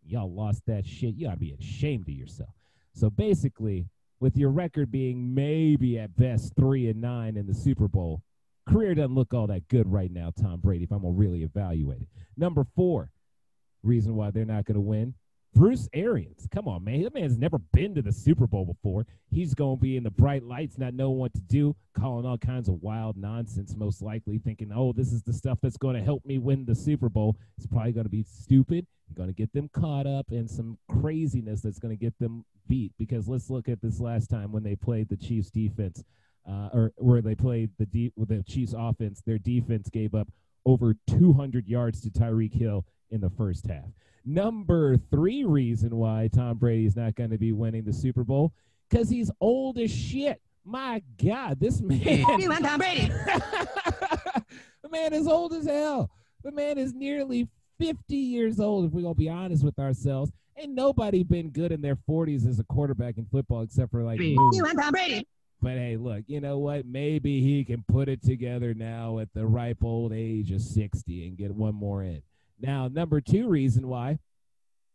Y'all 0.03 0.33
lost 0.33 0.63
that 0.67 0.85
shit. 0.85 1.15
You 1.15 1.27
ought 1.27 1.33
to 1.33 1.37
be 1.37 1.55
ashamed 1.59 2.07
of 2.07 2.15
yourself. 2.15 2.49
So 2.93 3.09
basically, 3.09 3.85
with 4.19 4.35
your 4.35 4.49
record 4.49 4.91
being 4.91 5.33
maybe 5.33 5.97
at 5.99 6.15
best 6.15 6.55
3 6.55 6.89
and 6.89 7.01
9 7.01 7.37
in 7.37 7.47
the 7.47 7.53
Super 7.53 7.87
Bowl, 7.87 8.23
career 8.67 8.95
doesn't 8.95 9.15
look 9.15 9.33
all 9.33 9.47
that 9.47 9.67
good 9.67 9.91
right 9.91 10.11
now, 10.11 10.31
Tom 10.39 10.59
Brady, 10.59 10.83
if 10.83 10.91
I'm 10.91 11.01
going 11.01 11.13
to 11.13 11.19
really 11.19 11.43
evaluate 11.43 12.01
it. 12.01 12.07
Number 12.35 12.65
four, 12.75 13.11
reason 13.83 14.15
why 14.15 14.31
they're 14.31 14.45
not 14.45 14.65
going 14.65 14.75
to 14.75 14.81
win. 14.81 15.13
Bruce 15.53 15.89
Arians, 15.93 16.47
come 16.49 16.67
on, 16.67 16.83
man. 16.83 17.03
That 17.03 17.13
man's 17.13 17.37
never 17.37 17.57
been 17.57 17.93
to 17.95 18.01
the 18.01 18.11
Super 18.11 18.47
Bowl 18.47 18.65
before. 18.65 19.05
He's 19.29 19.53
going 19.53 19.77
to 19.77 19.81
be 19.81 19.97
in 19.97 20.03
the 20.03 20.09
bright 20.09 20.43
lights, 20.43 20.77
not 20.77 20.93
knowing 20.93 21.17
what 21.17 21.33
to 21.33 21.41
do, 21.41 21.75
calling 21.93 22.25
all 22.25 22.37
kinds 22.37 22.69
of 22.69 22.81
wild 22.81 23.17
nonsense, 23.17 23.75
most 23.75 24.01
likely 24.01 24.37
thinking, 24.37 24.71
oh, 24.73 24.93
this 24.93 25.11
is 25.11 25.23
the 25.23 25.33
stuff 25.33 25.59
that's 25.61 25.77
going 25.77 25.95
to 25.95 26.03
help 26.03 26.25
me 26.25 26.37
win 26.37 26.65
the 26.65 26.75
Super 26.75 27.09
Bowl. 27.09 27.35
It's 27.57 27.67
probably 27.67 27.91
going 27.91 28.05
to 28.05 28.09
be 28.09 28.23
stupid 28.23 28.87
going 29.13 29.29
to 29.29 29.33
get 29.33 29.53
them 29.53 29.69
caught 29.73 30.07
up 30.07 30.31
in 30.31 30.47
some 30.47 30.77
craziness 30.87 31.61
that's 31.61 31.79
going 31.79 31.95
to 31.95 32.01
get 32.01 32.17
them 32.19 32.45
beat. 32.67 32.93
Because 32.97 33.27
let's 33.27 33.49
look 33.49 33.69
at 33.69 33.81
this 33.81 33.99
last 33.99 34.29
time 34.29 34.51
when 34.51 34.63
they 34.63 34.75
played 34.75 35.09
the 35.09 35.17
Chiefs 35.17 35.51
defense, 35.51 36.03
uh, 36.49 36.69
or 36.73 36.93
where 36.97 37.21
they 37.21 37.35
played 37.35 37.71
the 37.77 37.85
de- 37.85 38.13
the 38.17 38.43
Chiefs 38.43 38.73
offense. 38.77 39.21
Their 39.25 39.37
defense 39.37 39.89
gave 39.89 40.15
up 40.15 40.29
over 40.65 40.95
200 41.07 41.67
yards 41.67 42.01
to 42.01 42.09
Tyreek 42.09 42.53
Hill 42.53 42.85
in 43.09 43.21
the 43.21 43.29
first 43.29 43.67
half. 43.67 43.85
Number 44.25 44.97
three 44.97 45.43
reason 45.43 45.95
why 45.95 46.29
Tom 46.33 46.57
Brady 46.57 46.85
is 46.85 46.95
not 46.95 47.15
going 47.15 47.31
to 47.31 47.37
be 47.37 47.51
winning 47.51 47.83
the 47.83 47.93
Super 47.93 48.23
Bowl 48.23 48.53
because 48.89 49.09
he's 49.09 49.31
old 49.39 49.77
as 49.77 49.91
shit. 49.91 50.41
My 50.63 51.01
God, 51.23 51.59
this 51.59 51.81
man. 51.81 52.23
Want 52.23 52.63
Tom 52.63 52.79
Brady? 52.79 53.07
the 54.83 54.89
man 54.91 55.13
is 55.13 55.27
old 55.27 55.53
as 55.53 55.65
hell. 55.65 56.11
The 56.43 56.51
man 56.51 56.77
is 56.77 56.93
nearly 56.93 57.47
50 57.79 58.15
years 58.15 58.59
old, 58.59 58.85
if 58.85 58.91
we're 58.91 59.01
going 59.01 59.15
to 59.15 59.19
be 59.19 59.29
honest 59.29 59.63
with 59.63 59.79
ourselves. 59.79 60.31
Ain't 60.57 60.73
nobody 60.73 61.23
been 61.23 61.49
good 61.49 61.71
in 61.71 61.81
their 61.81 61.95
40s 61.95 62.47
as 62.47 62.59
a 62.59 62.63
quarterback 62.65 63.17
in 63.17 63.25
football 63.25 63.61
except 63.61 63.89
for 63.89 64.03
like 64.03 64.19
want 64.63 64.79
Tom 64.79 64.91
Brady? 64.91 65.27
But 65.61 65.73
hey, 65.73 65.97
look, 65.97 66.23
you 66.27 66.41
know 66.41 66.59
what? 66.59 66.85
Maybe 66.85 67.41
he 67.41 67.63
can 67.63 67.83
put 67.87 68.09
it 68.09 68.23
together 68.23 68.73
now 68.73 69.19
at 69.19 69.33
the 69.33 69.45
ripe 69.45 69.83
old 69.83 70.11
age 70.11 70.51
of 70.51 70.61
60 70.61 71.27
and 71.27 71.37
get 71.37 71.51
one 71.53 71.75
more 71.75 72.03
in. 72.03 72.21
Now, 72.61 72.87
number 72.87 73.21
two 73.21 73.47
reason 73.47 73.87
why, 73.87 74.19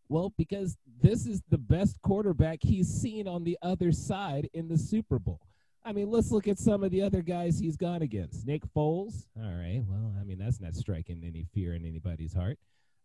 well, 0.08 0.32
because 0.38 0.76
this 1.02 1.26
is 1.26 1.42
the 1.50 1.58
best 1.58 2.00
quarterback 2.02 2.60
he's 2.62 2.88
seen 2.88 3.26
on 3.26 3.44
the 3.44 3.58
other 3.60 3.92
side 3.92 4.48
in 4.54 4.68
the 4.68 4.78
Super 4.78 5.18
Bowl. 5.18 5.40
I 5.84 5.92
mean, 5.92 6.10
let's 6.10 6.30
look 6.30 6.48
at 6.48 6.58
some 6.58 6.82
of 6.82 6.90
the 6.90 7.02
other 7.02 7.22
guys 7.22 7.58
he's 7.58 7.76
gone 7.76 8.02
against. 8.02 8.46
Nick 8.46 8.62
Foles. 8.74 9.26
All 9.36 9.52
right. 9.52 9.82
Well, 9.86 10.14
I 10.20 10.24
mean, 10.24 10.38
that's 10.38 10.60
not 10.60 10.74
striking 10.74 11.22
any 11.24 11.46
fear 11.54 11.74
in 11.74 11.84
anybody's 11.84 12.34
heart. 12.34 12.58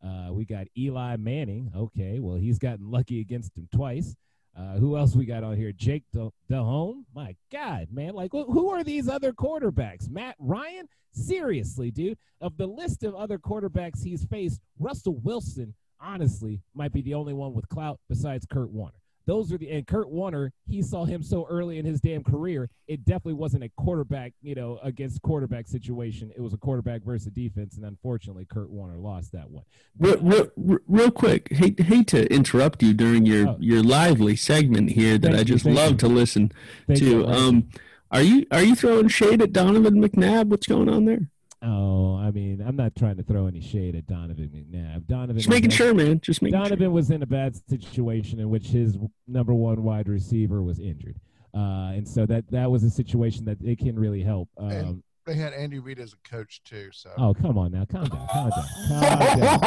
Uh, 0.04 0.30
we 0.32 0.46
got 0.46 0.66
Eli 0.76 1.16
Manning. 1.18 1.72
Okay. 1.76 2.20
Well, 2.20 2.38
he's 2.38 2.58
gotten 2.58 2.90
lucky 2.90 3.22
against 3.22 3.56
him 3.56 3.68
twice. 3.72 4.16
Uh, 4.58 4.74
who 4.78 4.98
else 4.98 5.16
we 5.16 5.26
got 5.26 5.44
on 5.44 5.56
here? 5.56 5.72
Jake 5.72 6.04
Del- 6.14 6.34
Delhomme. 6.50 7.06
My 7.16 7.36
God, 7.52 7.88
man! 7.92 8.14
Like, 8.14 8.32
wh- 8.32 8.52
who 8.52 8.70
are 8.70 8.84
these 8.84 9.08
other 9.08 9.32
quarterbacks? 9.32 10.10
Matt 10.10 10.36
Ryan? 10.40 10.88
Seriously, 11.14 11.92
dude. 11.92 12.18
Of 12.42 12.58
the 12.58 12.68
list 12.68 13.04
of 13.04 13.16
other 13.16 13.38
quarterbacks 13.38 14.04
he's 14.04 14.26
faced, 14.26 14.62
Russell 14.80 15.16
Wilson, 15.24 15.74
honestly, 16.00 16.62
might 16.74 16.92
be 16.94 17.02
the 17.02 17.14
only 17.14 17.34
one 17.34 17.54
with 17.54 17.68
clout 17.70 18.00
besides 18.10 18.46
Kurt 18.50 18.72
Warner. 18.72 19.01
Those 19.26 19.52
are 19.54 19.58
the 19.58 19.70
and 19.72 19.86
Kurt 19.86 20.10
Warner. 20.10 20.52
He 20.68 20.82
saw 20.82 21.06
him 21.06 21.22
so 21.24 21.46
early 21.50 21.78
in 21.78 21.86
his 21.86 22.02
damn 22.02 22.24
career. 22.24 22.70
It 22.88 23.06
definitely 23.06 23.34
wasn't 23.34 23.64
a 23.64 23.70
quarterback, 23.78 24.34
you 24.42 24.56
know, 24.56 24.80
against 24.84 25.22
quarterback 25.22 25.68
situation. 25.68 26.32
It 26.36 26.42
was 26.42 26.54
a 26.54 26.58
quarterback 26.58 27.04
versus 27.04 27.32
defense, 27.32 27.78
and 27.78 27.86
unfortunately, 27.86 28.46
Kurt 28.46 28.70
Warner 28.70 28.98
lost 28.98 29.32
that 29.34 29.50
one. 29.50 29.64
Real, 30.00 30.18
real, 30.22 30.80
real 30.88 31.12
quick, 31.12 31.52
hate 31.52 31.80
hate 31.80 32.08
to 32.08 32.32
interrupt 32.34 32.82
you 32.84 32.94
during 32.94 33.26
your 33.26 33.50
Oh. 33.50 33.58
your 33.60 33.84
lively 33.84 34.36
segment 34.36 34.92
here 34.92 35.18
that 35.18 35.30
Thank 35.30 35.40
I 35.40 35.44
just 35.44 35.64
thank 35.66 35.78
love 35.78 35.92
you. 35.92 35.98
to 35.98 36.08
listen 36.08 36.52
Thank 36.88 37.00
to. 37.00 37.06
you. 37.06 37.28
Um, 37.28 37.70
are 38.12 38.22
you 38.22 38.46
are 38.52 38.62
you 38.64 38.76
throwing 38.76 39.08
shade 39.08 39.42
at 39.42 39.54
Donovan 39.54 40.02
McNabb? 40.02 40.48
What's 40.48 40.68
going 40.68 40.90
on 40.90 41.06
there? 41.06 41.30
Oh, 41.64 42.16
I 42.16 42.32
mean, 42.32 42.64
I'm 42.66 42.76
not 42.76 42.96
trying 42.96 43.18
to 43.18 43.24
throw 43.24 43.46
any 43.46 43.62
shade 43.62 43.96
at 43.96 44.08
Donovan 44.08 44.50
McNabb. 44.50 45.06
Donovan, 45.06 45.38
Just 45.38 45.50
making 45.50 45.70
sure, 45.70 45.94
man. 45.94 46.20
Just 46.20 46.42
making 46.42 46.60
Donovan 46.60 46.80
sure. 46.80 46.90
was 46.90 47.12
in 47.12 47.22
a 47.22 47.28
bad 47.28 47.56
situation 47.70 48.40
in 48.40 48.50
which 48.50 48.68
his 48.68 48.98
number 49.28 49.54
one 49.54 49.84
wide 49.84 50.08
receiver 50.08 50.64
was 50.64 50.80
injured, 50.80 51.20
uh, 51.54 51.92
and 51.94 52.08
so 52.08 52.26
that 52.26 52.50
that 52.50 52.70
was 52.72 52.84
a 52.84 52.90
situation 52.90 53.46
that 53.46 53.58
it 53.62 53.78
can 53.78 53.98
really 54.00 54.24
help. 54.24 54.50
Um, 54.58 55.04
They 55.28 55.36
had 55.36 55.54
Andy 55.54 55.78
Reid 55.78 56.00
as 56.00 56.14
a 56.14 56.28
coach 56.28 56.64
too, 56.64 56.90
so 56.92 57.12
oh, 57.18 57.34
come 57.36 57.58
on 57.60 57.72
now, 57.72 57.86
calm 57.86 58.06
down, 58.06 58.28
calm 58.32 58.50
down, 58.50 58.68
calm 58.88 59.40
down, 59.40 59.60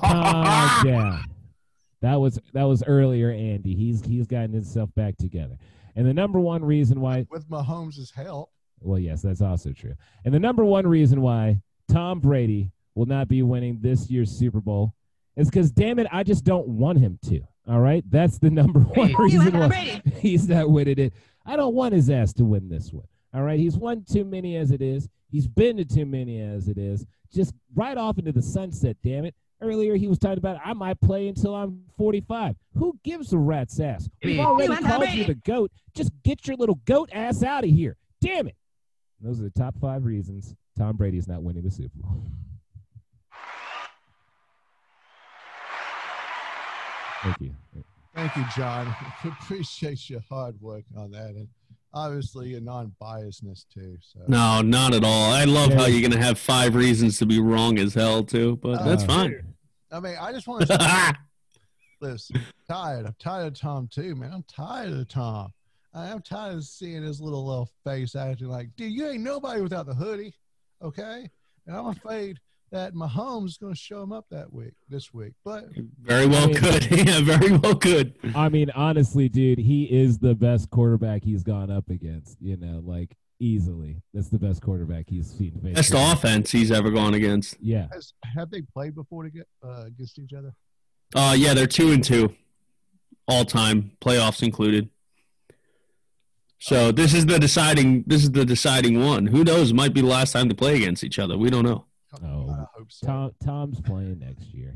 calm 0.00 0.84
down. 0.84 1.24
That 2.02 2.16
was 2.20 2.38
that 2.52 2.64
was 2.64 2.82
earlier, 2.86 3.30
Andy. 3.30 3.74
He's 3.74 4.04
he's 4.04 4.26
gotten 4.26 4.52
himself 4.52 4.90
back 4.94 5.16
together. 5.16 5.56
And 5.96 6.06
the 6.06 6.14
number 6.14 6.38
one 6.38 6.62
reason 6.64 7.00
why 7.00 7.26
with 7.30 7.48
Mahomes' 7.48 8.14
help, 8.14 8.52
Well, 8.80 8.98
yes, 8.98 9.22
that's 9.22 9.42
also 9.42 9.72
true. 9.72 9.94
And 10.24 10.32
the 10.32 10.38
number 10.38 10.64
one 10.64 10.86
reason 10.86 11.20
why 11.20 11.60
Tom 11.90 12.20
Brady 12.20 12.70
will 12.94 13.06
not 13.06 13.28
be 13.28 13.42
winning 13.42 13.78
this 13.80 14.10
year's 14.10 14.30
Super 14.30 14.60
Bowl 14.60 14.94
is 15.36 15.48
because, 15.48 15.70
damn 15.70 15.98
it, 15.98 16.06
I 16.10 16.22
just 16.22 16.44
don't 16.44 16.66
want 16.68 16.98
him 16.98 17.18
to. 17.26 17.40
All 17.68 17.80
right, 17.80 18.04
that's 18.10 18.38
the 18.38 18.50
number 18.50 18.80
one 18.80 19.14
reason 19.18 19.58
why 19.58 20.02
he's 20.16 20.48
not 20.48 20.70
winning 20.70 20.98
it. 20.98 21.14
I 21.46 21.56
don't 21.56 21.74
want 21.74 21.94
his 21.94 22.10
ass 22.10 22.32
to 22.34 22.44
win 22.44 22.68
this 22.68 22.92
one. 22.92 23.06
All 23.34 23.42
right, 23.42 23.58
he's 23.58 23.76
won 23.76 24.04
too 24.10 24.24
many 24.24 24.56
as 24.56 24.70
it 24.70 24.80
is. 24.80 25.08
He's 25.30 25.46
been 25.46 25.76
to 25.76 25.84
too 25.84 26.06
many 26.06 26.40
as 26.40 26.68
it 26.68 26.78
is. 26.78 27.06
Just 27.32 27.54
right 27.74 27.96
off 27.96 28.18
into 28.18 28.32
the 28.32 28.42
sunset. 28.42 28.96
Damn 29.02 29.26
it. 29.26 29.34
Earlier, 29.60 29.96
he 29.96 30.06
was 30.06 30.18
talking 30.18 30.38
about 30.38 30.60
I 30.64 30.72
might 30.72 31.00
play 31.00 31.28
until 31.28 31.54
I'm 31.54 31.82
45. 31.98 32.54
Who 32.74 32.98
gives 33.04 33.32
a 33.32 33.38
rat's 33.38 33.78
ass? 33.80 34.08
We've 34.22 34.38
already 34.38 34.76
called 34.76 35.10
you 35.10 35.24
the 35.24 35.34
goat. 35.34 35.72
Just 35.94 36.12
get 36.22 36.46
your 36.46 36.56
little 36.56 36.80
goat 36.86 37.10
ass 37.12 37.42
out 37.42 37.64
of 37.64 37.70
here. 37.70 37.96
Damn 38.20 38.48
it. 38.48 38.56
Those 39.20 39.40
are 39.40 39.44
the 39.44 39.50
top 39.50 39.74
five 39.80 40.04
reasons 40.04 40.54
Tom 40.76 40.96
Brady 40.96 41.18
is 41.18 41.26
not 41.26 41.42
winning 41.42 41.62
the 41.64 41.70
Super 41.70 41.98
Bowl. 41.98 42.22
Thank 47.22 47.40
you. 47.40 47.54
thank 48.14 48.36
you, 48.36 48.44
John. 48.56 48.94
Appreciate 49.24 50.08
your 50.08 50.20
hard 50.30 50.60
work 50.60 50.84
on 50.96 51.10
that, 51.10 51.30
and 51.30 51.48
obviously 51.92 52.50
your 52.50 52.60
non-biasness 52.60 53.64
too. 53.72 53.96
So 54.00 54.20
No, 54.28 54.62
not 54.62 54.94
at 54.94 55.02
all. 55.02 55.32
I 55.32 55.44
love 55.44 55.72
how 55.72 55.86
you're 55.86 56.08
gonna 56.08 56.22
have 56.22 56.38
five 56.38 56.74
reasons 56.76 57.18
to 57.18 57.26
be 57.26 57.40
wrong 57.40 57.78
as 57.78 57.92
hell 57.94 58.22
too, 58.22 58.56
but 58.62 58.84
that's 58.84 59.02
Uh, 59.02 59.06
fine. 59.06 59.54
I 59.90 60.00
mean, 60.00 60.16
I 60.20 60.32
just 60.32 60.46
want 60.46 60.66
to 60.68 60.78
say, 60.78 61.12
listen, 62.00 62.36
I'm 62.36 62.44
tired. 62.68 63.06
I'm 63.06 63.16
tired 63.18 63.46
of 63.48 63.58
Tom 63.58 63.88
too, 63.90 64.14
man. 64.14 64.32
I'm 64.32 64.44
tired 64.44 64.92
of 64.92 65.08
Tom. 65.08 65.52
I'm 65.94 66.20
tired 66.22 66.56
of 66.56 66.64
seeing 66.64 67.02
his 67.02 67.20
little 67.20 67.44
little 67.46 67.70
face 67.84 68.14
acting 68.14 68.48
like, 68.48 68.68
dude, 68.76 68.92
you 68.92 69.08
ain't 69.08 69.22
nobody 69.22 69.60
without 69.62 69.86
the 69.86 69.94
hoodie, 69.94 70.34
okay? 70.82 71.28
And 71.66 71.76
I'm 71.76 71.86
afraid 71.86 72.38
that 72.70 72.92
Mahomes 72.94 73.46
is 73.46 73.56
going 73.58 73.72
to 73.72 73.78
show 73.78 74.02
him 74.02 74.12
up 74.12 74.26
that 74.30 74.52
week, 74.52 74.74
this 74.90 75.12
week. 75.14 75.32
But 75.44 75.64
very 76.02 76.26
well 76.26 76.44
I 76.44 76.46
mean- 76.48 76.56
could. 76.56 76.90
yeah, 77.08 77.20
very 77.22 77.56
well 77.56 77.74
could. 77.74 78.14
I 78.34 78.48
mean, 78.50 78.70
honestly, 78.74 79.28
dude, 79.28 79.58
he 79.58 79.84
is 79.84 80.18
the 80.18 80.34
best 80.34 80.68
quarterback 80.70 81.24
he's 81.24 81.42
gone 81.42 81.70
up 81.70 81.88
against. 81.88 82.36
You 82.40 82.58
know, 82.58 82.82
like 82.84 83.16
easily. 83.40 84.02
That's 84.12 84.28
the 84.28 84.38
best 84.38 84.60
quarterback 84.62 85.06
he's 85.08 85.30
seen. 85.30 85.58
face 85.62 85.74
Best 85.74 85.90
to 85.92 85.96
face. 85.96 86.12
offense 86.12 86.50
he's 86.50 86.70
ever 86.70 86.90
gone 86.90 87.14
against. 87.14 87.56
Yeah. 87.60 87.86
has, 87.92 88.12
have 88.36 88.50
they 88.50 88.60
played 88.62 88.94
before 88.94 89.22
to 89.22 89.30
get 89.30 89.46
uh, 89.64 89.84
against 89.86 90.18
each 90.18 90.32
other? 90.34 90.52
Uh 91.14 91.34
yeah, 91.38 91.54
they're 91.54 91.66
two 91.66 91.92
and 91.92 92.04
two, 92.04 92.34
all 93.26 93.44
time 93.46 93.92
playoffs 94.02 94.42
included. 94.42 94.90
So 96.60 96.90
this 96.92 97.14
is 97.14 97.26
the 97.26 97.38
deciding. 97.38 98.04
This 98.06 98.22
is 98.22 98.32
the 98.32 98.44
deciding 98.44 99.04
one. 99.04 99.26
Who 99.26 99.44
knows? 99.44 99.72
Might 99.72 99.94
be 99.94 100.00
the 100.00 100.08
last 100.08 100.32
time 100.32 100.48
to 100.48 100.54
play 100.54 100.76
against 100.76 101.04
each 101.04 101.18
other. 101.18 101.38
We 101.38 101.50
don't 101.50 101.64
know. 101.64 101.84
Oh, 102.22 102.50
I 102.50 102.64
hope 102.76 102.90
so. 102.90 103.06
Tom 103.06 103.30
Tom's 103.44 103.80
playing 103.80 104.18
next 104.18 104.46
year. 104.52 104.74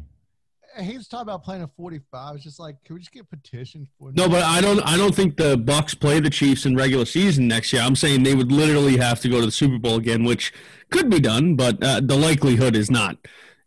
He's 0.80 1.06
talking 1.06 1.24
about 1.24 1.44
playing 1.44 1.62
a 1.62 1.68
45. 1.76 2.36
It's 2.36 2.44
just 2.44 2.58
like, 2.58 2.82
can 2.84 2.94
we 2.94 3.00
just 3.00 3.12
get 3.12 3.28
petitioned 3.28 3.88
for 3.98 4.10
No, 4.14 4.26
but 4.26 4.42
I 4.42 4.60
don't. 4.62 4.80
I 4.80 4.96
don't 4.96 5.14
think 5.14 5.36
the 5.36 5.56
Bucs 5.56 5.98
play 5.98 6.18
the 6.20 6.30
Chiefs 6.30 6.64
in 6.64 6.76
regular 6.76 7.04
season 7.04 7.46
next 7.48 7.72
year. 7.72 7.82
I'm 7.82 7.96
saying 7.96 8.22
they 8.22 8.34
would 8.34 8.50
literally 8.52 8.96
have 8.96 9.20
to 9.20 9.28
go 9.28 9.40
to 9.40 9.46
the 9.46 9.52
Super 9.52 9.78
Bowl 9.78 9.96
again, 9.96 10.24
which 10.24 10.52
could 10.90 11.10
be 11.10 11.20
done, 11.20 11.56
but 11.56 11.82
uh, 11.82 12.00
the 12.02 12.16
likelihood 12.16 12.74
is 12.74 12.90
not 12.90 13.16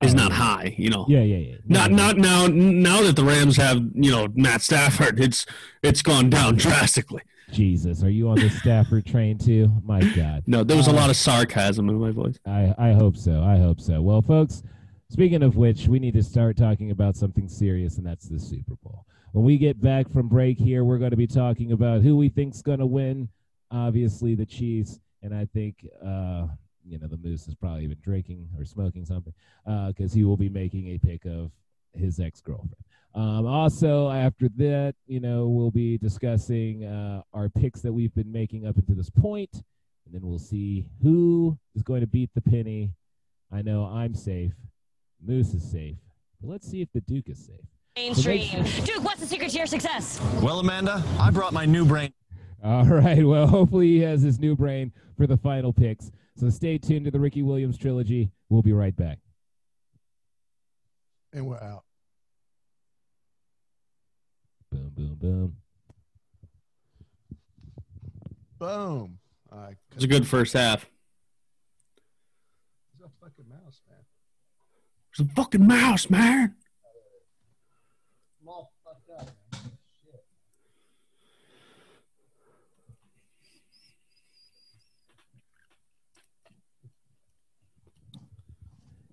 is 0.01 0.13
Oh, 0.13 0.17
not 0.17 0.31
high. 0.31 0.73
You 0.77 0.89
know, 0.89 1.05
Yeah, 1.07 1.21
yeah, 1.21 1.37
yeah. 1.37 1.55
not 1.65 1.91
No, 1.91 1.97
not 1.97 2.17
now. 2.17 2.47
Now 2.47 3.01
that 3.03 3.15
the 3.15 3.23
Rams 3.23 3.57
have 3.57 3.77
you 3.93 4.09
know 4.11 4.27
Matt 4.33 4.61
Stafford, 4.61 5.19
it's 5.19 5.45
it's 5.83 6.01
gone 6.01 6.29
down 6.31 6.55
drastically. 6.65 7.21
Jesus, 7.51 8.03
are 8.03 8.09
you 8.09 8.29
on 8.29 8.35
the 8.39 8.49
Stafford 8.49 9.05
train 9.05 9.37
too? 9.37 9.71
My 9.83 10.01
God. 10.13 10.43
No, 10.47 10.63
there 10.63 10.75
was 10.77 10.87
a 10.87 10.91
Uh, 10.91 10.95
lot 10.95 11.09
of 11.09 11.15
sarcasm 11.15 11.89
in 11.89 11.95
my 11.99 12.11
voice. 12.11 12.37
I, 12.45 12.73
I 12.77 12.93
hope 12.93 13.15
so. 13.15 13.43
I 13.43 13.57
hope 13.57 13.79
so. 13.79 14.01
Well, 14.01 14.21
folks, 14.21 14.63
speaking 15.09 15.43
of 15.43 15.55
which, 15.55 15.87
we 15.87 15.99
need 15.99 16.13
to 16.15 16.23
start 16.23 16.57
talking 16.57 16.91
about 16.91 17.15
something 17.15 17.47
serious, 17.47 17.97
and 17.97 18.05
that's 18.05 18.27
the 18.27 18.39
Super 18.39 18.75
Bowl. 18.83 19.05
When 19.31 19.45
we 19.45 19.57
get 19.57 19.79
back 19.81 20.09
from 20.11 20.27
break 20.27 20.57
here, 20.57 20.83
we're 20.83 20.97
going 20.97 21.11
to 21.11 21.17
be 21.17 21.27
talking 21.27 21.71
about 21.71 22.01
who 22.01 22.15
we 22.17 22.29
think's 22.29 22.61
going 22.61 22.79
to 22.79 22.85
win. 22.85 23.29
Obviously, 23.69 24.33
the 24.35 24.45
Chiefs, 24.45 24.99
and 25.21 25.33
I 25.33 25.45
think 25.45 25.85
uh, 26.03 26.47
you 26.87 26.97
know 26.99 27.07
the 27.07 27.17
Moose 27.17 27.45
has 27.45 27.55
probably 27.55 27.87
been 27.87 27.97
drinking 28.01 28.47
or 28.57 28.63
smoking 28.65 29.05
something 29.05 29.33
uh, 29.67 29.87
because 29.89 30.13
he 30.13 30.23
will 30.23 30.37
be 30.37 30.49
making 30.49 30.87
a 30.87 30.97
pick 30.97 31.25
of 31.25 31.51
his 31.93 32.19
ex 32.19 32.41
girlfriend. 32.41 32.75
Um, 33.15 33.47
also, 33.47 34.11
after 34.11 34.49
that, 34.57 34.93
you 35.07 35.21
know, 35.21 35.47
we'll 35.47 35.71
be 35.71 35.97
discussing 35.97 36.83
uh, 36.83 37.21
our 37.33 37.49
picks 37.49 37.81
that 37.81 37.93
we've 37.93 38.13
been 38.13 38.31
making 38.31 38.67
up 38.67 38.75
until 38.75 38.95
this 38.95 39.09
point 39.09 39.63
and 40.05 40.13
then 40.13 40.27
we'll 40.27 40.39
see 40.39 40.85
who 41.01 41.57
is 41.75 41.83
going 41.83 42.01
to 42.01 42.07
beat 42.07 42.29
the 42.35 42.41
penny. 42.41 42.91
I 43.51 43.61
know 43.61 43.85
I'm 43.85 44.13
safe. 44.13 44.53
Moose 45.25 45.53
is 45.53 45.69
safe. 45.69 45.97
But 46.41 46.49
let's 46.49 46.69
see 46.69 46.81
if 46.81 46.89
the 46.93 47.01
Duke 47.01 47.29
is 47.29 47.43
safe. 47.43 47.65
Mainstream. 47.95 48.63
Duke, 48.83 49.03
what's 49.03 49.21
the 49.21 49.25
secret 49.25 49.51
to 49.51 49.57
your 49.57 49.65
success? 49.65 50.19
Well, 50.41 50.59
Amanda, 50.59 51.03
I 51.19 51.31
brought 51.31 51.53
my 51.53 51.65
new 51.65 51.85
brain. 51.85 52.13
All 52.63 52.85
right. 52.85 53.25
Well, 53.25 53.47
hopefully 53.47 53.87
he 53.87 53.99
has 54.01 54.21
his 54.21 54.39
new 54.39 54.55
brain 54.55 54.91
for 55.17 55.27
the 55.27 55.37
final 55.37 55.71
picks. 55.71 56.11
So 56.35 56.49
stay 56.49 56.77
tuned 56.77 57.05
to 57.05 57.11
the 57.11 57.19
Ricky 57.19 57.41
Williams 57.41 57.77
trilogy. 57.77 58.31
We'll 58.49 58.61
be 58.61 58.73
right 58.73 58.95
back. 58.95 59.19
And 61.31 61.47
we're 61.47 61.61
out. 61.61 61.84
Boom, 64.75 64.91
boom, 64.93 65.15
boom. 65.21 65.55
Boom. 68.59 69.19
All 69.49 69.57
right. 69.57 69.77
It 69.95 70.03
a 70.03 70.07
good 70.07 70.27
first 70.27 70.51
half. 70.51 70.85
It's 72.93 73.05
a 73.05 73.09
fucking 73.21 73.47
mouse, 73.47 73.79
man. 73.87 74.03
There's 75.17 75.29
a 75.29 75.33
fucking 75.33 75.65
mouse, 75.65 76.09
man. 76.09 76.55
I'm 78.41 78.47
all 78.49 78.73
fucked 78.83 79.09
up, 79.17 79.29
man. 79.53 79.71
Shit. 80.03 80.25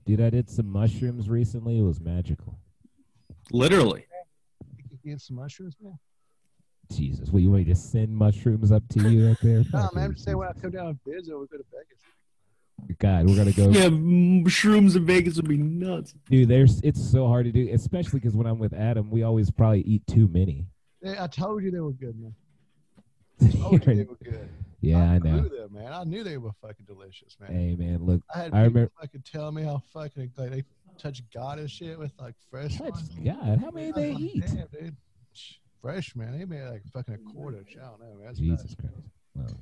Dude, 0.06 0.20
I 0.20 0.30
did 0.30 0.50
some 0.50 0.66
mushrooms 0.66 1.28
recently. 1.28 1.78
It 1.78 1.82
was 1.82 2.00
magical. 2.00 2.58
Literally. 3.52 4.06
You 5.02 5.12
get 5.12 5.20
some 5.20 5.36
mushrooms, 5.36 5.76
man. 5.82 5.98
Jesus. 6.92 7.30
Well, 7.30 7.40
you 7.40 7.50
want 7.50 7.66
me 7.66 7.72
to 7.72 7.78
send 7.78 8.14
mushrooms 8.14 8.70
up 8.70 8.82
to 8.90 9.08
you 9.10 9.28
up 9.30 9.38
there? 9.42 9.64
No, 9.72 9.88
man. 9.94 10.04
I'm 10.04 10.12
just 10.12 10.24
saying 10.24 10.36
when 10.36 10.48
I 10.48 10.52
come 10.52 10.70
down 10.70 10.86
to 10.86 10.94
Bizo, 11.08 11.40
we 11.40 11.46
go 11.46 11.56
to 11.58 11.64
Vegas. 11.72 12.98
God, 12.98 13.26
we're 13.28 13.36
gonna 13.36 13.52
go. 13.52 13.68
Yeah, 13.70 13.88
shrooms 14.50 14.96
in 14.96 15.06
Vegas 15.06 15.36
would 15.36 15.48
be 15.48 15.56
nuts. 15.56 16.14
Dude, 16.28 16.48
there's 16.48 16.80
it's 16.82 17.00
so 17.02 17.28
hard 17.28 17.46
to 17.46 17.52
do, 17.52 17.68
especially 17.72 18.18
because 18.18 18.34
when 18.34 18.46
I'm 18.46 18.58
with 18.58 18.74
Adam, 18.74 19.08
we 19.10 19.22
always 19.22 19.50
probably 19.52 19.82
eat 19.82 20.02
too 20.08 20.26
many. 20.28 20.66
Hey, 21.02 21.14
I 21.18 21.28
told 21.28 21.62
you 21.62 21.70
they 21.70 21.80
were 21.80 21.92
good, 21.92 22.16
man. 22.18 22.34
I 23.42 23.50
told 23.56 23.86
you 23.86 23.94
they 23.94 24.04
were 24.04 24.16
good. 24.22 24.48
yeah, 24.80 24.98
I 24.98 25.18
know. 25.18 25.40
knew 25.42 25.48
them, 25.48 25.72
man. 25.74 25.92
I 25.92 26.02
knew 26.04 26.24
they 26.24 26.38
were 26.38 26.50
fucking 26.60 26.86
delicious, 26.86 27.36
man. 27.40 27.52
Hey, 27.52 27.76
man, 27.76 28.04
look, 28.04 28.20
I 28.34 28.38
had 28.38 28.44
I 28.46 28.48
people 28.48 28.60
remember- 28.64 28.92
fucking 29.00 29.22
tell 29.32 29.52
me 29.52 29.62
how 29.62 29.80
fucking 29.92 30.32
like 30.36 30.50
they 30.50 30.64
touch 31.02 31.22
God 31.32 31.58
and 31.58 31.70
shit 31.70 31.98
with 31.98 32.12
like 32.20 32.34
fresh. 32.50 32.78
touch. 32.78 32.94
God, 33.24 33.58
how 33.60 33.70
many 33.70 33.92
they 33.92 34.12
like, 34.12 34.20
eat? 34.20 34.44
Damn, 34.46 34.66
dude. 34.68 34.96
Fresh, 35.80 36.14
man. 36.14 36.38
They 36.38 36.44
made 36.44 36.64
like 36.68 36.82
fucking 36.92 37.14
a 37.14 37.32
quarter. 37.32 37.64
I 37.70 37.86
don't 37.86 38.00
know, 38.00 38.14
man. 38.16 38.26
That's 38.26 38.38
Jesus 38.38 38.60
nuts. 38.62 38.74
Christ. 38.76 38.94
Well, 39.34 39.60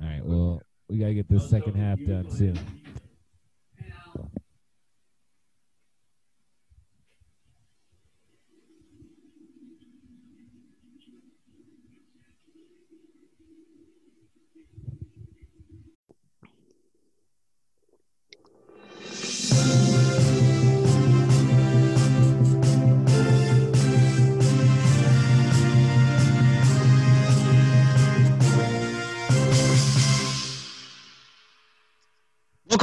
all 0.00 0.08
right, 0.08 0.24
well, 0.24 0.62
we 0.88 0.98
gotta 0.98 1.14
get 1.14 1.28
this 1.28 1.48
second 1.50 1.74
half 1.74 1.98
done 2.04 2.30
soon. 2.30 2.58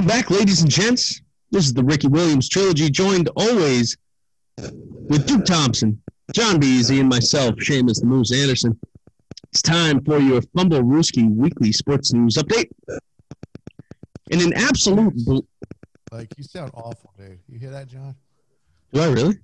Welcome 0.07 0.21
back, 0.21 0.39
ladies 0.39 0.61
and 0.61 0.71
gents. 0.71 1.21
This 1.51 1.65
is 1.65 1.73
the 1.73 1.83
Ricky 1.83 2.07
Williams 2.07 2.47
trilogy, 2.47 2.89
joined 2.89 3.27
always 3.35 3.97
with 4.57 5.27
Duke 5.27 5.43
Thompson, 5.43 6.01
John 6.31 6.61
Beezy, 6.61 7.01
and 7.01 7.09
myself, 7.09 7.55
Seamus 7.55 7.99
the 7.99 8.05
Moose 8.05 8.31
Anderson. 8.31 8.79
It's 9.51 9.61
time 9.61 10.01
for 10.05 10.19
your 10.19 10.41
Fumble 10.55 10.81
Rooski 10.81 11.29
weekly 11.29 11.73
sports 11.73 12.13
news 12.13 12.35
update. 12.35 12.69
In 14.31 14.39
an 14.39 14.53
absolute, 14.53 15.13
bl- 15.25 15.39
Like 16.13 16.29
you 16.37 16.45
sound 16.45 16.71
awful, 16.73 17.11
dude. 17.17 17.39
You 17.49 17.59
hear 17.59 17.71
that, 17.71 17.87
John? 17.87 18.15
do 18.93 19.01
I 19.01 19.09
really? 19.09 19.35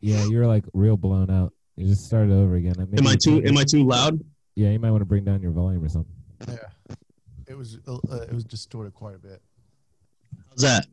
Yeah, 0.00 0.24
you're 0.24 0.46
like 0.46 0.64
real 0.72 0.96
blown 0.96 1.28
out. 1.28 1.52
You 1.76 1.86
just 1.86 2.06
started 2.06 2.32
over 2.32 2.54
again. 2.54 2.76
Am 2.96 3.06
I 3.06 3.14
too? 3.14 3.44
Am 3.44 3.58
I 3.58 3.64
too 3.64 3.86
loud? 3.86 4.18
Yeah, 4.54 4.70
you 4.70 4.78
might 4.78 4.90
want 4.90 5.02
to 5.02 5.06
bring 5.06 5.24
down 5.24 5.42
your 5.42 5.52
volume 5.52 5.84
or 5.84 5.90
something. 5.90 6.14
Yeah. 6.48 6.56
It 7.46 7.58
was 7.58 7.78
uh, 7.86 7.96
uh, 8.10 8.22
it 8.22 8.32
was 8.32 8.44
distorted 8.44 8.94
quite 8.94 9.14
a 9.14 9.18
bit. 9.18 9.42
How's 10.60 10.68
that? 10.70 10.86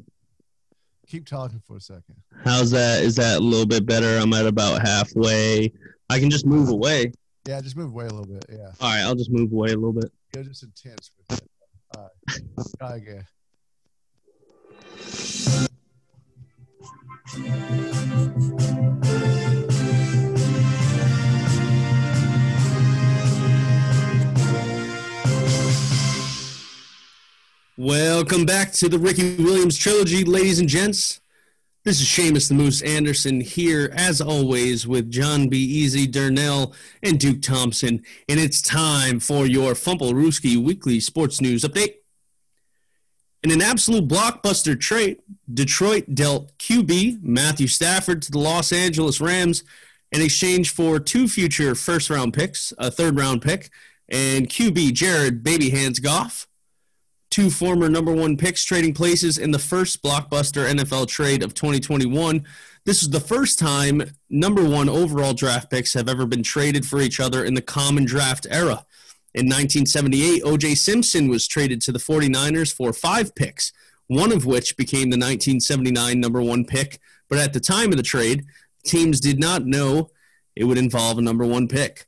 Keep 1.07 1.25
talking 1.25 1.59
for 1.65 1.77
a 1.77 1.81
second. 1.81 2.15
How's 2.43 2.69
that? 2.69 3.01
Is 3.03 3.15
that 3.15 3.37
a 3.37 3.39
little 3.39 3.65
bit 3.65 3.83
better? 3.87 4.19
I'm 4.19 4.31
at 4.33 4.45
about 4.45 4.85
halfway. 4.85 5.71
I 6.07 6.19
can 6.19 6.29
just 6.29 6.45
move 6.45 6.69
away. 6.69 7.11
Yeah, 7.47 7.61
just 7.61 7.75
move 7.75 7.89
away 7.89 8.05
a 8.05 8.09
little 8.09 8.27
bit. 8.31 8.45
Yeah, 8.47 8.69
All 8.79 8.89
right, 8.91 9.01
I'll 9.01 9.15
just 9.15 9.31
move 9.31 9.51
away 9.51 9.69
a 9.69 9.75
little 9.75 9.93
bit. 9.93 10.11
you're 10.35 10.43
just 10.43 10.61
intense 10.61 11.09
with 11.17 11.39
it. 11.41 11.49
All 11.97 12.11
right, 12.27 12.39
try 12.77 12.95
again. 12.97 13.25
Welcome 27.77 28.45
back 28.45 28.71
to 28.75 28.87
the 28.87 28.97
Ricky 28.97 29.35
Williams 29.35 29.75
trilogy, 29.75 30.23
ladies 30.23 30.59
and 30.59 30.69
gents. 30.69 31.19
This 31.83 31.99
is 31.99 32.07
Seamus 32.07 32.47
the 32.47 32.53
Moose 32.53 32.81
Anderson 32.81 33.41
here, 33.41 33.91
as 33.93 34.21
always, 34.21 34.87
with 34.87 35.11
John 35.11 35.49
B. 35.49 35.57
Easy, 35.57 36.07
Durnell, 36.07 36.73
and 37.03 37.19
Duke 37.19 37.41
Thompson. 37.41 38.01
And 38.29 38.39
it's 38.39 38.61
time 38.61 39.19
for 39.19 39.45
your 39.45 39.75
Fumble 39.75 40.13
Rooski 40.13 40.55
weekly 40.55 41.01
sports 41.01 41.41
news 41.41 41.63
update. 41.63 41.95
In 43.43 43.51
an 43.51 43.61
absolute 43.61 44.07
blockbuster 44.07 44.79
trade, 44.79 45.17
Detroit 45.53 46.15
dealt 46.15 46.57
QB 46.57 47.23
Matthew 47.23 47.67
Stafford 47.67 48.21
to 48.21 48.31
the 48.31 48.39
Los 48.39 48.71
Angeles 48.71 49.19
Rams 49.19 49.65
in 50.13 50.21
exchange 50.21 50.69
for 50.69 50.97
two 50.97 51.27
future 51.27 51.75
first 51.75 52.09
round 52.09 52.33
picks, 52.33 52.71
a 52.77 52.89
third 52.89 53.17
round 53.17 53.41
pick, 53.41 53.69
and 54.07 54.47
QB 54.47 54.93
Jared 54.93 55.43
Baby 55.43 55.71
Hands 55.71 55.99
Goff 55.99 56.47
two 57.35 57.49
former 57.49 57.89
number 57.89 58.13
one 58.13 58.37
picks 58.37 58.63
trading 58.63 58.93
places 58.93 59.37
in 59.37 59.51
the 59.51 59.59
first 59.59 60.01
blockbuster 60.01 60.69
NFL 60.69 61.05
trade 61.05 61.43
of 61.43 61.53
2021. 61.53 62.45
This 62.85 63.01
is 63.03 63.09
the 63.09 63.19
first 63.19 63.59
time 63.59 64.03
number 64.29 64.63
one 64.63 64.87
overall 64.87 65.33
draft 65.33 65.69
picks 65.69 65.93
have 65.95 66.07
ever 66.07 66.25
been 66.25 66.43
traded 66.43 66.85
for 66.85 67.01
each 67.01 67.19
other 67.19 67.43
in 67.43 67.53
the 67.53 67.61
common 67.61 68.05
draft 68.05 68.47
era. 68.49 68.85
In 69.33 69.47
1978, 69.47 70.43
O.J. 70.45 70.75
Simpson 70.75 71.27
was 71.27 71.45
traded 71.45 71.81
to 71.81 71.91
the 71.91 71.99
49ers 71.99 72.73
for 72.73 72.93
five 72.93 73.35
picks, 73.35 73.73
one 74.07 74.31
of 74.31 74.45
which 74.45 74.77
became 74.77 75.09
the 75.09 75.17
1979 75.17 76.17
number 76.21 76.41
one 76.41 76.63
pick. 76.63 77.01
But 77.27 77.39
at 77.39 77.51
the 77.51 77.59
time 77.59 77.91
of 77.91 77.97
the 77.97 78.03
trade, 78.03 78.45
teams 78.85 79.19
did 79.19 79.41
not 79.41 79.65
know 79.65 80.09
it 80.55 80.63
would 80.63 80.77
involve 80.77 81.17
a 81.17 81.21
number 81.21 81.45
one 81.45 81.67
pick. 81.67 82.05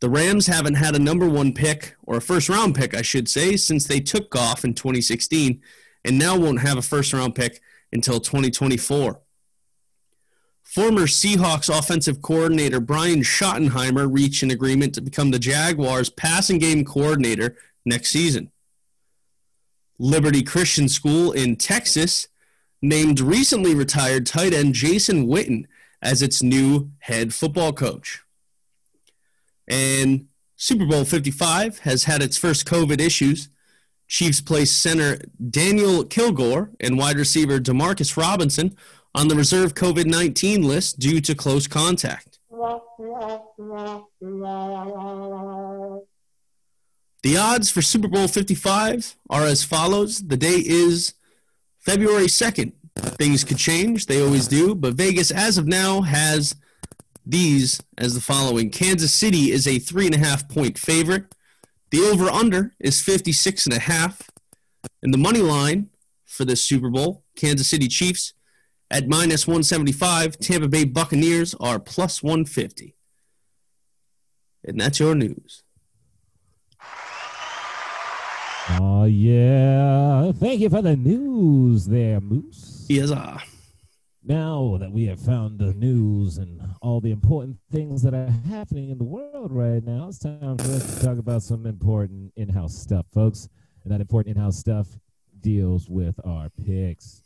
The 0.00 0.08
Rams 0.08 0.46
haven't 0.46 0.74
had 0.74 0.96
a 0.96 0.98
number 0.98 1.28
one 1.28 1.52
pick, 1.52 1.94
or 2.04 2.16
a 2.16 2.22
first 2.22 2.48
round 2.48 2.74
pick, 2.74 2.94
I 2.94 3.02
should 3.02 3.28
say, 3.28 3.56
since 3.56 3.86
they 3.86 4.00
took 4.00 4.30
Goff 4.30 4.64
in 4.64 4.72
2016, 4.72 5.60
and 6.04 6.18
now 6.18 6.38
won't 6.38 6.60
have 6.60 6.78
a 6.78 6.82
first 6.82 7.12
round 7.12 7.34
pick 7.34 7.60
until 7.92 8.18
2024. 8.18 9.20
Former 10.62 11.02
Seahawks 11.02 11.76
offensive 11.76 12.22
coordinator 12.22 12.80
Brian 12.80 13.20
Schottenheimer 13.20 14.08
reached 14.10 14.42
an 14.42 14.50
agreement 14.50 14.94
to 14.94 15.02
become 15.02 15.32
the 15.32 15.38
Jaguars 15.38 16.08
passing 16.08 16.58
game 16.58 16.84
coordinator 16.84 17.56
next 17.84 18.10
season. 18.10 18.50
Liberty 19.98 20.42
Christian 20.42 20.88
School 20.88 21.32
in 21.32 21.56
Texas 21.56 22.28
named 22.80 23.20
recently 23.20 23.74
retired 23.74 24.26
tight 24.26 24.54
end 24.54 24.72
Jason 24.74 25.26
Witten 25.26 25.66
as 26.00 26.22
its 26.22 26.42
new 26.42 26.90
head 27.00 27.34
football 27.34 27.74
coach. 27.74 28.22
And 29.70 30.26
Super 30.56 30.84
Bowl 30.84 31.04
55 31.04 31.78
has 31.80 32.04
had 32.04 32.22
its 32.22 32.36
first 32.36 32.66
COVID 32.66 33.00
issues. 33.00 33.48
Chiefs 34.08 34.40
placed 34.40 34.82
center 34.82 35.18
Daniel 35.50 36.04
Kilgore 36.04 36.70
and 36.80 36.98
wide 36.98 37.16
receiver 37.16 37.60
Demarcus 37.60 38.16
Robinson 38.16 38.76
on 39.14 39.28
the 39.28 39.36
reserve 39.36 39.74
COVID 39.74 40.06
19 40.06 40.66
list 40.66 40.98
due 40.98 41.20
to 41.20 41.34
close 41.34 41.68
contact. 41.68 42.40
The 47.22 47.36
odds 47.36 47.70
for 47.70 47.82
Super 47.82 48.08
Bowl 48.08 48.26
55 48.26 49.16
are 49.28 49.44
as 49.44 49.62
follows. 49.62 50.26
The 50.26 50.36
day 50.36 50.62
is 50.64 51.14
February 51.78 52.26
2nd. 52.26 52.72
Things 52.96 53.44
could 53.44 53.58
change, 53.58 54.06
they 54.06 54.22
always 54.22 54.48
do, 54.48 54.74
but 54.74 54.94
Vegas, 54.94 55.30
as 55.30 55.58
of 55.58 55.66
now, 55.66 56.00
has 56.02 56.56
these 57.30 57.80
as 57.96 58.14
the 58.14 58.20
following 58.20 58.70
Kansas 58.70 59.12
City 59.12 59.50
is 59.52 59.66
a 59.66 59.78
three 59.78 60.06
and 60.06 60.14
a 60.14 60.18
half 60.18 60.48
point 60.48 60.78
favorite. 60.78 61.34
The 61.90 62.00
over 62.00 62.28
under 62.30 62.72
is 62.78 63.02
56 63.02 63.66
and 63.66 63.74
a 63.74 63.80
half. 63.80 64.30
And 65.02 65.12
the 65.12 65.18
money 65.18 65.40
line 65.40 65.90
for 66.26 66.44
this 66.44 66.62
Super 66.62 66.90
Bowl, 66.90 67.24
Kansas 67.36 67.68
City 67.68 67.88
Chiefs 67.88 68.32
at 68.90 69.08
minus 69.08 69.46
175. 69.46 70.38
Tampa 70.38 70.68
Bay 70.68 70.84
Buccaneers 70.84 71.54
are 71.60 71.78
plus 71.78 72.22
150. 72.22 72.94
And 74.64 74.80
that's 74.80 75.00
your 75.00 75.14
news. 75.14 75.62
Oh 78.78 79.04
yeah. 79.04 80.32
Thank 80.32 80.60
you 80.60 80.70
for 80.70 80.82
the 80.82 80.96
news 80.96 81.86
there, 81.86 82.20
Moose. 82.20 82.86
Yes, 82.88 83.10
ah. 83.10 83.42
Now 84.22 84.76
that 84.78 84.92
we 84.92 85.06
have 85.06 85.18
found 85.18 85.58
the 85.58 85.72
news 85.72 86.36
and 86.36 86.60
all 86.82 87.00
the 87.00 87.10
important 87.10 87.56
things 87.72 88.02
that 88.02 88.12
are 88.12 88.30
happening 88.48 88.90
in 88.90 88.98
the 88.98 89.04
world 89.04 89.50
right 89.50 89.82
now, 89.82 90.08
it's 90.08 90.18
time 90.18 90.58
for 90.58 90.72
us 90.72 90.98
to 90.98 91.06
talk 91.06 91.16
about 91.16 91.42
some 91.42 91.64
important 91.64 92.30
in-house 92.36 92.76
stuff, 92.76 93.06
folks. 93.14 93.48
And 93.82 93.90
that 93.90 94.02
important 94.02 94.36
in-house 94.36 94.58
stuff 94.58 94.88
deals 95.40 95.88
with 95.88 96.20
our 96.26 96.50
picks. 96.50 97.22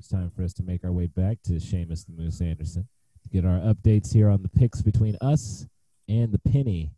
It's 0.00 0.08
time 0.08 0.32
for 0.34 0.42
us 0.42 0.52
to 0.54 0.64
make 0.64 0.82
our 0.84 0.90
way 0.90 1.06
back 1.06 1.38
to 1.44 1.52
Seamus 1.52 2.06
the 2.06 2.12
Moose 2.12 2.40
Anderson 2.40 2.88
to 3.22 3.28
get 3.28 3.44
our 3.44 3.60
updates 3.60 4.12
here 4.12 4.28
on 4.28 4.42
the 4.42 4.48
picks 4.48 4.82
between 4.82 5.16
us 5.20 5.68
and 6.08 6.32
the 6.32 6.40
penny 6.40 6.90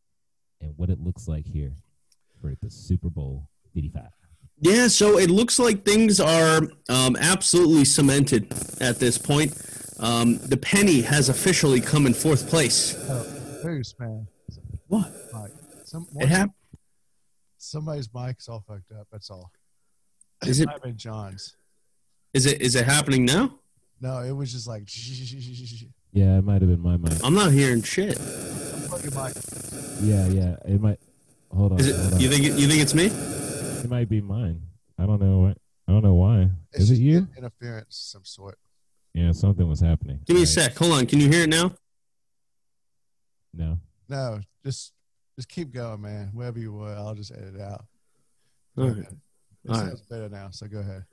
and 0.63 0.73
what 0.79 0.89
it 0.89 1.01
looks 1.01 1.29
like 1.29 1.45
here 1.45 1.75
for 2.41 2.55
the 2.63 2.71
Super 2.71 3.11
Bowl 3.11 3.51
85. 3.77 4.24
Yeah, 4.65 4.89
so 4.89 5.19
it 5.19 5.29
looks 5.29 5.59
like 5.59 5.85
things 5.85 6.21
are 6.21 6.63
um, 6.89 7.17
absolutely 7.21 7.85
cemented 7.85 8.51
at 8.81 8.99
this 8.99 9.19
point. 9.19 9.53
Um, 9.99 10.39
the 10.39 10.57
penny 10.57 11.03
has 11.03 11.29
officially 11.29 11.83
come 11.83 12.07
in 12.07 12.15
fourth 12.15 12.49
place. 12.49 12.97
Oh, 13.11 13.27
Moose, 13.63 13.95
man. 13.99 14.27
What? 14.89 15.13
Mike. 15.35 15.51
Some, 15.85 16.09
It 16.17 16.29
hap- 16.29 16.55
somebody's 17.59 18.09
mic's 18.15 18.49
all 18.49 18.65
fucked 18.67 18.91
up. 18.99 19.07
That's 19.13 19.29
all. 19.31 19.51
Is 20.47 20.61
it? 20.61 20.67
Might 20.67 20.83
have 20.83 20.97
John's. 20.97 21.57
Is 22.33 22.47
it? 22.47 22.63
Is 22.63 22.75
it 22.75 22.87
happening 22.87 23.27
now? 23.27 23.59
No, 24.01 24.21
it 24.21 24.33
was 24.33 24.51
just 24.51 24.67
like. 24.67 24.89
Yeah, 26.17 26.39
it 26.39 26.45
might 26.45 26.63
have 26.63 26.71
been 26.71 26.81
my 26.81 26.97
mic. 26.97 27.13
I'm 27.25 27.35
not 27.35 27.51
hearing 27.51 27.83
shit. 27.83 28.17
Yeah, 30.01 30.29
yeah. 30.29 30.55
It 30.65 30.81
might. 30.81 31.01
Hold 31.53 31.73
on. 31.73 31.81
Is 31.81 31.91
hold 32.01 32.15
on. 32.15 32.21
You 32.21 32.29
think? 32.29 32.45
It, 32.45 32.53
you 32.57 32.69
think 32.69 32.83
it's 32.83 32.95
me? 32.95 33.11
It 33.85 33.91
might 33.91 34.09
be 34.09 34.21
mine. 34.23 34.63
I 34.99 35.05
don't 35.05 35.21
know 35.21 35.41
what. 35.41 35.59
I 35.87 35.93
don't 35.93 36.03
know 36.03 36.15
why. 36.15 36.49
It's 36.73 36.85
Is 36.85 36.93
it 36.93 36.95
you? 37.03 37.29
Interference 37.37 37.89
of 38.17 38.21
some 38.21 38.25
sort. 38.25 38.59
Yeah, 39.13 39.33
something 39.33 39.69
was 39.69 39.81
happening. 39.81 40.21
Give 40.25 40.35
me 40.35 40.41
a 40.41 40.45
Right. 40.45 40.49
sec. 40.49 40.77
Hold 40.77 40.93
on. 40.93 41.07
Can 41.07 41.21
you 41.21 41.29
hear 41.29 41.43
it 41.43 41.51
now? 41.51 41.75
No. 43.53 43.79
No, 44.09 44.41
just 44.65 44.93
just 45.37 45.49
keep 45.49 45.73
going, 45.73 46.01
man. 46.01 46.31
Wherever 46.33 46.59
you 46.59 46.73
were, 46.73 46.95
I'll 46.95 47.15
just 47.15 47.31
edit 47.33 47.57
it 47.57 47.61
out. 47.61 47.85
All 48.79 48.85
Go 48.89 48.95
right. 48.95 48.99
It 48.99 49.71
All 49.71 49.75
sounds 49.75 49.91
right. 49.93 50.09
better 50.09 50.29
now, 50.29 50.49
so 50.51 50.67
go 50.67 50.79
ahead. 50.79 51.05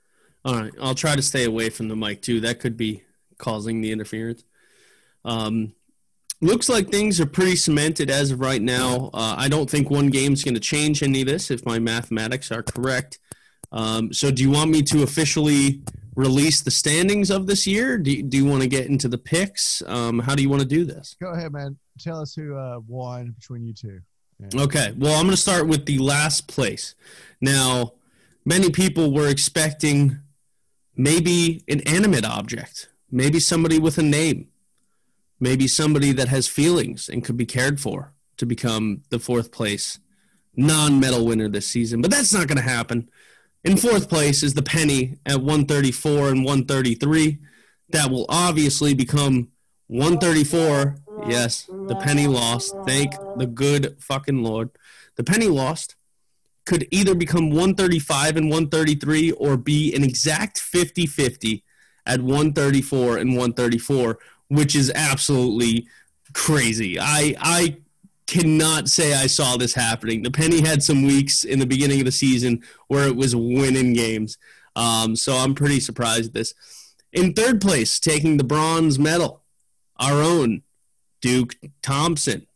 All 0.44 0.54
right. 0.56 0.72
I'll 0.80 0.94
try 0.94 1.14
to 1.16 1.22
stay 1.22 1.44
away 1.44 1.70
from 1.70 1.88
the 1.88 1.96
mic 1.96 2.22
too. 2.22 2.40
That 2.40 2.58
could 2.60 2.76
be 2.76 3.02
causing 3.38 3.80
the 3.82 3.92
interference. 3.92 4.44
Um, 5.24 5.74
looks 6.42 6.68
like 6.68 6.88
things 6.88 7.20
are 7.20 7.26
pretty 7.26 7.56
cemented 7.56 8.10
as 8.10 8.30
of 8.30 8.40
right 8.40 8.60
now. 8.60 9.10
Uh, 9.14 9.34
I 9.38 9.48
don't 9.48 9.70
think 9.70 9.90
one 9.90 10.08
game's 10.08 10.44
going 10.44 10.54
to 10.54 10.60
change 10.60 11.02
any 11.02 11.22
of 11.22 11.28
this 11.28 11.50
if 11.50 11.64
my 11.64 11.78
mathematics 11.78 12.50
are 12.50 12.62
correct. 12.62 13.18
Um, 13.70 14.12
so, 14.12 14.30
do 14.30 14.42
you 14.42 14.50
want 14.50 14.70
me 14.70 14.82
to 14.82 15.02
officially 15.02 15.82
release 16.14 16.60
the 16.60 16.70
standings 16.70 17.30
of 17.30 17.46
this 17.46 17.66
year? 17.66 17.96
Do 17.96 18.10
you, 18.10 18.22
do 18.22 18.36
you 18.36 18.44
want 18.44 18.62
to 18.62 18.68
get 18.68 18.86
into 18.86 19.08
the 19.08 19.18
picks? 19.18 19.82
Um, 19.86 20.18
how 20.18 20.34
do 20.34 20.42
you 20.42 20.50
want 20.50 20.60
to 20.60 20.68
do 20.68 20.84
this? 20.84 21.16
Go 21.20 21.32
ahead, 21.32 21.52
man. 21.52 21.78
Tell 21.98 22.20
us 22.20 22.34
who 22.34 22.56
uh, 22.56 22.80
won 22.86 23.30
between 23.30 23.64
you 23.64 23.72
two. 23.72 24.00
Okay. 24.54 24.92
Well, 24.96 25.14
I'm 25.14 25.24
going 25.24 25.30
to 25.30 25.36
start 25.36 25.68
with 25.68 25.86
the 25.86 25.98
last 25.98 26.48
place. 26.48 26.94
Now, 27.40 27.92
many 28.44 28.70
people 28.70 29.12
were 29.12 29.28
expecting 29.28 30.18
maybe 30.96 31.64
an 31.68 31.80
animate 31.82 32.24
object, 32.24 32.88
maybe 33.10 33.40
somebody 33.40 33.78
with 33.78 33.98
a 33.98 34.02
name, 34.02 34.48
maybe 35.42 35.66
somebody 35.66 36.12
that 36.12 36.28
has 36.28 36.46
feelings 36.46 37.08
and 37.08 37.24
could 37.24 37.36
be 37.36 37.44
cared 37.44 37.80
for 37.80 38.14
to 38.36 38.46
become 38.46 39.02
the 39.10 39.18
fourth 39.18 39.50
place 39.50 39.98
non 40.56 41.00
medal 41.00 41.26
winner 41.26 41.48
this 41.48 41.66
season. 41.66 42.00
But 42.00 42.12
that's 42.12 42.32
not 42.32 42.46
going 42.46 42.58
to 42.58 42.62
happen. 42.62 43.10
In 43.64 43.76
fourth 43.76 44.08
place 44.08 44.42
is 44.44 44.54
the 44.54 44.62
penny 44.62 45.18
at 45.26 45.38
134 45.38 46.28
and 46.28 46.44
133. 46.44 47.38
That 47.88 48.10
will 48.10 48.24
obviously 48.28 48.94
become 48.94 49.48
134. 49.88 50.96
Yes, 51.28 51.64
the 51.88 51.96
penny 51.96 52.28
lost. 52.28 52.74
Thank 52.86 53.12
the 53.36 53.46
good 53.46 53.96
fucking 53.98 54.42
Lord. 54.42 54.70
The 55.16 55.24
penny 55.24 55.48
lost 55.48 55.96
could 56.64 56.86
either 56.92 57.16
become 57.16 57.50
135 57.50 58.36
and 58.36 58.46
133 58.46 59.32
or 59.32 59.56
be 59.56 59.92
an 59.94 60.04
exact 60.04 60.58
50 60.58 61.06
50 61.06 61.64
at 62.06 62.20
134 62.20 63.18
and 63.18 63.30
134, 63.30 64.18
which 64.52 64.76
is 64.76 64.92
absolutely 64.94 65.86
crazy. 66.34 66.98
I, 67.00 67.34
I 67.40 67.76
cannot 68.26 68.88
say 68.88 69.14
I 69.14 69.26
saw 69.26 69.56
this 69.56 69.74
happening. 69.74 70.22
The 70.22 70.30
penny 70.30 70.60
had 70.60 70.82
some 70.82 71.04
weeks 71.04 71.44
in 71.44 71.58
the 71.58 71.66
beginning 71.66 72.00
of 72.00 72.04
the 72.04 72.12
season 72.12 72.62
where 72.88 73.08
it 73.08 73.16
was 73.16 73.34
winning 73.34 73.94
games. 73.94 74.36
Um, 74.76 75.16
so 75.16 75.34
I'm 75.34 75.54
pretty 75.54 75.80
surprised 75.80 76.28
at 76.28 76.34
this. 76.34 76.54
In 77.12 77.32
third 77.32 77.60
place, 77.60 77.98
taking 77.98 78.36
the 78.36 78.44
bronze 78.44 78.98
medal, 78.98 79.42
our 79.98 80.22
own 80.22 80.62
Duke 81.22 81.56
Thompson. 81.82 82.46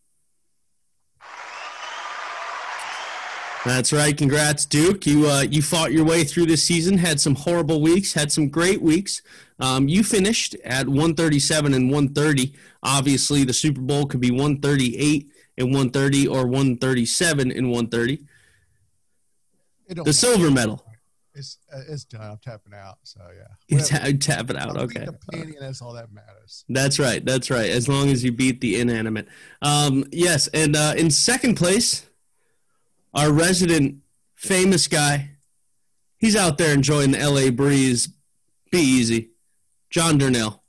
That's 3.66 3.92
right. 3.92 4.16
Congrats, 4.16 4.64
Duke. 4.64 5.06
You 5.06 5.28
uh, 5.28 5.42
you 5.42 5.60
fought 5.60 5.92
your 5.92 6.04
way 6.04 6.22
through 6.22 6.46
this 6.46 6.62
season. 6.62 6.98
Had 6.98 7.20
some 7.20 7.34
horrible 7.34 7.82
weeks. 7.82 8.12
Had 8.12 8.30
some 8.30 8.48
great 8.48 8.80
weeks. 8.80 9.22
Um, 9.58 9.88
you 9.88 10.04
finished 10.04 10.54
at 10.64 10.86
137 10.86 11.74
and 11.74 11.90
130. 11.90 12.54
Obviously, 12.84 13.42
the 13.42 13.52
Super 13.52 13.80
Bowl 13.80 14.06
could 14.06 14.20
be 14.20 14.30
138 14.30 15.28
and 15.58 15.66
130 15.68 16.28
or 16.28 16.46
137 16.46 17.50
and 17.50 17.70
130. 17.70 18.24
The 20.04 20.12
silver 20.12 20.50
medal. 20.50 20.84
It's 21.34 21.58
uh, 21.72 21.80
it's 21.88 22.04
done. 22.04 22.22
I'm 22.22 22.38
tapping 22.38 22.72
out. 22.72 22.98
So 23.02 23.20
yeah. 23.36 23.44
You 23.68 23.78
Whatever. 23.78 24.12
ta- 24.12 24.18
tap 24.20 24.50
it 24.50 24.56
out. 24.56 24.76
I 24.76 24.86
beat 24.86 24.96
Okay. 24.96 25.06
The 25.06 25.38
and 25.40 25.54
that's 25.60 25.82
all 25.82 25.92
that 25.94 26.12
matters. 26.12 26.64
That's 26.68 26.98
right. 26.98 27.24
That's 27.24 27.50
right. 27.50 27.68
As 27.70 27.88
long 27.88 28.10
as 28.10 28.22
you 28.24 28.30
beat 28.32 28.60
the 28.60 28.80
inanimate. 28.80 29.26
Um, 29.60 30.04
yes. 30.12 30.46
And 30.48 30.76
uh, 30.76 30.94
in 30.96 31.10
second 31.10 31.56
place, 31.56 32.05
our 33.16 33.32
resident 33.32 33.96
famous 34.34 34.86
guy. 34.86 35.30
He's 36.18 36.36
out 36.36 36.58
there 36.58 36.72
enjoying 36.72 37.12
the 37.12 37.18
LA 37.18 37.50
breeze. 37.50 38.08
Be 38.70 38.78
easy. 38.78 39.30
John 39.90 40.18
Durnell 40.18 40.60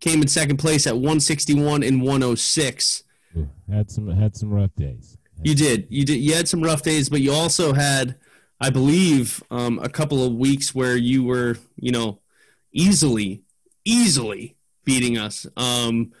came 0.00 0.22
in 0.22 0.28
second 0.28 0.58
place 0.58 0.86
at 0.86 0.94
161 0.94 1.82
and 1.82 2.00
106. 2.02 3.02
Ooh, 3.36 3.48
had 3.70 3.90
some 3.90 4.08
had 4.08 4.36
some 4.36 4.50
rough 4.50 4.74
days. 4.76 5.18
You 5.42 5.54
did. 5.54 5.86
You 5.90 6.04
did. 6.04 6.16
You 6.16 6.34
had 6.34 6.48
some 6.48 6.62
rough 6.62 6.82
days, 6.82 7.08
but 7.08 7.20
you 7.20 7.32
also 7.32 7.72
had, 7.72 8.16
I 8.60 8.70
believe, 8.70 9.42
um, 9.50 9.78
a 9.82 9.88
couple 9.88 10.24
of 10.24 10.34
weeks 10.34 10.74
where 10.74 10.96
you 10.96 11.24
were, 11.24 11.56
you 11.76 11.92
know, 11.92 12.20
easily, 12.72 13.42
easily 13.84 14.56
beating 14.84 15.16
us. 15.16 15.46
Um, 15.56 16.12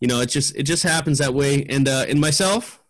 you 0.00 0.08
know, 0.08 0.20
it 0.20 0.26
just 0.26 0.56
it 0.56 0.62
just 0.62 0.82
happens 0.82 1.18
that 1.18 1.34
way. 1.34 1.64
And 1.68 1.86
uh, 1.86 2.06
and 2.08 2.20
myself, 2.20 2.81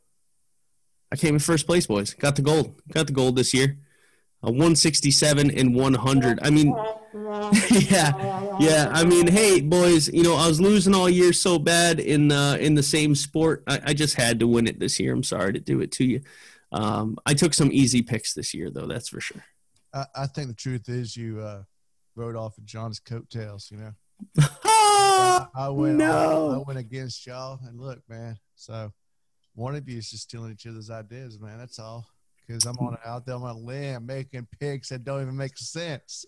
I 1.12 1.16
came 1.16 1.34
in 1.34 1.40
first 1.40 1.66
place, 1.66 1.86
boys. 1.86 2.14
Got 2.14 2.36
the 2.36 2.42
gold. 2.42 2.80
Got 2.90 3.06
the 3.06 3.12
gold 3.12 3.36
this 3.36 3.52
year. 3.52 3.76
A 4.42 4.46
167 4.46 5.50
and 5.50 5.74
100. 5.74 6.38
I 6.42 6.48
mean, 6.48 6.68
yeah, 7.70 8.56
yeah. 8.58 8.90
I 8.90 9.04
mean, 9.04 9.26
hey, 9.28 9.60
boys. 9.60 10.08
You 10.08 10.22
know, 10.22 10.34
I 10.34 10.48
was 10.48 10.58
losing 10.58 10.94
all 10.94 11.10
year 11.10 11.34
so 11.34 11.58
bad 11.58 12.00
in 12.00 12.32
uh, 12.32 12.56
in 12.58 12.74
the 12.74 12.82
same 12.82 13.14
sport. 13.14 13.62
I, 13.68 13.80
I 13.88 13.94
just 13.94 14.14
had 14.14 14.40
to 14.40 14.46
win 14.46 14.66
it 14.66 14.80
this 14.80 14.98
year. 14.98 15.12
I'm 15.12 15.22
sorry 15.22 15.52
to 15.52 15.60
do 15.60 15.82
it 15.82 15.92
to 15.92 16.04
you. 16.04 16.22
Um, 16.72 17.18
I 17.26 17.34
took 17.34 17.52
some 17.52 17.68
easy 17.70 18.00
picks 18.00 18.32
this 18.32 18.54
year, 18.54 18.70
though. 18.70 18.86
That's 18.86 19.10
for 19.10 19.20
sure. 19.20 19.44
I, 19.92 20.06
I 20.16 20.26
think 20.26 20.48
the 20.48 20.54
truth 20.54 20.88
is 20.88 21.14
you 21.14 21.40
uh, 21.40 21.62
rode 22.16 22.36
off 22.36 22.56
of 22.56 22.64
John's 22.64 23.00
coattails. 23.00 23.70
You 23.70 23.76
know. 23.78 24.48
Ah, 24.64 25.50
I 25.54 25.68
went. 25.68 25.98
no. 25.98 26.62
I 26.62 26.64
went 26.66 26.78
against 26.78 27.26
y'all, 27.26 27.60
and 27.66 27.78
look, 27.78 28.00
man. 28.08 28.38
So 28.54 28.92
one 29.54 29.74
of 29.74 29.88
you 29.88 29.98
is 29.98 30.10
just 30.10 30.24
stealing 30.24 30.52
each 30.52 30.66
other's 30.66 30.90
ideas, 30.90 31.38
man. 31.38 31.58
That's 31.58 31.78
all. 31.78 32.06
Because 32.46 32.66
I'm 32.66 32.76
on 32.78 32.96
out 33.04 33.24
there 33.24 33.36
on 33.36 33.42
my 33.42 33.52
limb 33.52 34.06
making 34.06 34.46
picks 34.58 34.88
that 34.88 35.04
don't 35.04 35.22
even 35.22 35.36
make 35.36 35.56
sense. 35.56 36.26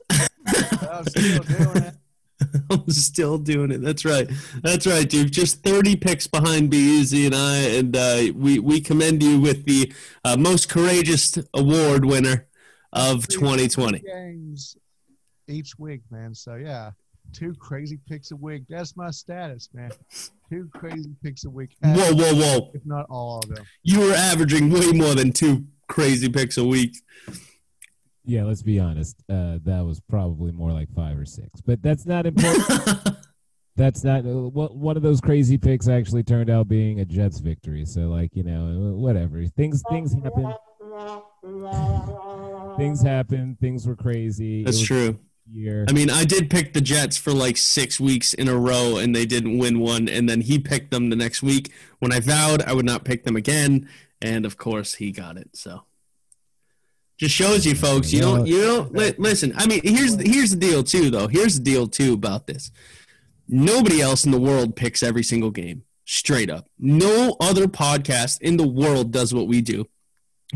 I'm 0.90 1.04
still 1.06 1.42
doing 1.42 1.76
it. 1.76 1.94
I'm 2.70 2.90
still 2.90 3.38
doing 3.38 3.70
it. 3.72 3.80
That's 3.80 4.04
right. 4.04 4.30
That's 4.62 4.86
right, 4.86 5.08
dude. 5.08 5.32
Just 5.32 5.62
30 5.62 5.96
picks 5.96 6.26
behind 6.26 6.70
Be 6.70 6.76
Easy 6.76 7.26
and 7.26 7.34
I, 7.34 7.56
and 7.56 7.96
uh, 7.96 8.22
we 8.34 8.58
we 8.58 8.80
commend 8.80 9.22
you 9.22 9.40
with 9.40 9.64
the 9.64 9.92
uh, 10.24 10.36
most 10.36 10.68
courageous 10.68 11.38
award 11.54 12.04
winner 12.04 12.46
of 12.92 13.26
2020. 13.28 14.00
games 14.00 14.76
each 15.48 15.78
week, 15.78 16.02
man. 16.10 16.34
So 16.34 16.54
yeah, 16.54 16.92
two 17.32 17.54
crazy 17.54 17.98
picks 18.08 18.30
a 18.30 18.36
week. 18.36 18.64
That's 18.68 18.96
my 18.96 19.10
status, 19.10 19.68
man. 19.72 19.90
Two 20.50 20.68
crazy 20.74 21.10
picks 21.22 21.44
a 21.44 21.50
week. 21.50 21.70
Whoa, 21.82 22.12
whoa, 22.14 22.34
whoa! 22.34 22.70
If 22.74 22.84
not 22.84 23.06
all 23.10 23.38
of 23.38 23.54
them. 23.54 23.64
You 23.82 24.00
were 24.00 24.12
averaging 24.12 24.70
way 24.70 24.92
more 24.92 25.14
than 25.14 25.32
two 25.32 25.64
crazy 25.88 26.28
picks 26.28 26.58
a 26.58 26.64
week. 26.64 26.96
Yeah, 28.24 28.44
let's 28.44 28.62
be 28.62 28.78
honest. 28.78 29.16
Uh, 29.28 29.58
that 29.64 29.84
was 29.84 30.00
probably 30.08 30.52
more 30.52 30.72
like 30.72 30.88
five 30.94 31.18
or 31.18 31.26
six, 31.26 31.60
but 31.60 31.82
that's 31.82 32.06
not 32.06 32.26
important. 32.26 33.16
that's 33.76 34.04
not 34.04 34.24
uh, 34.24 34.48
what 34.48 34.76
one 34.76 34.96
of 34.96 35.02
those 35.02 35.20
crazy 35.20 35.58
picks 35.58 35.88
actually 35.88 36.22
turned 36.22 36.48
out 36.48 36.68
being 36.68 37.00
a 37.00 37.04
Jets 37.04 37.40
victory. 37.40 37.84
So, 37.84 38.02
like 38.02 38.34
you 38.34 38.42
know, 38.42 38.94
whatever 38.96 39.44
things 39.46 39.82
things 39.90 40.14
happen. 40.14 40.54
Things 42.76 43.02
happen. 43.02 43.56
Things 43.60 43.86
were 43.86 43.96
crazy. 43.96 44.62
It 44.62 44.64
That's 44.64 44.78
was 44.78 44.86
true. 44.86 45.18
Year. 45.52 45.84
I 45.88 45.92
mean, 45.92 46.08
I 46.08 46.24
did 46.24 46.48
pick 46.48 46.72
the 46.72 46.80
Jets 46.80 47.18
for 47.18 47.32
like 47.32 47.56
six 47.56 48.00
weeks 48.00 48.32
in 48.32 48.48
a 48.48 48.56
row, 48.56 48.96
and 48.96 49.14
they 49.14 49.26
didn't 49.26 49.58
win 49.58 49.78
one. 49.78 50.08
And 50.08 50.28
then 50.28 50.40
he 50.40 50.58
picked 50.58 50.90
them 50.90 51.10
the 51.10 51.16
next 51.16 51.42
week 51.42 51.70
when 51.98 52.12
I 52.12 52.20
vowed 52.20 52.62
I 52.62 52.72
would 52.72 52.86
not 52.86 53.04
pick 53.04 53.24
them 53.24 53.36
again, 53.36 53.88
and 54.22 54.46
of 54.46 54.56
course 54.56 54.94
he 54.94 55.12
got 55.12 55.36
it. 55.36 55.50
So, 55.54 55.82
just 57.18 57.34
shows 57.34 57.66
you, 57.66 57.74
folks. 57.74 58.12
You 58.12 58.22
don't. 58.22 58.46
You 58.46 58.62
don't 58.62 58.92
li- 58.94 59.14
listen. 59.18 59.52
I 59.56 59.66
mean, 59.66 59.82
here's 59.84 60.18
here's 60.20 60.50
the 60.50 60.56
deal 60.56 60.82
too, 60.82 61.10
though. 61.10 61.28
Here's 61.28 61.58
the 61.58 61.64
deal 61.64 61.88
too 61.88 62.14
about 62.14 62.46
this. 62.46 62.70
Nobody 63.46 64.00
else 64.00 64.24
in 64.24 64.30
the 64.30 64.40
world 64.40 64.74
picks 64.74 65.02
every 65.02 65.22
single 65.22 65.50
game. 65.50 65.84
Straight 66.06 66.50
up, 66.50 66.68
no 66.78 67.36
other 67.38 67.66
podcast 67.66 68.40
in 68.40 68.56
the 68.56 68.66
world 68.66 69.10
does 69.10 69.34
what 69.34 69.46
we 69.46 69.60
do. 69.60 69.86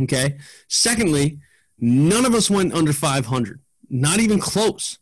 Okay. 0.01 0.39
Secondly, 0.69 1.41
none 1.79 2.25
of 2.25 2.35
us 2.35 2.51
went 2.51 2.73
under 2.73 2.93
500 2.93 3.61
not 3.91 4.21
even 4.21 4.39
close 4.39 4.99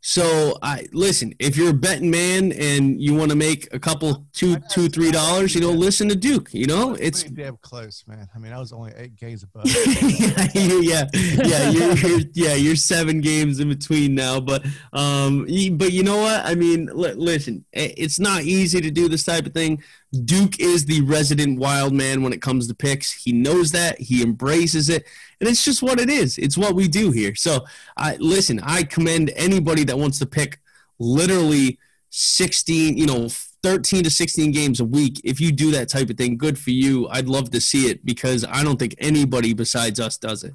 so 0.00 0.56
i 0.62 0.86
listen 0.92 1.34
if 1.38 1.56
you're 1.56 1.70
a 1.70 1.74
betting 1.74 2.10
man 2.10 2.52
and 2.52 3.00
you 3.00 3.14
want 3.14 3.30
to 3.30 3.36
make 3.36 3.68
a 3.72 3.78
couple 3.78 4.24
two 4.32 4.56
two 4.70 4.88
three 4.88 5.10
dollars 5.10 5.54
you 5.54 5.60
know 5.60 5.70
listen 5.70 6.08
to 6.08 6.16
duke 6.16 6.48
you 6.52 6.66
know 6.66 6.94
it's 6.94 7.22
pretty 7.22 7.42
damn 7.42 7.56
close, 7.58 8.04
man. 8.06 8.28
I 8.34 8.38
mean, 8.38 8.52
I 8.52 8.58
was 8.58 8.72
only 8.72 8.92
eight 8.96 9.16
games 9.16 9.42
above. 9.42 9.64
yeah, 9.66 10.46
yeah, 10.54 11.04
yeah, 11.12 11.70
you're, 11.70 11.96
you're, 11.96 12.20
yeah, 12.32 12.54
you're 12.54 12.76
seven 12.76 13.20
games 13.20 13.60
in 13.60 13.68
between 13.68 14.14
now, 14.14 14.40
but 14.40 14.64
um, 14.92 15.46
but 15.76 15.92
you 15.92 16.02
know 16.02 16.18
what? 16.18 16.44
I 16.44 16.54
mean, 16.54 16.86
li- 16.92 17.14
listen, 17.14 17.64
it's 17.72 18.18
not 18.18 18.42
easy 18.42 18.80
to 18.80 18.90
do 18.90 19.08
this 19.08 19.24
type 19.24 19.46
of 19.46 19.54
thing. 19.54 19.82
Duke 20.24 20.58
is 20.58 20.86
the 20.86 21.02
resident 21.02 21.60
wild 21.60 21.92
man 21.92 22.22
when 22.22 22.32
it 22.32 22.42
comes 22.42 22.66
to 22.66 22.74
picks. 22.74 23.12
He 23.12 23.32
knows 23.32 23.70
that. 23.72 24.00
He 24.00 24.22
embraces 24.22 24.88
it, 24.88 25.06
and 25.40 25.48
it's 25.48 25.64
just 25.64 25.82
what 25.82 26.00
it 26.00 26.10
is. 26.10 26.36
It's 26.38 26.58
what 26.58 26.74
we 26.74 26.88
do 26.88 27.12
here. 27.12 27.34
So, 27.34 27.64
I 27.96 28.16
listen. 28.16 28.60
I 28.62 28.82
commend 28.82 29.30
anybody 29.36 29.84
that 29.90 29.98
wants 29.98 30.18
to 30.20 30.26
pick 30.26 30.60
literally 30.98 31.78
16, 32.10 32.96
you 32.96 33.06
know, 33.06 33.28
13 33.62 34.04
to 34.04 34.10
16 34.10 34.52
games 34.52 34.80
a 34.80 34.84
week. 34.84 35.20
If 35.24 35.40
you 35.40 35.52
do 35.52 35.70
that 35.72 35.88
type 35.88 36.10
of 36.10 36.16
thing, 36.16 36.38
good 36.38 36.58
for 36.58 36.70
you. 36.70 37.08
I'd 37.08 37.28
love 37.28 37.50
to 37.50 37.60
see 37.60 37.90
it 37.90 38.06
because 38.06 38.44
I 38.48 38.62
don't 38.62 38.78
think 38.78 38.94
anybody 38.98 39.52
besides 39.52 40.00
us 40.00 40.16
does 40.16 40.44
it. 40.44 40.54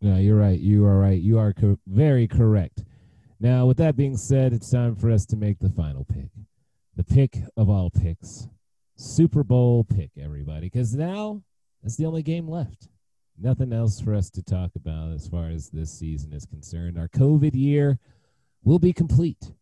No, 0.00 0.16
you're 0.16 0.38
right. 0.38 0.58
You 0.58 0.86
are 0.86 0.98
right. 0.98 1.20
You 1.20 1.38
are 1.38 1.52
co- 1.52 1.78
very 1.86 2.28
correct. 2.28 2.84
Now, 3.40 3.66
with 3.66 3.76
that 3.78 3.96
being 3.96 4.16
said, 4.16 4.52
it's 4.52 4.70
time 4.70 4.94
for 4.94 5.10
us 5.10 5.26
to 5.26 5.36
make 5.36 5.58
the 5.58 5.70
final 5.70 6.04
pick. 6.04 6.30
The 6.96 7.04
pick 7.04 7.38
of 7.56 7.68
all 7.68 7.90
picks. 7.90 8.48
Super 8.96 9.44
Bowl 9.44 9.84
pick, 9.84 10.10
everybody. 10.20 10.66
Because 10.66 10.94
now 10.94 11.42
that's 11.82 11.96
the 11.96 12.06
only 12.06 12.22
game 12.22 12.48
left. 12.48 12.88
Nothing 13.40 13.72
else 13.72 14.00
for 14.00 14.14
us 14.14 14.30
to 14.30 14.42
talk 14.42 14.72
about 14.74 15.12
as 15.12 15.28
far 15.28 15.48
as 15.48 15.68
this 15.70 15.96
season 15.96 16.32
is 16.32 16.46
concerned. 16.46 16.98
Our 16.98 17.08
COVID 17.08 17.54
year 17.54 17.98
will 18.68 18.78
be 18.78 18.92
complete 18.92 19.52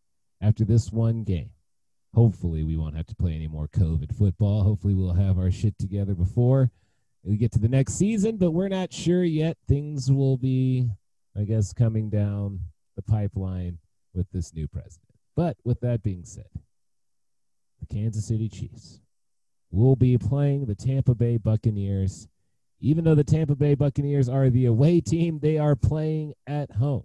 after 0.41 0.65
this 0.65 0.91
one 0.91 1.23
game. 1.23 1.51
Hopefully, 2.13 2.65
we 2.65 2.77
won't 2.77 2.97
have 2.97 3.07
to 3.07 3.15
play 3.15 3.35
any 3.35 3.47
more 3.47 3.69
COVID 3.69 4.13
football. 4.13 4.65
Hopefully, 4.65 4.95
we'll 4.95 5.13
have 5.13 5.39
our 5.39 5.53
shit 5.53 5.79
together 5.79 6.13
before 6.13 6.73
we 7.23 7.37
get 7.37 7.53
to 7.53 7.61
the 7.61 7.69
next 7.69 7.95
season, 7.95 8.37
but 8.37 8.51
we're 8.51 8.67
not 8.67 8.93
sure 8.93 9.23
yet. 9.23 9.59
Things 9.69 10.11
will 10.11 10.37
be, 10.37 10.91
I 11.39 11.45
guess, 11.45 11.73
coming 11.73 12.11
down 12.11 12.59
the 12.97 13.03
pipeline 13.03 13.79
with 14.13 14.27
this 14.33 14.53
new 14.53 14.67
president. 14.67 15.13
But 15.37 15.57
with 15.63 15.79
that 15.83 16.03
being 16.03 16.25
said, 16.25 16.49
the 17.79 17.87
Kansas 17.87 18.27
City 18.27 18.49
Chiefs 18.49 19.03
will 19.71 19.95
be 19.95 20.19
playing 20.19 20.67
the 20.67 20.75
Tampa 20.75 21.15
Bay 21.15 21.37
Buccaneers. 21.37 22.27
Even 22.81 23.05
though 23.05 23.15
the 23.15 23.23
Tampa 23.23 23.55
Bay 23.55 23.77
Buccaneers 23.77 24.29
are 24.29 24.51
the 24.51 24.67
away 24.67 25.01
team, 25.01 25.39
they 25.39 25.59
are 25.59 25.77
playing 25.77 26.35
at 26.49 26.73
home. 26.73 27.05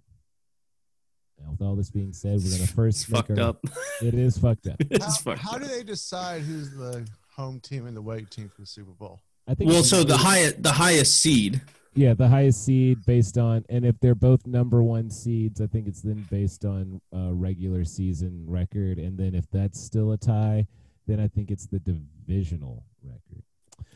Now, 1.43 1.51
with 1.51 1.61
all 1.61 1.75
this 1.75 1.89
being 1.89 2.13
said, 2.13 2.33
we're 2.43 2.49
going 2.51 2.65
to 2.65 2.73
first 2.73 3.03
It's 3.03 3.09
make 3.09 3.27
fucked 3.27 3.39
our- 3.39 3.49
up. 3.49 3.65
It 4.01 4.13
is 4.13 4.37
fucked 4.37 4.67
up. 4.67 4.75
it's 4.79 5.05
how, 5.05 5.11
fucked 5.11 5.39
how 5.41 5.51
up. 5.55 5.61
do 5.61 5.67
they 5.67 5.83
decide 5.83 6.41
who's 6.41 6.71
the 6.71 7.07
home 7.35 7.59
team 7.59 7.87
and 7.87 7.95
the 7.95 8.01
away 8.01 8.25
team 8.29 8.49
for 8.53 8.61
the 8.61 8.67
Super 8.67 8.91
Bowl? 8.91 9.19
I 9.47 9.55
think 9.55 9.69
Well, 9.71 9.83
so 9.83 10.03
the 10.03 10.17
highest 10.17 10.61
the 10.61 10.71
highest 10.71 11.17
seed. 11.17 11.61
Yeah, 11.93 12.13
the 12.13 12.29
highest 12.29 12.63
seed 12.63 13.05
based 13.05 13.37
on, 13.37 13.65
and 13.67 13.85
if 13.85 13.99
they're 13.99 14.15
both 14.15 14.47
number 14.47 14.81
one 14.81 15.09
seeds, 15.09 15.59
I 15.59 15.67
think 15.67 15.87
it's 15.87 16.01
then 16.01 16.25
based 16.31 16.63
on 16.63 17.01
uh, 17.13 17.33
regular 17.33 17.83
season 17.83 18.45
record, 18.47 18.97
and 18.97 19.17
then 19.17 19.35
if 19.35 19.43
that's 19.51 19.77
still 19.81 20.13
a 20.13 20.17
tie, 20.17 20.67
then 21.05 21.19
I 21.19 21.27
think 21.27 21.51
it's 21.51 21.65
the 21.65 21.79
divisional 21.79 22.85
record. 23.03 23.43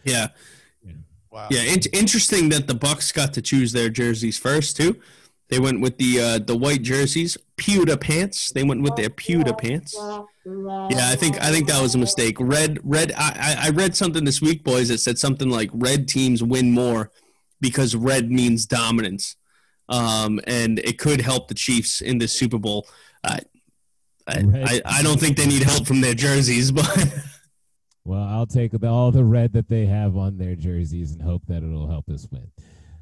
Yeah, 0.03 0.27
Wow. 1.31 1.47
yeah. 1.51 1.61
In- 1.61 1.79
interesting 1.93 2.49
that 2.49 2.67
the 2.67 2.75
Bucs 2.75 3.13
got 3.13 3.33
to 3.33 3.41
choose 3.41 3.71
their 3.71 3.89
jerseys 3.89 4.37
first 4.37 4.75
too. 4.75 4.99
They 5.49 5.59
went 5.59 5.79
with 5.79 5.97
the 5.97 6.19
uh, 6.19 6.39
the 6.39 6.57
white 6.57 6.81
jerseys, 6.81 7.37
pewter 7.55 7.97
pants. 7.97 8.51
They 8.51 8.63
went 8.63 8.81
with 8.81 8.95
their 8.95 9.09
pewter 9.09 9.53
pants. 9.53 9.95
Yeah, 10.45 11.09
I 11.09 11.15
think 11.15 11.39
I 11.41 11.51
think 11.51 11.67
that 11.67 11.81
was 11.81 11.93
a 11.93 11.99
mistake. 11.99 12.37
Red, 12.39 12.79
red. 12.83 13.11
I, 13.15 13.55
I 13.65 13.69
read 13.69 13.95
something 13.95 14.25
this 14.25 14.41
week, 14.41 14.63
boys, 14.63 14.89
that 14.89 14.99
said 14.99 15.19
something 15.19 15.49
like 15.49 15.69
red 15.73 16.07
teams 16.07 16.41
win 16.41 16.71
more 16.71 17.11
because 17.61 17.95
red 17.95 18.31
means 18.31 18.65
dominance, 18.65 19.35
um, 19.87 20.39
and 20.47 20.79
it 20.79 20.97
could 20.97 21.21
help 21.21 21.47
the 21.47 21.53
Chiefs 21.55 22.01
in 22.01 22.17
this 22.17 22.33
Super 22.33 22.57
Bowl. 22.57 22.87
I, 23.23 23.39
I, 24.27 24.43
I, 24.53 24.81
I 24.85 25.03
don't 25.03 25.19
think 25.19 25.37
they 25.37 25.45
need 25.45 25.63
help 25.63 25.85
from 25.85 26.01
their 26.01 26.15
jerseys, 26.15 26.71
but 26.71 27.13
Well, 28.03 28.21
I'll 28.21 28.45
take 28.45 28.71
all 28.83 29.11
the 29.11 29.23
red 29.23 29.53
that 29.53 29.67
they 29.67 29.87
have 29.87 30.15
on 30.15 30.37
their 30.37 30.55
jerseys 30.55 31.11
and 31.11 31.21
hope 31.21 31.41
that 31.47 31.63
it'll 31.63 31.89
help 31.89 32.07
us 32.09 32.27
win. 32.31 32.51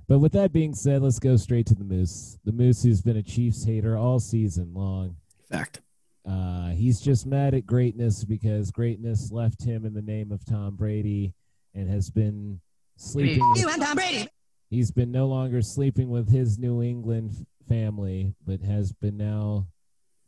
But 0.08 0.20
with 0.20 0.34
that 0.34 0.52
being 0.52 0.74
said, 0.76 1.02
let's 1.02 1.20
go 1.20 1.38
straight 1.38 1.66
to 1.68 1.76
the 1.76 1.84
Moose. 1.84 2.38
The 2.44 2.52
Moose, 2.52 2.84
who's 2.84 3.02
been 3.02 3.18
a 3.18 3.24
Chiefs 3.24 3.64
hater 3.64 3.98
all 3.98 4.20
season 4.20 4.74
long. 4.74 5.16
fact. 5.50 5.82
Uh, 6.28 6.70
he's 6.70 7.02
just 7.02 7.26
mad 7.26 7.54
at 7.54 7.66
greatness 7.66 8.24
because 8.24 8.72
greatness 8.72 9.32
left 9.32 9.64
him 9.64 9.86
in 9.86 9.94
the 9.94 10.02
name 10.02 10.32
of 10.32 10.46
Tom 10.46 10.76
Brady 10.76 11.34
and 11.76 11.90
has 11.90 12.10
been 12.10 12.60
sleeping. 12.96 13.44
with- 13.54 13.66
and 13.68 13.82
Tom 13.82 13.96
Brady. 13.96 14.28
he's 14.70 14.92
been 14.92 15.12
no 15.12 15.28
longer 15.28 15.62
sleeping 15.62 16.10
with 16.10 16.30
his 16.30 16.58
New 16.58 16.82
England 16.82 17.32
f- 17.32 17.46
family, 17.68 18.34
but 18.46 18.62
has 18.62 18.92
been 18.94 19.18
now 19.18 19.68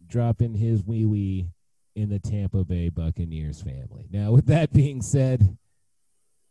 dropping 0.06 0.54
his 0.56 0.84
wee 0.84 1.06
wee 1.06 1.50
in 1.96 2.10
the 2.10 2.20
Tampa 2.20 2.64
Bay 2.66 2.90
Buccaneers 2.90 3.62
family. 3.62 4.08
Now, 4.12 4.32
with 4.34 4.48
that 4.48 4.74
being 4.74 5.02
said, 5.02 5.58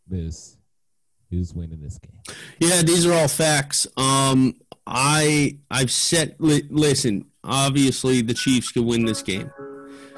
Moose, 0.09 0.57
who's 1.31 1.55
winning 1.55 1.81
this 1.81 1.99
game? 1.99 2.37
Yeah, 2.59 2.83
these 2.83 3.07
are 3.07 3.13
all 3.13 3.29
facts. 3.29 3.87
Um, 3.97 4.55
I 4.87 5.59
I've 5.71 5.91
set. 5.91 6.41
Li- 6.41 6.67
listen, 6.71 7.27
obviously 7.43 8.23
the 8.23 8.35
Chiefs 8.35 8.73
could 8.73 8.85
win 8.85 9.05
this 9.05 9.23
game. 9.23 9.51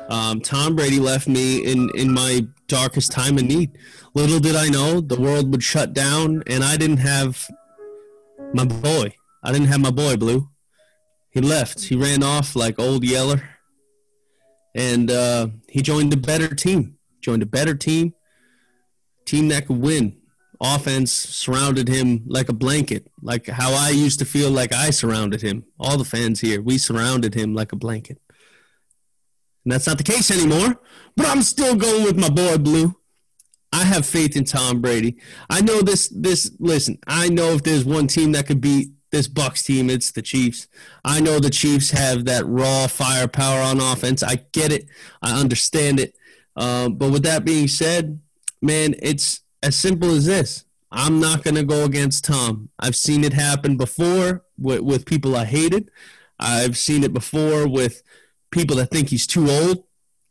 Um, 0.09 0.41
Tom 0.41 0.77
Brady 0.77 1.01
left 1.01 1.29
me 1.29 1.65
in 1.65 1.91
in 1.95 2.13
my 2.13 2.47
darkest 2.69 3.13
time 3.13 3.39
of 3.39 3.45
need. 3.45 3.79
Little 4.15 4.41
did 4.41 4.57
I 4.57 4.69
know 4.69 5.01
the 5.01 5.21
world 5.21 5.51
would 5.53 5.63
shut 5.63 5.93
down, 5.93 6.43
and 6.47 6.65
I 6.65 6.77
didn't 6.77 6.99
have 6.99 7.49
my 8.53 8.65
boy. 8.65 9.15
I 9.43 9.53
didn't 9.53 9.69
have 9.69 9.81
my 9.81 9.91
boy 9.91 10.17
Blue. 10.17 10.49
He 11.31 11.41
left. 11.41 11.85
He 11.85 11.97
ran 11.97 12.23
off 12.23 12.57
like 12.57 12.79
old 12.79 13.05
Yeller, 13.05 13.43
and 14.75 15.11
uh, 15.11 15.49
he 15.69 15.83
joined 15.83 16.13
a 16.13 16.17
better 16.17 16.55
team. 16.55 16.97
Joined 17.21 17.43
a 17.43 17.47
better 17.47 17.75
team, 17.75 18.15
team 19.25 19.49
that 19.49 19.67
could 19.67 19.81
win 19.81 20.17
offense 20.61 21.13
surrounded 21.13 21.89
him 21.89 22.23
like 22.27 22.49
a 22.49 22.53
blanket, 22.53 23.11
like 23.23 23.47
how 23.47 23.73
I 23.73 23.91
used 23.91 24.19
to 24.21 24.25
feel 24.25 24.51
like 24.51 24.73
I 24.73 24.91
surrounded 24.91 25.43
him. 25.43 25.65
All 25.79 25.99
the 25.99 26.05
fans 26.05 26.41
here, 26.41 26.63
we 26.63 26.79
surrounded 26.79 27.35
him 27.35 27.55
like 27.55 27.73
a 27.73 27.77
blanket. 27.77 28.21
And 29.65 29.73
that's 29.73 29.87
not 29.87 29.99
the 29.99 30.05
case 30.05 30.31
anymore, 30.31 30.81
but 31.17 31.27
I'm 31.27 31.43
still 31.43 31.75
going 31.75 32.05
with 32.05 32.17
my 32.17 32.29
boy 32.29 32.59
Blue. 32.59 32.97
I 33.73 33.85
have 33.85 34.07
faith 34.07 34.37
in 34.37 34.45
Tom 34.45 34.81
Brady. 34.81 35.17
I 35.51 35.61
know 35.61 35.83
this 35.83 36.09
this 36.09 36.51
listen, 36.59 36.99
I 37.07 37.29
know 37.29 37.53
if 37.53 37.63
there's 37.63 37.85
one 37.85 38.07
team 38.07 38.33
that 38.33 38.47
could 38.47 38.61
beat 38.61 38.91
this 39.11 39.29
Bucs 39.29 39.65
team, 39.65 39.91
it's 39.91 40.13
the 40.13 40.23
Chiefs. 40.23 40.69
I 41.05 41.21
know 41.21 41.41
the 41.41 41.51
Chiefs 41.51 41.91
have 41.91 42.25
that 42.27 42.47
raw 42.47 42.87
firepower 42.87 43.61
on 43.61 43.81
offense. 43.81 44.23
I 44.23 44.37
get 44.53 44.73
it. 44.73 44.87
I 45.23 45.41
understand 45.41 46.01
it. 46.01 46.15
Um, 46.57 46.95
but 46.95 47.11
with 47.11 47.23
that 47.25 47.45
being 47.45 47.69
said, 47.69 48.21
man, 48.63 48.95
it's 49.03 49.41
as 49.63 49.77
simple 49.77 50.11
as 50.11 50.27
this. 50.27 50.65
I'm 50.93 51.21
not 51.21 51.43
going 51.43 51.57
to 51.57 51.65
go 51.65 51.85
against 51.85 52.25
Tom. 52.25 52.71
I've 52.79 52.97
seen 52.97 53.25
it 53.25 53.33
happen 53.33 53.77
before 53.77 54.45
with, 54.57 54.81
with 54.81 55.07
people 55.07 55.37
I 55.37 55.45
hated. 55.45 55.91
I've 56.39 56.77
seen 56.77 57.03
it 57.03 57.13
before 57.13 57.69
with 57.69 58.03
people 58.51 58.77
that 58.77 58.91
think 58.91 59.09
he's 59.09 59.27
too 59.27 59.51
old. 59.51 59.85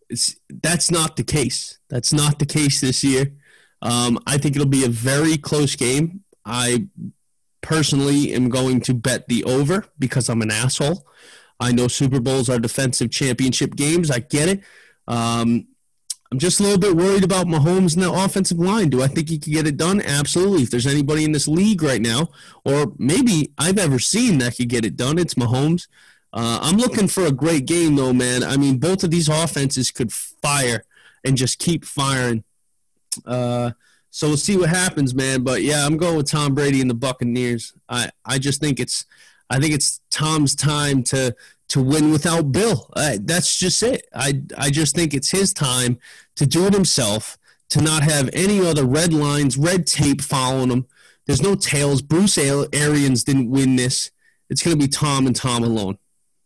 It's, 0.10 0.36
that's 0.50 0.90
not 0.92 1.18
the 1.18 1.24
case. 1.24 1.80
That's 1.90 2.14
not 2.14 2.40
the 2.40 2.46
case 2.46 2.80
this 2.80 3.04
year. 3.04 3.34
Um, 3.82 4.20
I 4.26 4.38
think 4.38 4.56
it'll 4.56 4.68
be 4.68 4.86
a 4.86 4.90
very 4.90 5.38
close 5.38 5.76
game. 5.76 6.24
I 6.46 6.88
personally 7.62 8.34
am 8.34 8.50
going 8.50 8.82
to 8.82 8.94
bet 8.94 9.28
the 9.28 9.44
over 9.44 9.86
because 10.00 10.30
I'm 10.30 10.42
an 10.42 10.52
asshole. 10.52 11.06
I 11.60 11.72
know 11.72 11.88
Super 11.88 12.20
Bowls 12.20 12.50
are 12.50 12.60
defensive 12.60 13.12
championship 13.12 13.76
games. 13.76 14.12
I 14.12 14.20
get 14.20 14.50
it. 14.50 14.64
Um, 15.08 15.68
I'm 16.32 16.40
just 16.40 16.60
a 16.60 16.64
little 16.64 16.80
bit 16.80 16.96
worried 16.96 17.24
about 17.24 17.46
Mahomes 17.46 17.94
and 17.94 18.04
the 18.04 18.12
offensive 18.12 18.58
line. 18.58 18.90
Do 18.90 19.04
I 19.04 19.08
think 19.08 19.30
he 19.30 19.38
can 19.38 19.54
get 19.54 19.68
it 19.68 19.78
done? 19.78 20.02
Absolutely. 20.02 20.64
If 20.64 20.72
there's 20.72 20.88
anybody 20.88 21.24
in 21.24 21.32
this 21.32 21.48
league 21.48 21.84
right 21.84 22.02
now, 22.02 22.30
or 22.64 22.94
maybe 22.98 23.52
I've 23.58 23.78
ever 23.78 24.00
seen 24.00 24.40
that 24.40 24.58
could 24.58 24.70
get 24.70 24.86
it 24.86 24.98
done, 24.98 25.20
it's 25.20 25.36
Mahomes. 25.36 25.88
Uh, 26.34 26.60
I'm 26.62 26.78
looking 26.78 27.08
for 27.08 27.26
a 27.26 27.32
great 27.32 27.66
game, 27.66 27.96
though, 27.96 28.12
man. 28.12 28.44
I 28.44 28.58
mean, 28.58 28.80
both 28.80 29.04
of 29.04 29.12
these 29.12 29.30
offenses 29.30 29.92
could 29.92 30.12
fire 30.12 30.84
and 31.24 31.38
just 31.38 31.60
keep 31.60 31.86
firing. 31.86 32.44
Uh, 33.26 33.72
so 34.10 34.28
we'll 34.28 34.38
see 34.38 34.58
what 34.58 34.70
happens, 34.70 35.14
man. 35.14 35.44
But 35.44 35.62
yeah, 35.62 35.86
I'm 35.86 35.98
going 35.98 36.18
with 36.18 36.30
Tom 36.30 36.54
Brady 36.54 36.82
and 36.82 36.90
the 36.90 36.96
Buccaneers. 36.96 37.74
I, 37.88 38.10
I 38.26 38.40
just 38.40 38.60
think 38.60 38.80
it's 38.80 39.06
I 39.50 39.60
think 39.60 39.74
it's 39.74 40.02
Tom's 40.10 40.56
time 40.56 41.04
to 41.04 41.36
to 41.76 41.82
win 41.82 42.10
without 42.10 42.54
Bill. 42.54 42.90
Uh, 42.96 43.18
that's 43.20 43.60
just 43.60 43.84
it. 43.84 44.08
I 44.16 44.42
I 44.58 44.70
just 44.70 44.96
think 44.96 45.14
it's 45.14 45.32
his 45.32 45.54
time 45.54 46.00
to 46.38 46.46
do 46.46 46.68
it 46.68 46.74
himself, 46.74 47.38
to 47.72 47.82
not 47.82 48.02
have 48.04 48.30
any 48.32 48.66
other 48.66 48.86
red 48.86 49.14
lines, 49.14 49.58
red 49.58 49.86
tape 49.86 50.22
following 50.22 50.72
him. 50.72 50.86
There's 51.26 51.42
no 51.42 51.54
tails. 51.56 52.02
Bruce 52.02 52.38
Arians 52.38 53.26
didn't 53.26 53.50
win 53.52 53.76
this. 53.76 54.12
It's 54.50 54.64
going 54.64 54.78
to 54.78 54.82
be 54.82 54.88
Tom 54.88 55.28
and 55.28 55.36
Tom 55.36 55.66
alone. 55.66 55.98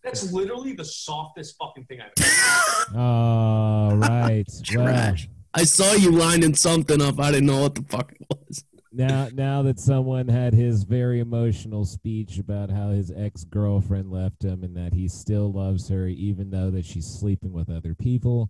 That's 0.03 0.31
literally 0.31 0.73
the 0.73 0.85
softest 0.85 1.57
fucking 1.59 1.85
thing 1.85 1.99
I've 2.01 2.11
ever. 2.17 2.97
All 2.99 3.95
right. 3.97 4.45
Well, 4.47 4.63
Trash. 4.63 5.29
I 5.53 5.63
saw 5.63 5.93
you 5.93 6.09
lining 6.09 6.55
something 6.55 7.03
up. 7.03 7.19
I 7.19 7.29
didn't 7.29 7.45
know 7.45 7.61
what 7.61 7.75
the 7.75 7.83
fuck 7.83 8.13
it 8.13 8.25
was. 8.31 8.63
Now 8.91 9.29
now 9.33 9.61
that 9.61 9.79
someone 9.79 10.27
had 10.27 10.53
his 10.53 10.83
very 10.83 11.19
emotional 11.19 11.85
speech 11.85 12.37
about 12.39 12.69
how 12.71 12.89
his 12.89 13.11
ex-girlfriend 13.15 14.11
left 14.11 14.43
him 14.43 14.63
and 14.63 14.75
that 14.75 14.93
he 14.93 15.07
still 15.07 15.51
loves 15.51 15.89
her 15.89 16.07
even 16.07 16.49
though 16.49 16.71
that 16.71 16.85
she's 16.85 17.05
sleeping 17.05 17.51
with 17.51 17.69
other 17.69 17.93
people 17.93 18.49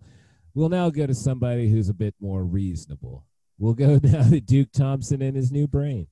we'll 0.54 0.68
now 0.70 0.88
go 0.88 1.06
to 1.06 1.14
somebody 1.14 1.70
who's 1.70 1.88
a 1.88 1.94
bit 1.94 2.14
more 2.20 2.44
reasonable 2.44 3.24
we'll 3.58 3.74
go 3.74 4.00
now 4.02 4.22
to 4.28 4.40
duke 4.40 4.72
thompson 4.72 5.20
and 5.20 5.36
his 5.36 5.52
new 5.52 5.66
brain 5.66 6.06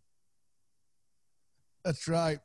That's 1.84 2.06
right. 2.08 2.38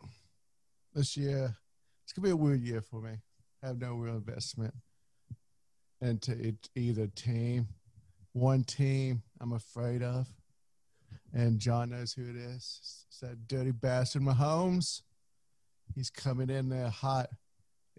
This 0.93 1.17
year, 1.17 1.55
it's 2.03 2.13
gonna 2.13 2.27
be 2.27 2.31
a 2.31 2.35
weird 2.35 2.61
year 2.61 2.81
for 2.81 3.01
me. 3.01 3.11
I 3.61 3.67
have 3.67 3.77
no 3.77 3.95
real 3.95 4.15
investment 4.15 4.73
into 6.01 6.31
it, 6.31 6.69
either 6.75 7.07
team. 7.07 7.67
One 8.33 8.63
team 8.63 9.23
I'm 9.41 9.51
afraid 9.53 10.01
of, 10.01 10.27
and 11.33 11.59
John 11.59 11.89
knows 11.89 12.13
who 12.13 12.29
it 12.29 12.35
is. 12.35 13.05
It's 13.09 13.19
that 13.21 13.47
dirty 13.47 13.71
bastard 13.71 14.21
Mahomes. 14.21 15.01
He's 15.95 16.09
coming 16.09 16.49
in 16.49 16.69
there 16.69 16.89
hot, 16.89 17.29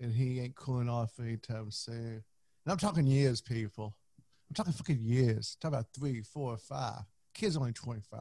and 0.00 0.12
he 0.12 0.40
ain't 0.40 0.54
cooling 0.54 0.88
off 0.88 1.12
anytime 1.20 1.70
soon. 1.70 2.22
And 2.64 2.72
I'm 2.72 2.78
talking 2.78 3.06
years, 3.06 3.40
people. 3.40 3.96
I'm 4.48 4.54
talking 4.54 4.72
fucking 4.72 5.02
years. 5.02 5.56
Talk 5.60 5.70
about 5.70 5.86
three, 5.94 6.22
four, 6.22 6.56
five. 6.56 7.02
Kid's 7.34 7.56
only 7.56 7.72
25. 7.72 8.20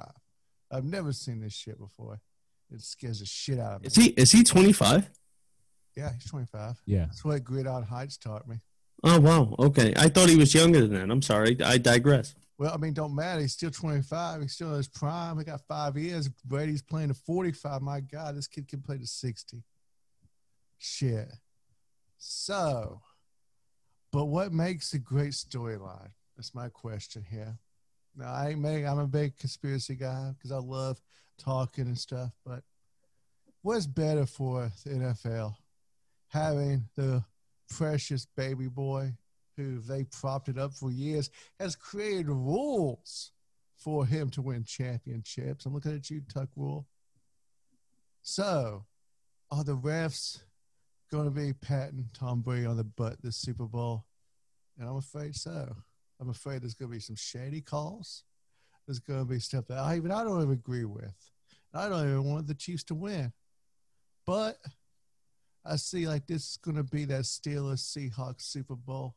I've 0.72 0.84
never 0.84 1.14
seen 1.14 1.42
this 1.42 1.54
shit 1.54 1.80
before. 1.80 2.20
It 2.72 2.82
scares 2.82 3.20
the 3.20 3.26
shit 3.26 3.60
out 3.60 3.76
of 3.76 3.82
me. 3.82 3.88
Is 3.88 3.96
he 3.96 4.08
is 4.10 4.32
he 4.32 4.44
25? 4.44 5.10
Yeah, 5.96 6.12
he's 6.14 6.26
25. 6.26 6.82
yeah 6.88 7.06
That's 7.06 7.24
what 7.24 7.44
Gridiron 7.44 7.84
Heights 7.84 8.18
taught 8.18 8.48
me. 8.48 8.58
Oh 9.04 9.20
wow. 9.20 9.56
Okay. 9.60 9.94
I 9.96 10.10
thought 10.10 10.30
he 10.30 10.36
was 10.36 10.54
younger 10.56 10.82
than 10.82 10.94
that. 10.94 11.12
I'm 11.12 11.22
sorry. 11.22 11.56
I 11.64 11.78
digress. 11.78 12.34
Well, 12.58 12.72
I 12.74 12.78
mean, 12.78 12.94
don't 12.94 13.16
matter. 13.16 13.42
He's 13.42 13.54
still 13.54 13.72
25. 13.72 14.42
He's 14.42 14.54
still 14.54 14.72
in 14.72 14.78
his 14.78 14.88
prime. 14.88 15.38
He 15.38 15.44
got 15.44 15.62
five 15.68 15.98
years. 15.98 16.30
Brady's 16.46 16.84
playing 16.84 17.08
to 17.08 17.14
45. 17.14 17.82
My 17.82 18.00
God, 18.00 18.36
this 18.36 18.48
kid 18.48 18.68
can 18.68 18.82
play 18.82 18.98
to 18.98 19.08
60. 19.08 19.64
Shit. 20.78 21.32
So, 22.18 23.02
but 24.12 24.26
what 24.26 24.54
makes 24.54 24.94
a 24.94 25.00
great 25.00 25.34
storyline? 25.34 26.12
That's 26.38 26.54
my 26.54 26.70
question 26.70 27.26
here. 27.30 27.58
Now, 28.16 28.32
I 28.32 28.50
ain't 28.50 28.60
make, 28.60 28.86
I'm 28.86 29.00
a 29.00 29.08
big 29.08 29.38
conspiracy 29.38 29.96
guy 29.96 30.32
because 30.38 30.52
I 30.52 30.58
love 30.58 31.02
talking 31.40 31.86
and 31.86 31.98
stuff, 31.98 32.32
but 32.46 32.64
what's 33.64 33.88
better 33.88 34.26
for 34.26 34.72
the 34.86 34.92
NFL? 34.92 35.56
Having 36.28 36.86
the 36.96 37.24
precious 37.70 38.28
baby 38.38 38.68
boy 38.68 39.14
who 39.58 39.80
they 39.80 40.04
propped 40.06 40.50
it 40.50 40.58
up 40.58 40.74
for 40.74 40.92
years 40.92 41.30
has 41.60 41.76
created 41.76 42.28
rules 42.30 43.32
for 43.78 44.06
him 44.06 44.30
to 44.30 44.42
win 44.42 44.64
championships. 44.64 45.66
I'm 45.66 45.74
looking 45.74 45.96
at 45.96 46.10
you, 46.10 46.22
Tuck 46.34 46.50
Rule. 46.56 46.88
So, 48.22 48.86
are 49.52 49.64
the 49.64 49.76
refs 49.76 50.42
going 51.12 51.26
to 51.26 51.32
be 51.32 51.54
patting 51.54 52.10
Tom 52.14 52.42
Brady 52.42 52.66
on 52.66 52.78
the 52.78 52.84
butt 52.84 53.22
this 53.22 53.36
Super 53.36 53.66
Bowl? 53.66 54.06
And 54.80 54.88
I'm 54.88 54.96
afraid 54.96 55.36
so. 55.36 55.76
I'm 56.20 56.30
afraid 56.30 56.62
there's 56.62 56.74
going 56.74 56.90
to 56.90 56.96
be 56.96 57.02
some 57.02 57.18
shady 57.18 57.62
calls. 57.62 58.24
There's 58.88 59.00
going 59.00 59.20
to 59.20 59.26
be 59.26 59.40
stuff 59.40 59.68
that 59.68 59.80
I 59.80 59.96
even 59.98 60.12
I 60.12 60.24
don't 60.24 60.42
even 60.42 60.54
agree 60.54 60.86
with. 60.86 61.14
I 61.74 61.90
don't 61.90 62.08
even 62.08 62.24
want 62.24 62.48
the 62.48 62.54
Chiefs 62.54 62.84
to 62.86 62.96
win. 62.96 63.34
But 64.26 64.58
I 65.66 65.76
see 65.76 66.08
like 66.08 66.28
this 66.28 66.52
is 66.52 66.58
going 66.58 66.78
to 66.78 66.84
be 66.84 67.06
that 67.06 67.24
Steelers 67.24 67.80
Seahawks 67.82 68.44
Super 68.44 68.76
Bowl 68.76 69.16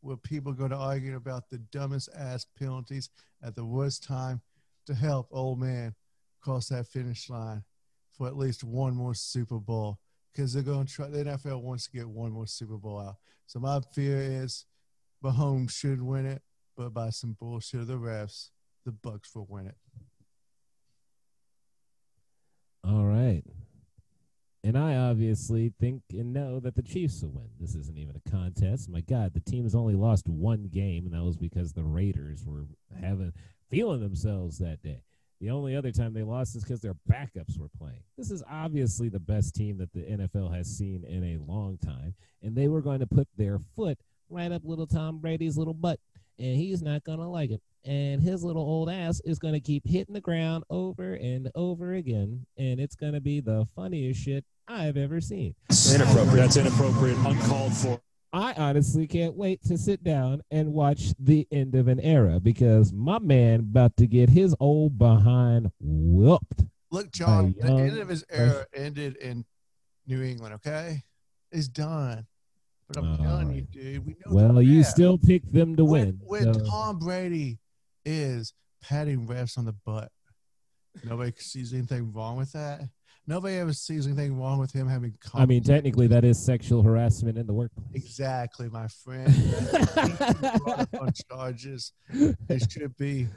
where 0.00 0.16
people 0.16 0.52
going 0.52 0.70
to 0.70 0.76
argue 0.76 1.16
about 1.16 1.48
the 1.50 1.58
dumbest 1.58 2.08
ass 2.16 2.46
penalties 2.58 3.10
at 3.42 3.54
the 3.54 3.64
worst 3.64 4.02
time 4.02 4.40
to 4.86 4.94
help 4.94 5.28
old 5.30 5.60
man 5.60 5.94
cross 6.40 6.68
that 6.68 6.86
finish 6.86 7.28
line 7.28 7.62
for 8.12 8.26
at 8.26 8.36
least 8.36 8.64
one 8.64 8.94
more 8.94 9.14
Super 9.14 9.58
Bowl 9.58 9.98
because 10.32 10.52
they're 10.52 10.62
going 10.62 10.86
to 10.86 10.92
try. 10.92 11.08
The 11.08 11.24
NFL 11.24 11.62
wants 11.62 11.86
to 11.86 11.92
get 11.92 12.08
one 12.08 12.32
more 12.32 12.46
Super 12.46 12.76
Bowl 12.76 12.98
out. 13.00 13.16
So 13.46 13.58
my 13.60 13.80
fear 13.94 14.18
is 14.18 14.64
Mahomes 15.24 15.72
should 15.72 16.00
win 16.00 16.26
it, 16.26 16.42
but 16.76 16.94
by 16.94 17.10
some 17.10 17.36
bullshit 17.38 17.80
of 17.80 17.86
the 17.86 17.94
refs, 17.94 18.50
the 18.84 18.92
Bucs 18.92 19.34
will 19.34 19.46
win 19.48 19.66
it. 19.66 19.76
all 22.82 23.04
right 23.04 23.42
and 24.70 24.78
i 24.78 24.94
obviously 24.94 25.72
think 25.80 26.00
and 26.12 26.32
know 26.32 26.60
that 26.60 26.76
the 26.76 26.82
chiefs 26.82 27.22
will 27.22 27.30
win 27.30 27.48
this 27.58 27.74
isn't 27.74 27.98
even 27.98 28.14
a 28.14 28.30
contest 28.30 28.88
my 28.88 29.00
god 29.00 29.34
the 29.34 29.40
team 29.40 29.64
has 29.64 29.74
only 29.74 29.94
lost 29.94 30.28
one 30.28 30.68
game 30.72 31.06
and 31.06 31.14
that 31.14 31.24
was 31.24 31.36
because 31.36 31.72
the 31.72 31.82
raiders 31.82 32.44
were 32.46 32.66
having 33.00 33.32
feeling 33.68 34.00
themselves 34.00 34.58
that 34.58 34.80
day 34.80 35.02
the 35.40 35.50
only 35.50 35.74
other 35.74 35.90
time 35.90 36.12
they 36.12 36.22
lost 36.22 36.54
is 36.54 36.62
because 36.62 36.80
their 36.80 36.96
backups 37.10 37.58
were 37.58 37.70
playing. 37.78 38.02
This 38.18 38.30
is 38.30 38.42
obviously 38.48 39.08
the 39.08 39.18
best 39.18 39.54
team 39.54 39.78
that 39.78 39.90
the 39.92 40.00
NFL 40.00 40.54
has 40.54 40.66
seen 40.66 41.02
in 41.04 41.24
a 41.24 41.50
long 41.50 41.78
time, 41.78 42.14
and 42.42 42.54
they 42.54 42.68
were 42.68 42.82
going 42.82 43.00
to 43.00 43.06
put 43.06 43.26
their 43.36 43.58
foot 43.74 43.98
right 44.28 44.52
up 44.52 44.62
little 44.64 44.86
Tom 44.86 45.18
Brady's 45.18 45.56
little 45.56 45.72
butt, 45.72 45.98
and 46.38 46.56
he's 46.56 46.82
not 46.82 47.04
going 47.04 47.20
to 47.20 47.26
like 47.26 47.50
it. 47.50 47.62
And 47.86 48.22
his 48.22 48.44
little 48.44 48.62
old 48.62 48.90
ass 48.90 49.22
is 49.24 49.38
going 49.38 49.54
to 49.54 49.60
keep 49.60 49.86
hitting 49.86 50.12
the 50.12 50.20
ground 50.20 50.64
over 50.68 51.14
and 51.14 51.50
over 51.54 51.94
again, 51.94 52.44
and 52.58 52.78
it's 52.78 52.94
going 52.94 53.14
to 53.14 53.20
be 53.22 53.40
the 53.40 53.66
funniest 53.74 54.20
shit 54.20 54.44
I've 54.70 54.96
ever 54.96 55.20
seen. 55.20 55.54
Inappropriate. 55.92 56.36
That's 56.36 56.56
inappropriate. 56.56 57.18
Uncalled 57.18 57.74
for. 57.74 58.00
I 58.32 58.52
honestly 58.52 59.08
can't 59.08 59.34
wait 59.34 59.60
to 59.64 59.76
sit 59.76 60.04
down 60.04 60.42
and 60.52 60.72
watch 60.72 61.12
the 61.18 61.48
end 61.50 61.74
of 61.74 61.88
an 61.88 61.98
era 61.98 62.38
because 62.38 62.92
my 62.92 63.18
man 63.18 63.60
about 63.60 63.96
to 63.96 64.06
get 64.06 64.28
his 64.30 64.54
old 64.60 64.96
behind 64.96 65.72
whooped. 65.80 66.64
Look, 66.92 67.10
John, 67.10 67.56
the 67.58 67.72
end 67.72 67.98
of 67.98 68.08
his 68.08 68.24
era 68.30 68.66
ended 68.72 69.16
in 69.16 69.44
New 70.06 70.22
England, 70.22 70.54
okay? 70.54 71.02
It's 71.50 71.66
done. 71.66 72.26
But 72.86 72.98
I'm 72.98 73.12
uh, 73.14 73.16
telling 73.16 73.52
you, 73.52 73.62
dude, 73.62 74.06
we 74.06 74.12
know 74.24 74.32
Well, 74.32 74.62
you 74.62 74.80
refs. 74.82 74.86
still 74.86 75.18
picked 75.18 75.52
them 75.52 75.74
to 75.76 75.84
when, 75.84 76.20
win. 76.28 76.44
when 76.44 76.54
so- 76.54 76.64
Tom 76.66 76.98
Brady 77.00 77.58
is 78.04 78.52
patting 78.80 79.26
refs 79.26 79.58
on 79.58 79.64
the 79.64 79.74
butt, 79.84 80.10
nobody 81.04 81.32
sees 81.38 81.72
anything 81.72 82.12
wrong 82.12 82.36
with 82.36 82.52
that. 82.52 82.82
Nobody 83.26 83.56
ever 83.56 83.72
sees 83.72 84.06
anything 84.06 84.40
wrong 84.40 84.58
with 84.58 84.72
him 84.72 84.88
having. 84.88 85.14
I 85.34 85.46
mean, 85.46 85.62
technically, 85.62 86.06
that 86.08 86.24
is 86.24 86.38
sexual 86.38 86.82
harassment 86.82 87.38
in 87.38 87.46
the 87.46 87.52
workplace. 87.52 87.86
exactly, 87.94 88.68
my 88.68 88.88
friend. 88.88 89.30
He 89.30 89.50
should 89.50 90.40
be 90.40 90.98
on 90.98 91.12
charges. 91.30 91.92
He 92.10 92.58
should 92.58 92.96
be 92.96 93.28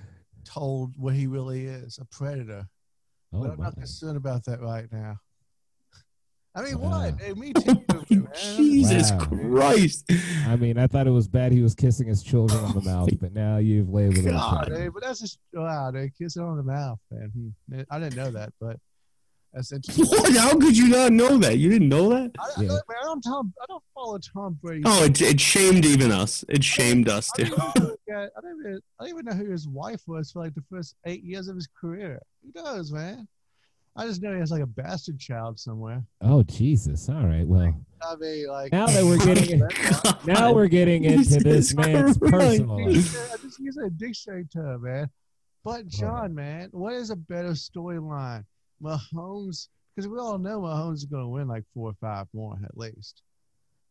told 0.45 0.93
what 0.97 1.14
he 1.14 1.28
really 1.28 1.66
is 1.68 1.99
a 1.99 2.06
predator. 2.06 2.68
Oh, 3.34 3.41
but 3.41 3.51
I'm 3.51 3.60
not 3.60 3.76
concerned 3.76 4.18
about 4.18 4.45
that 4.45 4.62
right 4.62 4.91
now. 4.91 5.18
I 6.56 6.62
mean, 6.62 6.80
Wow. 6.80 6.89
what? 7.12 7.20
Hey, 7.22 7.34
me 7.34 7.51
too, 7.54 7.84
man. 8.10 8.28
Jesus 8.56 9.12
Wow. 9.12 9.26
Christ. 9.26 10.12
I 10.47 10.56
mean, 10.56 10.78
I 10.78 10.86
thought 10.88 11.08
it 11.08 11.12
was 11.12 11.28
bad 11.28 11.51
he 11.51 11.62
was 11.62 11.74
kissing 11.74 12.08
his 12.08 12.22
children 12.22 12.64
on 12.64 12.74
the 12.76 12.82
mouth, 12.93 13.10
but 13.20 13.34
now 13.34 13.58
you've 13.58 13.89
labeled 13.89 14.18
it. 14.26 14.28
a 14.28 14.32
God. 14.34 14.68
predator. 14.68 14.84
Hey, 14.84 14.89
but 14.89 15.01
that's 15.04 15.20
just 15.20 15.39
wow, 15.54 15.89
they 15.91 16.12
kiss 16.18 16.38
it 16.38 16.41
on 16.43 16.58
the 16.58 16.64
mouth, 16.64 16.99
man. 17.12 17.54
Hmm. 17.70 17.82
I 17.89 17.99
didn't 17.99 18.16
know 18.16 18.30
that, 18.32 18.54
but 18.62 18.78
that's 19.51 19.72
interesting. 19.72 20.06
What? 20.06 20.36
How 20.36 20.58
could 20.58 20.78
you 20.78 20.89
not 20.89 21.12
know 21.12 21.38
that? 21.39 21.58
You 21.58 21.70
didn't 21.70 21.89
know 21.89 22.10
that? 22.10 22.32
I, 22.39 22.43
I, 22.43 22.62
Yeah. 22.62 22.68
don't, 22.70 22.84
man, 22.89 22.97
I 23.01 23.04
don't 23.04 23.22
Tom, 23.22 23.54
I 23.62 23.66
don't 23.68 23.84
follow 23.95 24.20
Tom 24.20 24.60
Brady. 24.62 24.84
Oh, 24.86 25.06
it, 25.06 25.22
it 25.22 25.39
shamed 25.39 25.86
even 25.86 26.12
us. 26.12 26.43
It 26.49 26.64
shamed 26.64 27.10
us 27.10 27.30
I 27.39 27.43
too. 27.43 27.49
don't, 27.56 27.76
even 27.78 27.88
look 27.89 27.99
at- 28.12 28.32
I, 28.38 28.41
don't 28.41 28.60
even, 28.60 28.80
I 28.99 29.04
don't 29.06 29.10
even 29.10 29.26
know 29.26 29.34
who 29.34 29.49
his 29.51 29.68
wife 29.68 30.01
was 30.08 30.32
for 30.32 30.43
like 30.43 30.54
the 30.56 30.64
first 30.72 30.95
eight 31.06 31.24
years 31.24 31.47
of 31.47 31.56
his 31.56 31.68
career. 31.80 32.20
Who 32.43 32.62
knows, 32.64 32.91
man? 32.91 33.28
I 33.96 34.08
just 34.08 34.22
know 34.22 34.34
he 34.34 34.39
has 34.39 34.52
like 34.52 34.64
a 34.64 34.68
bastard 34.68 35.20
child 35.20 35.60
somewhere. 35.60 36.04
Oh 36.22 36.41
Jesus! 36.44 37.10
All 37.10 37.26
right. 37.26 37.46
Well, 37.46 37.76
I 38.02 38.16
mean, 38.16 38.48
like 38.48 38.72
now 38.72 38.88
that 38.88 39.04
we're 39.04 39.18
getting 39.18 39.60
now 40.26 40.52
we're 40.52 40.68
getting 40.68 41.04
into 41.04 41.39
this 41.39 41.76
man's 41.76 42.18
personal 42.20 42.84
life. 42.86 43.34
I 43.34 43.38
just 43.38 43.60
use 43.60 43.78
a 43.78 43.89
dictionary 43.91 44.46
term, 44.46 44.84
man. 44.84 45.10
But 45.64 45.88
John, 45.88 46.34
man, 46.34 46.70
what 46.72 46.94
is 46.94 47.12
a 47.12 47.16
better 47.16 47.52
storyline? 47.52 48.46
Mahomes, 48.82 49.70
because 49.96 50.10
we 50.10 50.18
all 50.18 50.38
know 50.38 50.62
Mahomes 50.62 50.96
is 50.96 51.06
going 51.06 51.24
to 51.24 51.30
win 51.30 51.48
like 51.48 51.64
four 51.74 51.89
or 51.89 51.96
five 52.02 52.28
more 52.34 52.58
at 52.64 52.78
least. 52.78 53.22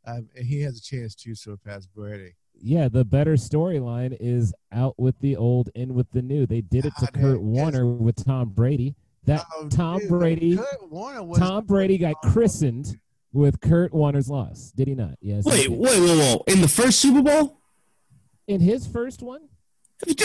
Um, 0.05 0.29
and 0.37 0.45
he 0.45 0.61
has 0.63 0.79
a 0.79 0.83
chance 0.83 1.15
to 1.15 1.35
surpass 1.35 1.87
Brady. 1.87 2.35
Yeah, 2.61 2.89
the 2.89 3.05
better 3.05 3.35
storyline 3.35 4.17
is 4.21 4.53
out 4.73 4.99
with 4.99 5.19
the 5.21 5.37
old, 5.37 5.71
in 5.75 5.95
with 5.95 6.11
the 6.11 6.23
new. 6.23 6.45
They 6.45 6.61
did 6.61 6.85
it 6.85 6.93
to 6.99 7.07
God, 7.07 7.15
Kurt. 7.15 7.41
Warner 7.41 7.87
with 7.87 8.23
Tom 8.25 8.51
Brady. 8.51 8.95
That 9.25 9.45
Oh, 9.57 9.69
Tom 9.69 10.01
dude, 10.01 10.09
Brady, 10.09 10.59
was 10.91 11.39
Tom 11.39 11.65
Brady 11.65 11.99
got 11.99 12.17
christened 12.23 12.99
with 13.33 13.61
Kurt 13.61 13.95
Warner's 13.95 14.29
loss. 14.29 14.73
Did 14.77 14.89
he 14.89 14.95
not? 14.95 15.15
Yes. 15.21 15.45
Wait, 15.45 15.69
Wait, 15.69 15.79
wait, 15.79 16.01
wait, 16.01 16.01
whoa, 16.01 16.17
whoa! 16.37 16.45
In 16.49 16.61
the 16.61 16.69
first 16.69 16.99
Super 17.01 17.23
Bowl, 17.23 17.61
In 18.47 18.61
his 18.61 18.87
first 18.87 19.23
one. 19.23 19.43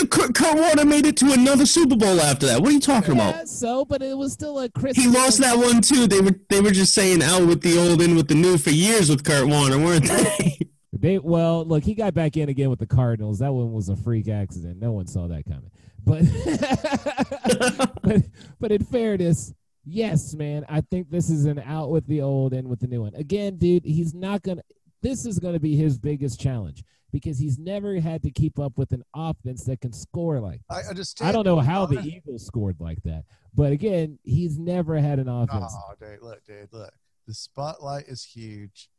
Kurt, 0.10 0.34
Kurt 0.34 0.56
Warner 0.56 0.86
made 0.86 1.06
it 1.06 1.16
to 1.18 1.32
another 1.34 1.68
Super 1.68 1.96
Bowl 1.96 2.20
after 2.20 2.48
that. 2.48 2.60
What 2.62 2.70
are 2.72 2.74
you 2.74 2.80
talking 2.80 3.16
Yeah, 3.16 3.30
about? 3.30 3.48
so, 3.48 3.86
but 3.86 4.02
it 4.02 4.18
was 4.18 4.34
still 4.34 4.60
a 4.60 4.70
christ 4.70 4.98
He 4.98 5.08
lost 5.08 5.40
that 5.42 5.56
one 5.56 5.82
too. 5.82 6.08
They 6.08 6.20
were 6.20 6.32
they 6.50 6.62
were 6.62 6.72
just 6.72 6.96
saying 6.96 7.22
out 7.22 7.46
with 7.46 7.62
the 7.62 7.78
old, 7.78 8.02
in 8.02 8.16
with 8.16 8.28
the 8.28 8.34
new 8.34 8.58
for 8.58 8.72
years 8.72 9.08
with 9.12 9.24
Kurt 9.24 9.48
Warner, 9.48 9.78
weren't 9.78 10.06
they? 10.06 10.58
They 10.94 11.20
well, 11.20 11.64
look, 11.64 11.84
he 11.84 11.94
got 11.94 12.16
back 12.16 12.38
in 12.38 12.50
again 12.50 12.72
with 12.72 12.80
the 12.80 12.88
Cardinals. 12.88 13.38
That 13.38 13.54
one 13.54 13.72
was 13.72 13.88
a 13.90 13.96
freak 13.96 14.28
accident. 14.28 14.82
No 14.82 14.94
one 14.94 15.06
saw 15.06 15.28
that 15.28 15.46
coming. 15.46 15.70
But 16.06 16.24
but, 18.04 18.24
but 18.60 18.72
in 18.72 18.84
fairness, 18.86 19.54
yes, 19.86 20.34
man, 20.34 20.66
I 20.70 20.82
think 20.82 21.10
this 21.10 21.30
is 21.30 21.46
an 21.46 21.60
out 21.60 21.90
with 21.90 22.08
the 22.08 22.22
old 22.22 22.54
in 22.54 22.70
with 22.70 22.80
the 22.80 22.88
new 22.88 23.02
one. 23.02 23.14
Again, 23.16 23.58
dude, 23.58 23.86
he's 23.86 24.14
not 24.14 24.42
gonna. 24.44 24.62
This 25.02 25.26
is 25.26 25.40
gonna 25.40 25.60
be 25.60 25.76
his 25.76 25.98
biggest 25.98 26.40
challenge 26.40 26.84
because 27.12 27.40
he's 27.40 27.58
never 27.58 28.00
had 28.00 28.22
to 28.24 28.32
keep 28.32 28.60
up 28.60 28.78
with 28.78 28.92
an 28.92 29.04
offense 29.16 29.64
that 29.66 29.80
can 29.82 29.94
score 29.94 30.40
like. 30.40 30.62
I 30.70 30.80
This. 30.80 30.90
understand. 30.90 31.30
I 31.30 31.32
don't 31.32 31.46
know 31.46 31.60
how 31.60 31.86
the 31.86 32.00
Eagles 32.02 32.46
scored 32.46 32.78
like 32.80 33.02
that, 33.04 33.24
but 33.54 33.72
again, 33.72 34.20
he's 34.24 34.58
never 34.58 34.98
had 34.98 35.20
an 35.20 35.28
offense. 35.30 35.74
Oh, 35.76 35.94
dude, 36.00 36.22
look, 36.22 36.44
dude, 36.46 36.70
look. 36.72 36.92
The 37.28 37.34
spotlight 37.34 38.06
is 38.08 38.24
huge, 38.24 38.90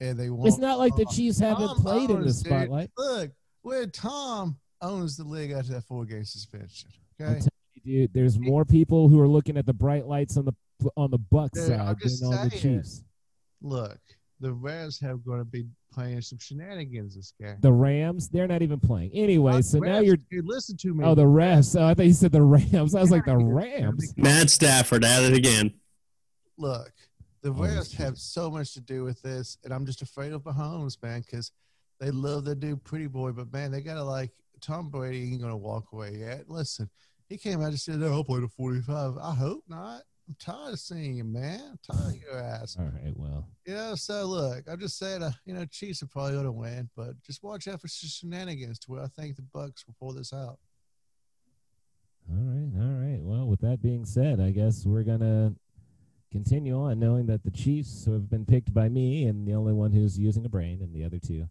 and 0.00 0.18
they 0.18 0.30
want. 0.30 0.48
It's 0.48 0.58
not 0.58 0.78
like 0.78 0.96
the 0.96 1.04
Chiefs 1.06 1.38
haven't 1.38 1.66
Tom 1.68 1.76
played 1.82 2.10
in 2.10 2.20
the 2.20 2.24
owns, 2.26 2.42
dude. 2.42 2.52
spotlight. 2.52 2.90
Look, 2.96 3.30
where 3.62 3.86
Tom 3.86 4.56
owns 4.86 5.16
the 5.16 5.24
league 5.24 5.50
after 5.52 5.72
that 5.72 5.84
four 5.84 6.04
game 6.04 6.24
suspension. 6.24 6.90
I'm 7.20 7.26
Okay, 7.26 7.34
telling 7.38 7.48
you, 7.74 7.82
dude, 8.02 8.12
there's 8.14 8.38
more 8.38 8.64
people 8.64 9.08
who 9.08 9.20
are 9.20 9.28
looking 9.28 9.56
at 9.56 9.66
the 9.66 9.72
bright 9.72 10.06
lights 10.06 10.36
on 10.36 10.44
the 10.44 10.52
on 10.96 11.10
the 11.10 11.18
Bucs 11.18 11.52
Dude, 11.54 11.66
side 11.68 11.96
just 12.02 12.20
than 12.22 12.32
on 12.34 12.48
the. 12.48 12.56
Chiefs. 12.56 13.02
look, 13.62 13.98
the 14.40 14.52
Rams 14.52 15.00
have 15.00 15.24
going 15.24 15.38
to 15.38 15.44
be 15.44 15.64
playing 15.90 16.20
some 16.20 16.38
shenanigans 16.38 17.16
this 17.16 17.32
game. 17.40 17.56
The 17.60 17.72
Rams, 17.72 18.28
they're 18.28 18.46
not 18.46 18.60
even 18.60 18.78
playing. 18.78 19.10
Anyway, 19.14 19.52
Not 19.52 19.64
so 19.64 19.80
the 19.80 19.86
now 19.86 19.98
you're 20.00 20.18
dude, 20.30 20.44
listen 20.46 20.76
to 20.78 20.92
me. 20.94 21.04
oh 21.04 21.14
the 21.14 21.24
refs. 21.24 21.78
Oh, 21.80 21.86
I 21.86 21.94
thought 21.94 22.04
you 22.06 22.12
said 22.12 22.32
the 22.32 22.42
Rams. 22.42 22.94
I 22.94 23.00
was 23.00 23.10
like 23.10 23.24
the 23.24 23.36
Rams. 23.38 24.12
Matt 24.18 24.50
Stafford 24.50 25.04
at 25.04 25.22
it 25.24 25.32
again. 25.34 25.72
look, 26.58 26.92
the 27.42 27.50
Oh, 27.50 27.52
Rams 27.62 27.90
this 27.90 27.94
have 27.94 28.18
so 28.18 28.50
much 28.50 28.74
to 28.74 28.80
do 28.80 29.04
with 29.04 29.22
this, 29.22 29.56
and 29.64 29.72
I'm 29.72 29.86
just 29.86 30.02
afraid 30.02 30.32
of 30.32 30.42
Mahomes, 30.42 31.00
man, 31.02 31.20
because 31.22 31.52
they 32.00 32.10
love 32.10 32.44
their 32.44 32.54
dude 32.54 32.84
Pretty 32.84 33.06
Boy, 33.06 33.30
but 33.32 33.50
man, 33.52 33.70
they 33.70 33.80
gotta 33.80 34.04
like 34.04 34.30
Tom 34.60 34.88
Brady 34.88 35.32
ain't 35.32 35.42
gonna 35.42 35.56
walk 35.56 35.92
away 35.92 36.16
yet. 36.18 36.48
Listen, 36.48 36.88
he 37.28 37.36
came 37.36 37.60
out 37.60 37.68
and 37.68 37.80
said, 37.80 38.02
"Oh, 38.02 38.12
I'll 38.12 38.24
play 38.24 38.40
to 38.40 38.48
45." 38.48 39.16
I 39.18 39.34
hope 39.34 39.64
not. 39.68 40.02
I'm 40.28 40.36
tired 40.40 40.72
of 40.72 40.80
seeing 40.80 41.16
you, 41.16 41.24
man. 41.24 41.60
I'm 41.70 41.96
tired 41.96 42.14
of 42.16 42.20
your 42.20 42.38
ass. 42.38 42.76
All 42.78 42.86
right, 42.86 43.16
well, 43.16 43.46
You 43.64 43.74
know, 43.74 43.94
so 43.94 44.24
look, 44.26 44.64
I'm 44.68 44.80
just 44.80 44.98
saying, 44.98 45.22
uh, 45.22 45.30
you 45.44 45.54
know, 45.54 45.64
Chiefs 45.66 46.02
are 46.02 46.08
probably 46.08 46.32
going 46.32 46.46
to 46.46 46.52
win, 46.52 46.90
but 46.96 47.20
just 47.22 47.44
watch 47.44 47.68
out 47.68 47.80
for 47.80 47.86
some 47.86 48.08
shenanigans 48.08 48.80
to 48.80 48.90
where 48.90 49.02
I 49.02 49.06
think 49.06 49.36
the 49.36 49.42
Bucs 49.42 49.86
will 49.86 49.94
pull 50.00 50.12
this 50.12 50.32
out. 50.32 50.58
all 52.28 52.42
right, 52.42 52.72
all 52.76 53.08
right. 53.08 53.22
Well, 53.22 53.46
with 53.46 53.60
that 53.60 53.80
being 53.80 54.04
said, 54.04 54.40
I 54.40 54.50
guess 54.50 54.84
we're 54.84 55.04
gonna 55.04 55.54
continue 56.32 56.76
on, 56.76 56.98
knowing 56.98 57.26
that 57.26 57.44
the 57.44 57.52
Chiefs 57.52 58.04
have 58.06 58.28
been 58.28 58.44
picked 58.44 58.74
by 58.74 58.88
me, 58.88 59.26
and 59.26 59.46
the 59.46 59.54
only 59.54 59.72
one 59.72 59.92
who's 59.92 60.18
using 60.18 60.44
a 60.44 60.48
brain, 60.48 60.82
and 60.82 60.92
the 60.92 61.04
other 61.04 61.20
two 61.20 61.48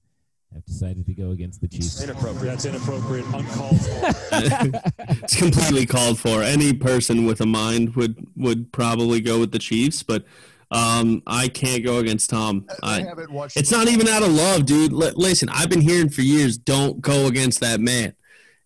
have 0.55 0.65
decided 0.65 1.05
to 1.05 1.13
go 1.13 1.31
against 1.31 1.59
the 1.61 1.67
Chiefs. 1.67 2.01
Inappropriate. 2.01 2.45
That's 2.45 2.65
inappropriate. 2.65 3.25
Uncalled 3.33 3.81
for. 3.81 3.89
it's 5.21 5.35
completely 5.35 5.85
called 5.85 6.17
for. 6.17 6.41
Any 6.41 6.73
person 6.73 7.25
with 7.25 7.41
a 7.41 7.45
mind 7.45 7.95
would 7.95 8.25
would 8.37 8.71
probably 8.71 9.19
go 9.19 9.39
with 9.39 9.51
the 9.51 9.59
Chiefs, 9.59 10.01
but 10.01 10.25
um, 10.71 11.21
I 11.27 11.49
can't 11.49 11.83
go 11.83 11.97
against 11.97 12.29
Tom. 12.29 12.65
I 12.81 13.01
I, 13.01 13.47
it's 13.55 13.71
not 13.71 13.87
even 13.89 14.07
out 14.07 14.23
of 14.23 14.31
love, 14.31 14.65
dude. 14.65 14.93
L- 14.93 15.13
listen, 15.15 15.49
I've 15.49 15.69
been 15.69 15.81
hearing 15.81 16.09
for 16.09 16.21
years, 16.21 16.57
don't 16.57 17.01
go 17.01 17.27
against 17.27 17.59
that 17.59 17.81
man. 17.81 18.13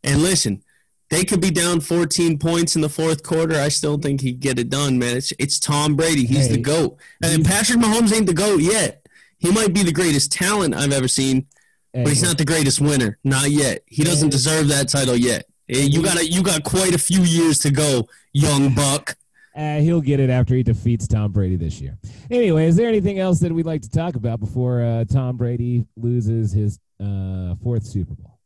And 0.04 0.22
listen, 0.22 0.64
they 1.10 1.26
could 1.26 1.42
be 1.42 1.52
down 1.52 1.82
14 1.82 2.38
points 2.38 2.76
in 2.76 2.82
the 2.82 2.90
fourth 2.90 3.24
quarter. 3.24 3.56
I 3.56 3.70
still 3.70 3.98
think 3.98 4.22
he'd 4.22 4.40
get 4.40 4.60
it 4.60 4.70
done, 4.70 5.00
man. 5.00 5.18
It's 5.18 5.34
it's 5.40 5.60
Tom 5.60 5.96
Brady. 5.96 6.26
He's 6.26 6.48
Hey, 6.48 6.54
the 6.54 6.62
goat, 6.62 6.98
and 7.24 7.44
Patrick 7.44 7.80
Mahomes 7.80 8.16
ain't 8.16 8.28
the 8.28 8.34
goat 8.34 8.62
yet. 8.62 9.08
He 9.40 9.52
might 9.52 9.74
be 9.74 9.84
the 9.84 9.92
greatest 9.92 10.32
talent 10.32 10.76
I've 10.76 10.92
ever 10.92 11.08
seen, 11.08 11.48
Hey, 11.94 12.04
but 12.04 12.10
he's 12.10 12.22
not 12.24 12.38
the 12.38 12.46
greatest 12.46 12.80
winner. 12.82 13.18
Not 13.24 13.50
yet. 13.52 13.82
He 13.88 14.04
doesn't 14.04 14.28
Yeah. 14.28 14.32
deserve 14.32 14.68
that 14.70 14.90
title 14.90 15.16
yet. 15.16 15.46
You 15.68 16.02
got 16.04 16.28
you 16.28 16.42
got 16.44 16.64
quite 16.64 16.94
a 16.96 16.98
few 16.98 17.22
years 17.22 17.60
to 17.60 17.72
go, 17.72 18.08
young 18.34 18.74
buck. 18.74 19.16
Uh, 19.56 19.80
he'll 19.80 20.02
get 20.02 20.20
it 20.20 20.30
after 20.30 20.56
he 20.56 20.64
defeats 20.64 21.08
Tom 21.08 21.32
Brady 21.32 21.56
this 21.56 21.82
year. 21.82 21.98
Anyway, 22.32 22.66
is 22.68 22.76
there 22.76 22.88
anything 22.88 23.20
else 23.20 23.40
that 23.40 23.52
we'd 23.52 23.66
like 23.66 23.82
to 23.82 23.90
talk 23.90 24.16
about 24.16 24.40
before 24.40 24.82
uh, 24.82 25.04
Tom 25.06 25.36
Brady 25.38 25.86
loses 25.98 26.52
his 26.52 26.80
uh, 27.04 27.56
fourth 27.62 27.86
Super 27.86 28.14
Bowl? 28.14 28.40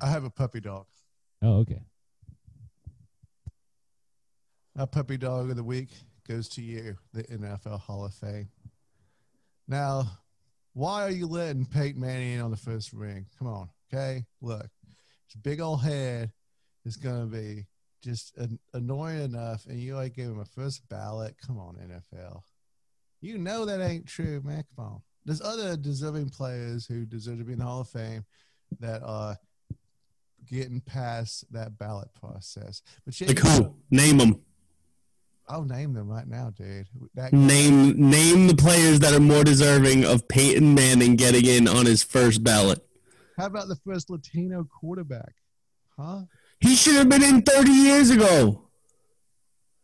I 0.00 0.08
have 0.08 0.24
a 0.24 0.30
puppy 0.30 0.60
dog. 0.60 0.86
Oh, 1.42 1.58
okay. 1.58 1.80
My 4.74 4.86
puppy 4.86 5.16
dog 5.18 5.50
of 5.50 5.56
the 5.56 5.62
week 5.64 5.90
goes 6.26 6.48
to 6.50 6.62
you, 6.62 6.96
the 7.12 7.22
NFL 7.24 7.78
Hall 7.80 8.04
of 8.04 8.14
Fame. 8.14 8.48
Now, 9.68 10.06
why 10.74 11.02
are 11.02 11.10
you 11.10 11.26
letting 11.26 11.66
Peyton 11.66 12.00
Manning 12.00 12.34
in 12.34 12.40
on 12.40 12.50
the 12.50 12.56
first 12.56 12.92
ring? 12.92 13.26
Come 13.38 13.48
on, 13.48 13.68
okay? 13.92 14.24
Look, 14.40 14.66
his 15.26 15.36
big 15.42 15.60
old 15.60 15.82
head 15.82 16.32
is 16.84 16.96
going 16.96 17.20
to 17.20 17.36
be 17.36 17.66
just 18.02 18.36
an, 18.36 18.58
annoying 18.74 19.22
enough, 19.22 19.66
and 19.66 19.78
you 19.78 19.96
like 19.96 20.16
gave 20.16 20.26
him 20.26 20.40
a 20.40 20.44
first 20.44 20.86
ballot. 20.88 21.36
Come 21.46 21.58
on, 21.58 21.76
NFL. 21.76 22.42
You 23.20 23.38
know 23.38 23.64
that 23.66 23.80
ain't 23.80 24.06
true, 24.06 24.40
man. 24.44 24.64
Come 24.74 24.84
on. 24.84 25.02
There's 25.24 25.40
other 25.40 25.76
deserving 25.76 26.30
players 26.30 26.86
who 26.86 27.06
deserve 27.06 27.38
to 27.38 27.44
be 27.44 27.52
in 27.52 27.60
the 27.60 27.64
Hall 27.64 27.82
of 27.82 27.88
Fame 27.88 28.24
that 28.80 29.02
are 29.04 29.36
getting 30.46 30.80
past 30.80 31.44
that 31.52 31.78
ballot 31.78 32.12
process. 32.14 32.82
But 33.04 33.20
you 33.20 33.28
Like 33.28 33.38
who? 33.38 33.76
Name 33.90 34.18
them. 34.18 34.40
I'll 35.52 35.64
name 35.64 35.92
them 35.92 36.08
right 36.08 36.26
now, 36.26 36.50
dude. 36.56 36.88
That 37.14 37.34
Name 37.34 37.92
name 38.10 38.46
the 38.46 38.56
players 38.56 39.00
that 39.00 39.12
are 39.12 39.20
more 39.20 39.44
deserving 39.44 40.02
of 40.02 40.26
Peyton 40.26 40.74
Manning 40.74 41.14
getting 41.14 41.44
in 41.44 41.68
on 41.68 41.84
his 41.84 42.02
first 42.02 42.42
ballot. 42.42 42.82
How 43.36 43.46
about 43.46 43.68
the 43.68 43.76
first 43.76 44.08
Latino 44.08 44.64
quarterback? 44.64 45.34
Huh? 45.98 46.22
He 46.60 46.74
should 46.74 46.94
have 46.94 47.10
been 47.10 47.22
in 47.22 47.42
30 47.42 47.70
years 47.70 48.08
ago. 48.08 48.70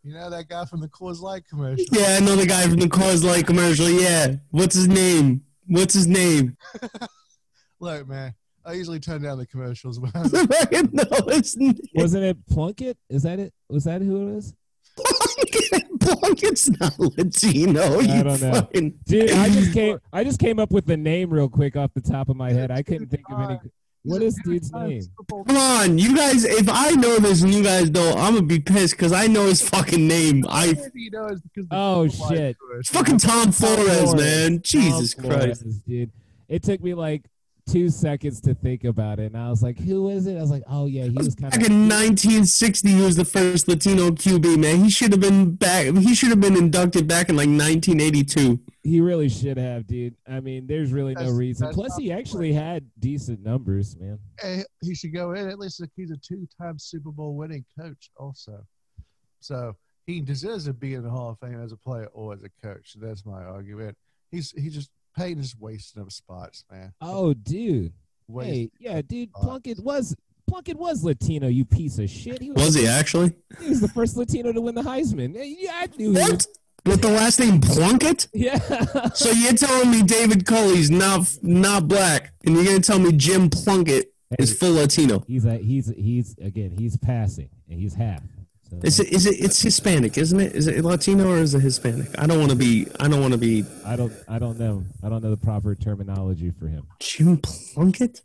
You 0.02 0.14
know 0.14 0.30
that 0.30 0.48
guy 0.48 0.64
from 0.64 0.80
the 0.80 0.88
Coors 0.88 1.20
Light 1.20 1.42
commercial? 1.46 1.84
Yeah, 1.92 2.16
I 2.18 2.20
know 2.20 2.34
the 2.34 2.46
guy 2.46 2.62
from 2.62 2.78
the 2.78 2.86
Coors 2.86 3.22
Light 3.22 3.46
commercial. 3.46 3.90
Yeah. 3.90 4.36
What's 4.50 4.74
his 4.74 4.88
name? 4.88 5.42
What's 5.66 5.92
his 5.92 6.06
name? 6.06 6.56
Look, 7.80 8.08
man, 8.08 8.32
I 8.64 8.72
usually 8.72 9.00
turn 9.00 9.20
down 9.20 9.36
the 9.36 9.46
commercials. 9.46 10.00
When 10.00 10.12
I 10.14 10.28
don't 10.70 10.94
know 10.94 11.26
his 11.28 11.58
name. 11.58 11.76
Wasn't 11.94 12.24
it 12.24 12.38
Plunkett? 12.46 12.96
Is 13.10 13.24
that 13.24 13.38
it? 13.38 13.52
Was 13.68 13.84
that 13.84 14.00
who 14.00 14.28
it 14.28 14.38
is? 14.38 14.54
Plunkett. 14.98 16.00
Plunkett's 16.00 16.70
not 16.80 16.98
Latino. 16.98 18.00
You 18.00 18.22
don't 18.24 18.40
know. 18.40 18.52
fucking- 18.52 18.94
Dude, 19.06 19.30
I 19.30 19.48
just 19.50 19.72
came. 19.72 19.98
I 20.12 20.24
just 20.24 20.38
came 20.40 20.58
up 20.58 20.70
with 20.70 20.86
the 20.86 20.96
name 20.96 21.30
real 21.30 21.48
quick 21.48 21.76
off 21.76 21.92
the 21.94 22.00
top 22.00 22.28
of 22.28 22.36
my 22.36 22.52
head. 22.52 22.70
I 22.70 22.82
couldn't 22.82 23.08
think 23.08 23.24
of 23.30 23.40
any. 23.40 23.58
What 24.04 24.22
is 24.22 24.38
dude's 24.44 24.72
name? 24.72 25.02
Come 25.28 25.56
on, 25.56 25.98
you 25.98 26.16
guys. 26.16 26.44
If 26.44 26.68
I 26.70 26.92
know 26.92 27.18
this 27.18 27.42
and 27.42 27.52
you 27.52 27.62
guys 27.62 27.90
don't, 27.90 28.16
I'm 28.18 28.34
gonna 28.34 28.46
be 28.46 28.60
pissed 28.60 28.94
because 28.94 29.12
I 29.12 29.26
know 29.26 29.46
his 29.46 29.60
fucking 29.68 30.06
name. 30.06 30.44
I 30.48 30.72
know 31.12 31.26
it's 31.26 31.40
because 31.42 31.66
Oh 31.70 32.08
shit! 32.08 32.56
it's 32.78 32.90
fucking 32.90 33.18
Tom 33.18 33.52
Flores, 33.52 33.86
Flores. 34.02 34.14
man. 34.14 34.62
Jesus 34.62 35.14
Tom 35.14 35.24
Christ. 35.30 35.62
Flores, 35.62 35.78
dude. 35.86 36.10
It 36.48 36.62
took 36.62 36.82
me 36.82 36.94
like 36.94 37.24
two 37.68 37.90
seconds 37.90 38.40
to 38.40 38.54
think 38.54 38.84
about 38.84 39.18
it, 39.18 39.32
and 39.32 39.36
I 39.36 39.50
was 39.50 39.62
like, 39.62 39.78
"Who 39.78 40.08
is 40.08 40.26
it?" 40.26 40.36
I 40.36 40.40
was 40.40 40.50
like, 40.50 40.62
"Oh 40.68 40.86
yeah, 40.86 41.04
he 41.04 41.16
was 41.16 41.34
kind 41.34 41.50
Back 41.50 41.60
of." 41.60 41.66
in 41.66 41.88
1960, 41.88 42.88
he 42.88 43.00
was 43.00 43.16
the 43.16 43.24
first 43.24 43.68
Latino 43.68 44.10
QB, 44.10 44.58
man. 44.58 44.82
He 44.82 44.90
should 44.90 45.12
have 45.12 45.20
been 45.20 45.54
back. 45.54 45.94
He 45.94 46.14
should 46.14 46.30
have 46.30 46.40
been 46.40 46.56
inducted 46.56 47.06
back 47.06 47.28
in 47.28 47.36
like 47.36 47.48
1982. 47.48 48.58
He 48.82 49.00
really 49.00 49.28
should 49.28 49.58
have, 49.58 49.86
dude. 49.86 50.16
I 50.26 50.40
mean, 50.40 50.66
there's 50.66 50.92
really 50.92 51.14
no 51.14 51.30
reason. 51.30 51.70
Plus, 51.72 51.96
he 51.96 52.10
actually 52.10 52.52
had 52.52 52.86
decent 52.98 53.42
numbers, 53.44 53.96
man. 53.96 54.18
Hey, 54.40 54.64
he 54.82 54.94
should 54.94 55.12
go 55.12 55.32
in. 55.32 55.48
At 55.48 55.58
least 55.58 55.82
he's 55.94 56.10
a 56.10 56.16
two-time 56.16 56.78
Super 56.78 57.10
Bowl 57.10 57.34
winning 57.36 57.64
coach, 57.78 58.10
also. 58.16 58.64
So 59.40 59.76
he 60.06 60.20
deserves 60.20 60.64
to 60.64 60.72
be 60.72 60.94
in 60.94 61.02
the 61.02 61.10
Hall 61.10 61.30
of 61.30 61.38
Fame 61.38 61.62
as 61.62 61.72
a 61.72 61.76
player 61.76 62.08
or 62.12 62.32
as 62.32 62.42
a 62.42 62.66
coach. 62.66 62.94
That's 62.98 63.26
my 63.26 63.44
argument. 63.44 63.96
He's 64.30 64.52
he 64.52 64.70
just 64.70 64.90
Peyton's 65.18 65.54
wasting 65.58 66.02
up 66.02 66.12
spots, 66.12 66.64
man. 66.70 66.92
Oh, 67.00 67.34
dude. 67.34 67.92
Wasting 68.28 68.54
Hey, 68.54 68.70
yeah, 68.78 69.02
dude. 69.02 69.30
spots. 69.30 69.44
Plunkett 69.44 69.78
was 69.84 70.16
Plunkett 70.48 70.78
was 70.78 71.04
Latino. 71.04 71.48
You 71.48 71.64
piece 71.64 71.98
of 71.98 72.08
shit. 72.08 72.40
He 72.40 72.50
Was 72.50 72.74
he 72.74 72.86
actually? 72.86 73.32
He 73.60 73.68
was 73.68 73.80
the 73.80 73.88
first 73.88 74.16
Latino 74.16 74.52
to 74.52 74.60
win 74.60 74.74
the 74.74 74.82
Heisman. 74.82 75.34
Yeah, 75.34 75.72
I 75.74 75.86
knew 75.96 76.12
he 76.12 76.18
was. 76.18 76.30
What? 76.30 76.46
With 76.86 77.02
the 77.02 77.10
last 77.10 77.38
name 77.40 77.60
Plunkett? 77.60 78.28
Yeah. 78.32 78.56
So 79.08 79.30
you're 79.30 79.52
telling 79.52 79.90
me 79.90 80.02
David 80.02 80.46
Culley's 80.46 80.90
not 80.90 81.26
not 81.42 81.86
black, 81.88 82.32
and 82.46 82.54
you're 82.54 82.64
gonna 82.64 82.80
tell 82.80 82.98
me 82.98 83.12
Jim 83.12 83.50
Plunkett 83.50 84.14
is 84.38 84.56
full 84.56 84.72
Latino? 84.74 85.22
he's 85.26 85.44
a, 85.44 85.56
he's 85.56 85.88
he's 85.96 86.34
again 86.40 86.70
he's 86.78 86.96
passing 86.96 87.50
and 87.68 87.78
he's 87.78 87.94
half. 87.94 88.22
So 88.70 88.78
Is 88.82 89.00
it 89.00 89.08
is 89.12 89.26
it 89.26 89.40
it's 89.40 89.62
Hispanic, 89.62 90.18
isn't 90.18 90.38
it? 90.40 90.54
Is 90.54 90.66
it 90.66 90.84
Latino 90.84 91.30
or 91.30 91.38
is 91.38 91.54
it 91.54 91.60
Hispanic? 91.60 92.08
I 92.18 92.26
don't 92.26 92.38
want 92.38 92.50
to 92.50 92.56
be. 92.56 92.86
I 93.00 93.08
don't 93.08 93.20
want 93.20 93.32
to 93.32 93.38
be 93.38 93.64
I 93.84 93.96
don't 93.96 94.12
I 94.28 94.38
don't 94.38 94.58
know 94.58 94.84
I 95.02 95.08
don't 95.08 95.22
know 95.22 95.30
the 95.30 95.36
proper 95.38 95.74
terminology 95.74 96.50
for 96.50 96.68
him. 96.68 96.86
Jim 97.00 97.38
Plunkett. 97.38 98.20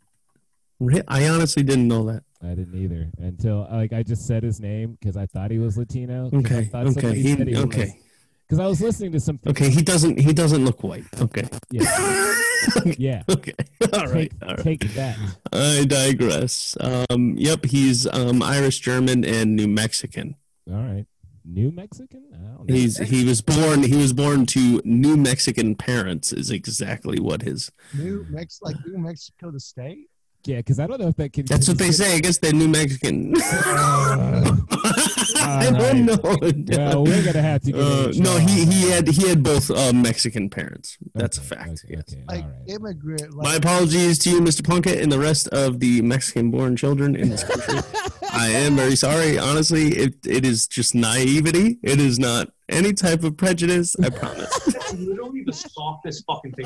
I 1.08 1.30
honestly 1.30 1.64
didn't 1.64 1.88
know 1.88 2.06
that. 2.08 2.24
I 2.42 2.56
didn't 2.56 2.76
either 2.76 3.10
until 3.20 3.66
uh, 3.72 3.78
like 3.78 3.94
I 3.94 4.04
just 4.04 4.28
said 4.28 4.44
his 4.44 4.60
name 4.60 4.98
because 5.00 5.16
I 5.16 5.26
thought 5.28 5.50
he 5.50 5.60
was 5.60 5.78
Latino. 5.78 6.30
Okay, 6.34 6.66
thought 6.66 6.88
okay, 6.88 7.16
he, 7.16 7.36
he 7.36 7.56
okay, 7.56 7.98
Because 8.46 8.60
I 8.60 8.68
was 8.68 8.82
listening 8.82 9.14
to 9.14 9.20
some. 9.22 9.40
okay. 9.48 9.70
He 9.70 9.82
doesn't. 9.82 10.20
He 10.20 10.34
doesn't 10.34 10.66
look 10.66 10.84
white. 10.84 11.06
Okay. 11.22 11.48
Yeah. 11.72 12.36
yeah. 12.98 13.24
okay. 13.30 13.54
All 13.94 14.08
right. 14.08 14.32
Take, 14.32 14.42
All 14.42 14.56
right. 14.56 14.64
take 14.64 14.94
that. 14.94 15.18
I 15.52 15.86
digress. 15.86 16.78
Um. 16.80 17.36
Yep. 17.38 17.66
He's 17.66 18.08
um 18.08 18.42
Irish, 18.44 18.80
German, 18.80 19.24
and 19.26 19.56
New 19.56 19.68
Mexican. 19.68 20.36
All 20.70 20.76
right. 20.82 21.06
New 21.46 21.72
Mexican? 21.72 22.24
I 22.34 22.38
don't 22.38 22.70
know. 22.70 22.74
He's 22.74 22.98
he 22.98 23.26
was 23.26 23.42
born 23.42 23.84
he 23.84 23.98
was 23.98 24.14
born 24.14 24.46
to 24.48 24.82
New 24.86 25.18
Mexican 25.18 25.76
parents 25.76 26.32
is 26.32 26.52
exactly 26.52 27.20
what 27.20 27.42
his 27.42 27.70
New 27.94 28.26
Mex 28.30 28.60
like 28.62 28.78
New 28.86 28.98
Mexico 28.98 29.52
the 29.52 29.60
state. 29.60 30.08
yeah, 30.46 30.58
because 30.58 30.80
I 30.80 30.88
don't 30.88 31.02
know 31.02 31.10
if 31.10 31.18
that 31.18 31.34
can. 31.34 31.46
that's 31.46 31.68
what 31.68 31.78
they 31.78 31.92
say 31.92 32.16
I 32.16 32.20
guess 32.20 32.38
they're 32.38 32.54
New 32.54 32.70
Mexican 32.70 33.34
I 35.42 35.72
don't 35.72 36.06
know 36.06 36.18
Well, 36.22 37.04
we're 37.04 37.24
gonna 37.26 37.42
have 37.42 37.62
to 37.64 37.72
get 37.72 37.82
uh, 37.82 38.12
no 38.16 38.38
he 38.38 38.66
he 38.66 38.90
had 38.90 39.08
he 39.08 39.28
had 39.28 39.44
both 39.44 39.70
uh, 39.72 39.92
Mexican 39.94 40.50
parents 40.50 40.98
that's 41.14 41.38
a 41.38 41.42
fact 41.42 41.84
Okay, 41.86 41.96
yes 41.96 42.04
okay, 42.14 42.24
Like 42.28 42.44
all 42.44 42.50
right. 42.50 42.60
immigrant. 42.70 43.34
Like, 43.34 43.44
my 43.44 43.56
apologies 43.56 44.20
to 44.20 44.30
you 44.30 44.40
Mr. 44.42 44.64
Plunkett 44.64 45.00
and 45.02 45.12
the 45.12 45.20
rest 45.20 45.48
of 45.50 45.80
the 45.80 46.02
Mexican 46.02 46.52
born 46.52 46.76
children 46.76 47.16
in 47.16 47.30
this 47.30 47.44
country 47.44 47.80
I 48.32 48.50
am 48.50 48.76
very 48.76 48.96
sorry 48.96 49.38
honestly 49.38 49.90
it 49.90 50.16
it 50.26 50.46
is 50.46 50.68
just 50.68 50.96
naivety 50.96 51.78
it 51.84 52.00
is 52.00 52.20
not 52.20 52.50
any 52.70 52.94
type 52.94 53.24
of 53.24 53.38
prejudice 53.38 53.96
I 54.04 54.10
promise 54.10 54.50
Literally 54.94 55.44
the 55.44 55.54
softest 55.54 56.24
fucking 56.28 56.52
thing. 56.54 56.66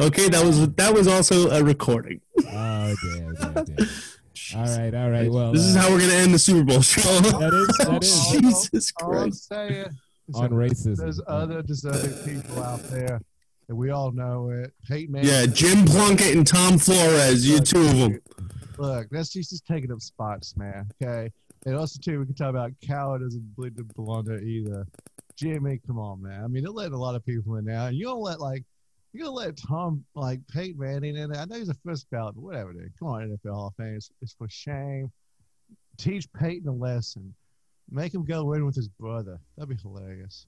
okay, 0.00 0.28
that 0.28 0.42
was 0.44 0.68
that 0.74 0.92
was 0.92 1.06
also 1.06 1.50
a 1.50 1.62
recording. 1.62 2.20
Oh 2.40 2.94
damn, 3.02 3.34
damn, 3.34 3.64
damn. 3.64 3.88
All 4.56 4.62
right, 4.64 4.94
all 4.94 5.10
right. 5.10 5.30
Well, 5.30 5.52
This 5.52 5.62
is 5.62 5.76
uh, 5.76 5.80
how 5.80 5.90
we're 5.90 6.00
gonna 6.00 6.12
end 6.14 6.34
the 6.34 6.38
Super 6.38 6.64
Bowl 6.64 6.80
show. 6.82 7.00
that 7.20 7.52
is 7.52 7.86
that 7.86 8.02
is 8.02 8.28
Jesus 8.70 8.92
all 9.00 9.12
I'm 9.12 9.20
Christ! 9.22 9.48
saying 9.48 9.86
on 10.34 10.50
racism. 10.50 10.96
there's 10.96 11.20
other 11.26 11.62
deserving 11.62 12.34
people 12.40 12.62
out 12.62 12.82
there, 12.84 13.20
and 13.68 13.76
we 13.78 13.90
all 13.90 14.10
know 14.12 14.50
it. 14.50 14.72
Peyton 14.88 15.12
Manning. 15.12 15.28
Yeah, 15.30 15.46
Jim 15.46 15.84
Plunkett 15.84 16.34
and 16.36 16.46
Tom 16.46 16.78
Flores, 16.78 17.46
you 17.48 17.60
two 17.60 17.80
of 17.80 17.96
them. 17.98 18.20
Look, 18.78 19.08
that's 19.10 19.28
just, 19.32 19.50
just 19.50 19.66
taking 19.66 19.92
up 19.92 20.00
spots, 20.00 20.56
man. 20.56 20.88
Okay. 21.02 21.30
And 21.66 21.76
also 21.76 21.98
too, 22.02 22.18
we 22.20 22.26
can 22.26 22.34
talk 22.34 22.50
about 22.50 22.72
Cal 22.84 23.18
doesn't 23.18 23.54
bleed 23.56 23.76
the 23.76 23.84
blunder 23.84 24.38
either. 24.38 24.86
Jimmy, 25.36 25.80
come 25.86 25.98
on, 25.98 26.22
man. 26.22 26.42
I 26.44 26.46
mean, 26.48 26.62
they're 26.64 26.72
letting 26.72 26.92
a 26.94 26.98
lot 27.00 27.14
of 27.14 27.24
people 27.24 27.56
in 27.56 27.64
now. 27.64 27.86
And 27.86 27.96
you 27.96 28.04
don't 28.04 28.20
let 28.20 28.40
like 28.40 28.64
you're 29.14 29.26
gonna 29.26 29.36
let 29.36 29.56
Tom 29.56 30.04
like 30.16 30.40
Peyton 30.48 30.78
Manning 30.78 31.16
in. 31.16 31.30
There? 31.30 31.40
I 31.40 31.44
know 31.44 31.56
he's 31.56 31.68
a 31.68 31.76
first 31.86 32.10
ballot, 32.10 32.34
but 32.34 32.42
whatever, 32.42 32.72
dude. 32.72 32.92
Come 32.98 33.08
on, 33.08 33.22
NFL 33.22 33.54
Hall 33.54 33.66
of 33.68 33.74
Fame. 33.76 33.94
It's, 33.94 34.10
it's 34.20 34.34
for 34.34 34.48
shame. 34.48 35.10
Teach 35.96 36.30
Peyton 36.32 36.68
a 36.68 36.72
lesson. 36.72 37.32
Make 37.88 38.12
him 38.12 38.24
go 38.24 38.54
in 38.54 38.66
with 38.66 38.74
his 38.74 38.88
brother. 38.88 39.38
That'd 39.56 39.68
be 39.68 39.80
hilarious. 39.80 40.46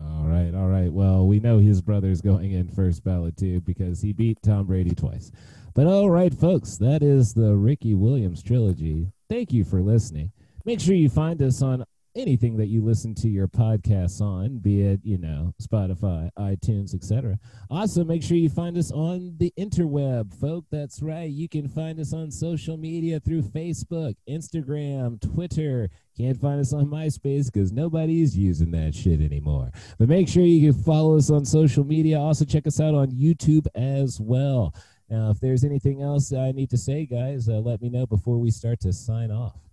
All 0.00 0.26
right, 0.26 0.54
all 0.54 0.68
right. 0.68 0.92
Well, 0.92 1.26
we 1.26 1.40
know 1.40 1.58
his 1.58 1.82
brother's 1.82 2.20
going 2.20 2.52
in 2.52 2.68
first 2.68 3.02
ballot 3.02 3.36
too 3.36 3.62
because 3.62 4.00
he 4.00 4.12
beat 4.12 4.38
Tom 4.42 4.66
Brady 4.66 4.94
twice. 4.94 5.32
But 5.74 5.86
all 5.86 6.08
right, 6.08 6.32
folks, 6.32 6.76
that 6.76 7.02
is 7.02 7.34
the 7.34 7.56
Ricky 7.56 7.94
Williams 7.94 8.42
trilogy. 8.42 9.10
Thank 9.28 9.52
you 9.52 9.64
for 9.64 9.82
listening. 9.82 10.30
Make 10.64 10.80
sure 10.80 10.94
you 10.94 11.08
find 11.08 11.42
us 11.42 11.62
on 11.62 11.84
anything 12.16 12.56
that 12.56 12.66
you 12.66 12.82
listen 12.82 13.14
to 13.14 13.28
your 13.28 13.46
podcasts 13.46 14.20
on, 14.20 14.58
be 14.58 14.82
it, 14.82 15.00
you 15.04 15.18
know, 15.18 15.52
Spotify, 15.62 16.30
iTunes, 16.38 16.94
etc. 16.94 17.38
Also, 17.70 18.04
make 18.04 18.22
sure 18.22 18.36
you 18.36 18.48
find 18.48 18.76
us 18.76 18.90
on 18.90 19.36
the 19.38 19.52
interweb, 19.58 20.34
folk. 20.34 20.64
That's 20.70 21.02
right. 21.02 21.30
You 21.30 21.48
can 21.48 21.68
find 21.68 22.00
us 22.00 22.12
on 22.12 22.30
social 22.30 22.76
media 22.76 23.20
through 23.20 23.42
Facebook, 23.42 24.14
Instagram, 24.28 25.20
Twitter. 25.20 25.90
Can't 26.16 26.40
find 26.40 26.60
us 26.60 26.72
on 26.72 26.86
MySpace 26.86 27.52
because 27.52 27.72
nobody's 27.72 28.36
using 28.36 28.70
that 28.70 28.94
shit 28.94 29.20
anymore. 29.20 29.70
But 29.98 30.08
make 30.08 30.28
sure 30.28 30.42
you 30.42 30.72
can 30.72 30.82
follow 30.82 31.16
us 31.16 31.30
on 31.30 31.44
social 31.44 31.84
media. 31.84 32.18
Also, 32.18 32.44
check 32.44 32.66
us 32.66 32.80
out 32.80 32.94
on 32.94 33.10
YouTube 33.10 33.66
as 33.74 34.18
well. 34.20 34.74
Now, 35.08 35.30
if 35.30 35.40
there's 35.40 35.62
anything 35.62 36.02
else 36.02 36.32
I 36.32 36.52
need 36.52 36.70
to 36.70 36.78
say, 36.78 37.06
guys, 37.06 37.48
uh, 37.48 37.60
let 37.60 37.80
me 37.80 37.90
know 37.90 38.06
before 38.06 38.38
we 38.38 38.50
start 38.50 38.80
to 38.80 38.92
sign 38.92 39.30
off. 39.30 39.65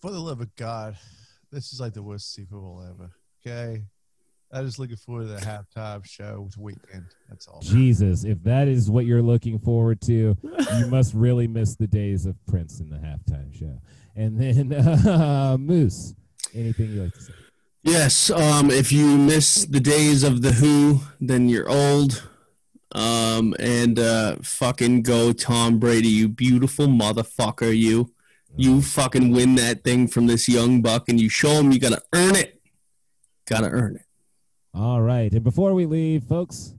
For 0.00 0.12
the 0.12 0.18
love 0.20 0.40
of 0.40 0.54
God, 0.54 0.96
this 1.50 1.72
is 1.72 1.80
like 1.80 1.92
the 1.92 2.02
worst 2.02 2.32
Super 2.32 2.56
Bowl 2.56 2.84
ever. 2.88 3.10
Okay. 3.44 3.82
I'm 4.52 4.64
just 4.64 4.78
looking 4.78 4.96
forward 4.96 5.26
to 5.26 5.34
the 5.34 5.40
halftime 5.40 6.04
show 6.06 6.40
with 6.40 6.56
Weeknd. 6.56 7.04
That's 7.28 7.48
all. 7.48 7.60
Jesus, 7.60 8.24
if 8.24 8.42
that 8.44 8.68
is 8.68 8.90
what 8.90 9.04
you're 9.04 9.22
looking 9.22 9.58
forward 9.58 10.00
to, 10.02 10.36
you 10.42 10.86
must 10.88 11.14
really 11.14 11.48
miss 11.48 11.74
the 11.74 11.86
days 11.88 12.26
of 12.26 12.36
Prince 12.46 12.80
in 12.80 12.88
the 12.88 12.96
halftime 12.96 13.52
show. 13.52 13.80
And 14.14 14.40
then, 14.40 14.72
uh, 15.08 15.56
Moose, 15.58 16.14
anything 16.54 16.92
you 16.92 17.02
like 17.02 17.14
to 17.14 17.20
say? 17.20 17.32
Yes, 17.82 18.30
um, 18.30 18.70
if 18.70 18.92
you 18.92 19.18
miss 19.18 19.64
the 19.66 19.80
days 19.80 20.22
of 20.22 20.42
the 20.42 20.52
Who, 20.52 21.00
then 21.20 21.48
you're 21.48 21.68
old. 21.68 22.22
Um, 22.92 23.54
and 23.58 23.98
uh, 23.98 24.36
fucking 24.42 25.02
go 25.02 25.32
Tom 25.32 25.78
Brady, 25.78 26.08
you 26.08 26.28
beautiful 26.28 26.86
motherfucker, 26.86 27.76
you. 27.76 28.12
You 28.58 28.82
fucking 28.82 29.30
win 29.30 29.54
that 29.54 29.84
thing 29.84 30.08
from 30.08 30.26
this 30.26 30.48
young 30.48 30.82
buck, 30.82 31.08
and 31.08 31.20
you 31.20 31.28
show 31.28 31.52
him 31.52 31.70
you 31.70 31.78
gotta 31.78 32.02
earn 32.12 32.34
it. 32.34 32.60
Gotta 33.46 33.68
earn 33.68 33.94
it. 33.94 34.02
All 34.74 35.00
right. 35.00 35.32
And 35.32 35.44
before 35.44 35.74
we 35.74 35.86
leave, 35.86 36.24
folks, 36.24 36.74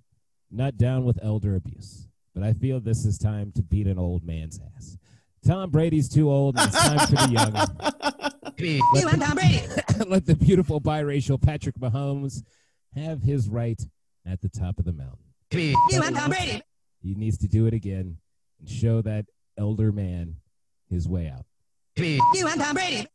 not 0.51 0.75
down 0.75 1.05
with 1.05 1.17
elder 1.23 1.55
abuse, 1.55 2.09
but 2.35 2.43
I 2.43 2.51
feel 2.51 2.81
this 2.81 3.05
is 3.05 3.17
time 3.17 3.53
to 3.55 3.63
beat 3.63 3.87
an 3.87 3.97
old 3.97 4.25
man's 4.25 4.59
ass. 4.75 4.97
Tom 5.45 5.69
Brady's 5.69 6.09
too 6.09 6.29
old, 6.29 6.57
and 6.57 6.67
it's 6.67 6.77
time 6.77 7.07
for 7.07 7.15
the 7.15 7.31
young. 7.31 7.55
You 8.57 9.07
and 9.07 9.21
Tom 9.21 9.35
Brady. 9.35 9.61
Let 10.05 10.25
the 10.25 10.35
beautiful 10.35 10.81
biracial 10.81 11.41
Patrick 11.41 11.79
Mahomes 11.79 12.43
have 12.93 13.21
his 13.21 13.47
right 13.47 13.81
at 14.25 14.41
the 14.41 14.49
top 14.49 14.79
of 14.79 14.85
the 14.85 14.91
mountain. 14.91 15.23
You 15.51 15.75
and 16.03 16.13
Tom 16.13 16.31
Brady. 16.31 16.61
He 17.01 17.15
needs 17.15 17.37
to 17.37 17.47
do 17.47 17.67
it 17.67 17.73
again 17.73 18.17
and 18.59 18.69
show 18.69 19.01
that 19.03 19.27
elder 19.57 19.93
man 19.93 20.35
his 20.89 21.07
way 21.07 21.29
out. 21.33 21.45
You 21.99 22.47
and 22.47 22.61
Tom 22.61 22.75
Brady. 22.75 23.07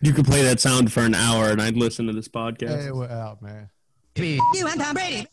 You 0.00 0.12
could 0.12 0.24
play 0.24 0.42
that 0.42 0.60
sound 0.60 0.92
for 0.92 1.00
an 1.00 1.14
hour, 1.14 1.50
and 1.50 1.60
I'd 1.60 1.76
listen 1.76 2.06
to 2.06 2.12
this 2.12 2.28
podcast. 2.28 2.84
Hey, 2.84 2.90
we're 2.90 3.08
out, 3.08 3.42
man. 3.42 3.68
You 4.16 4.38
and 4.54 4.80
Tom 4.80 4.94
Brady. 4.94 5.26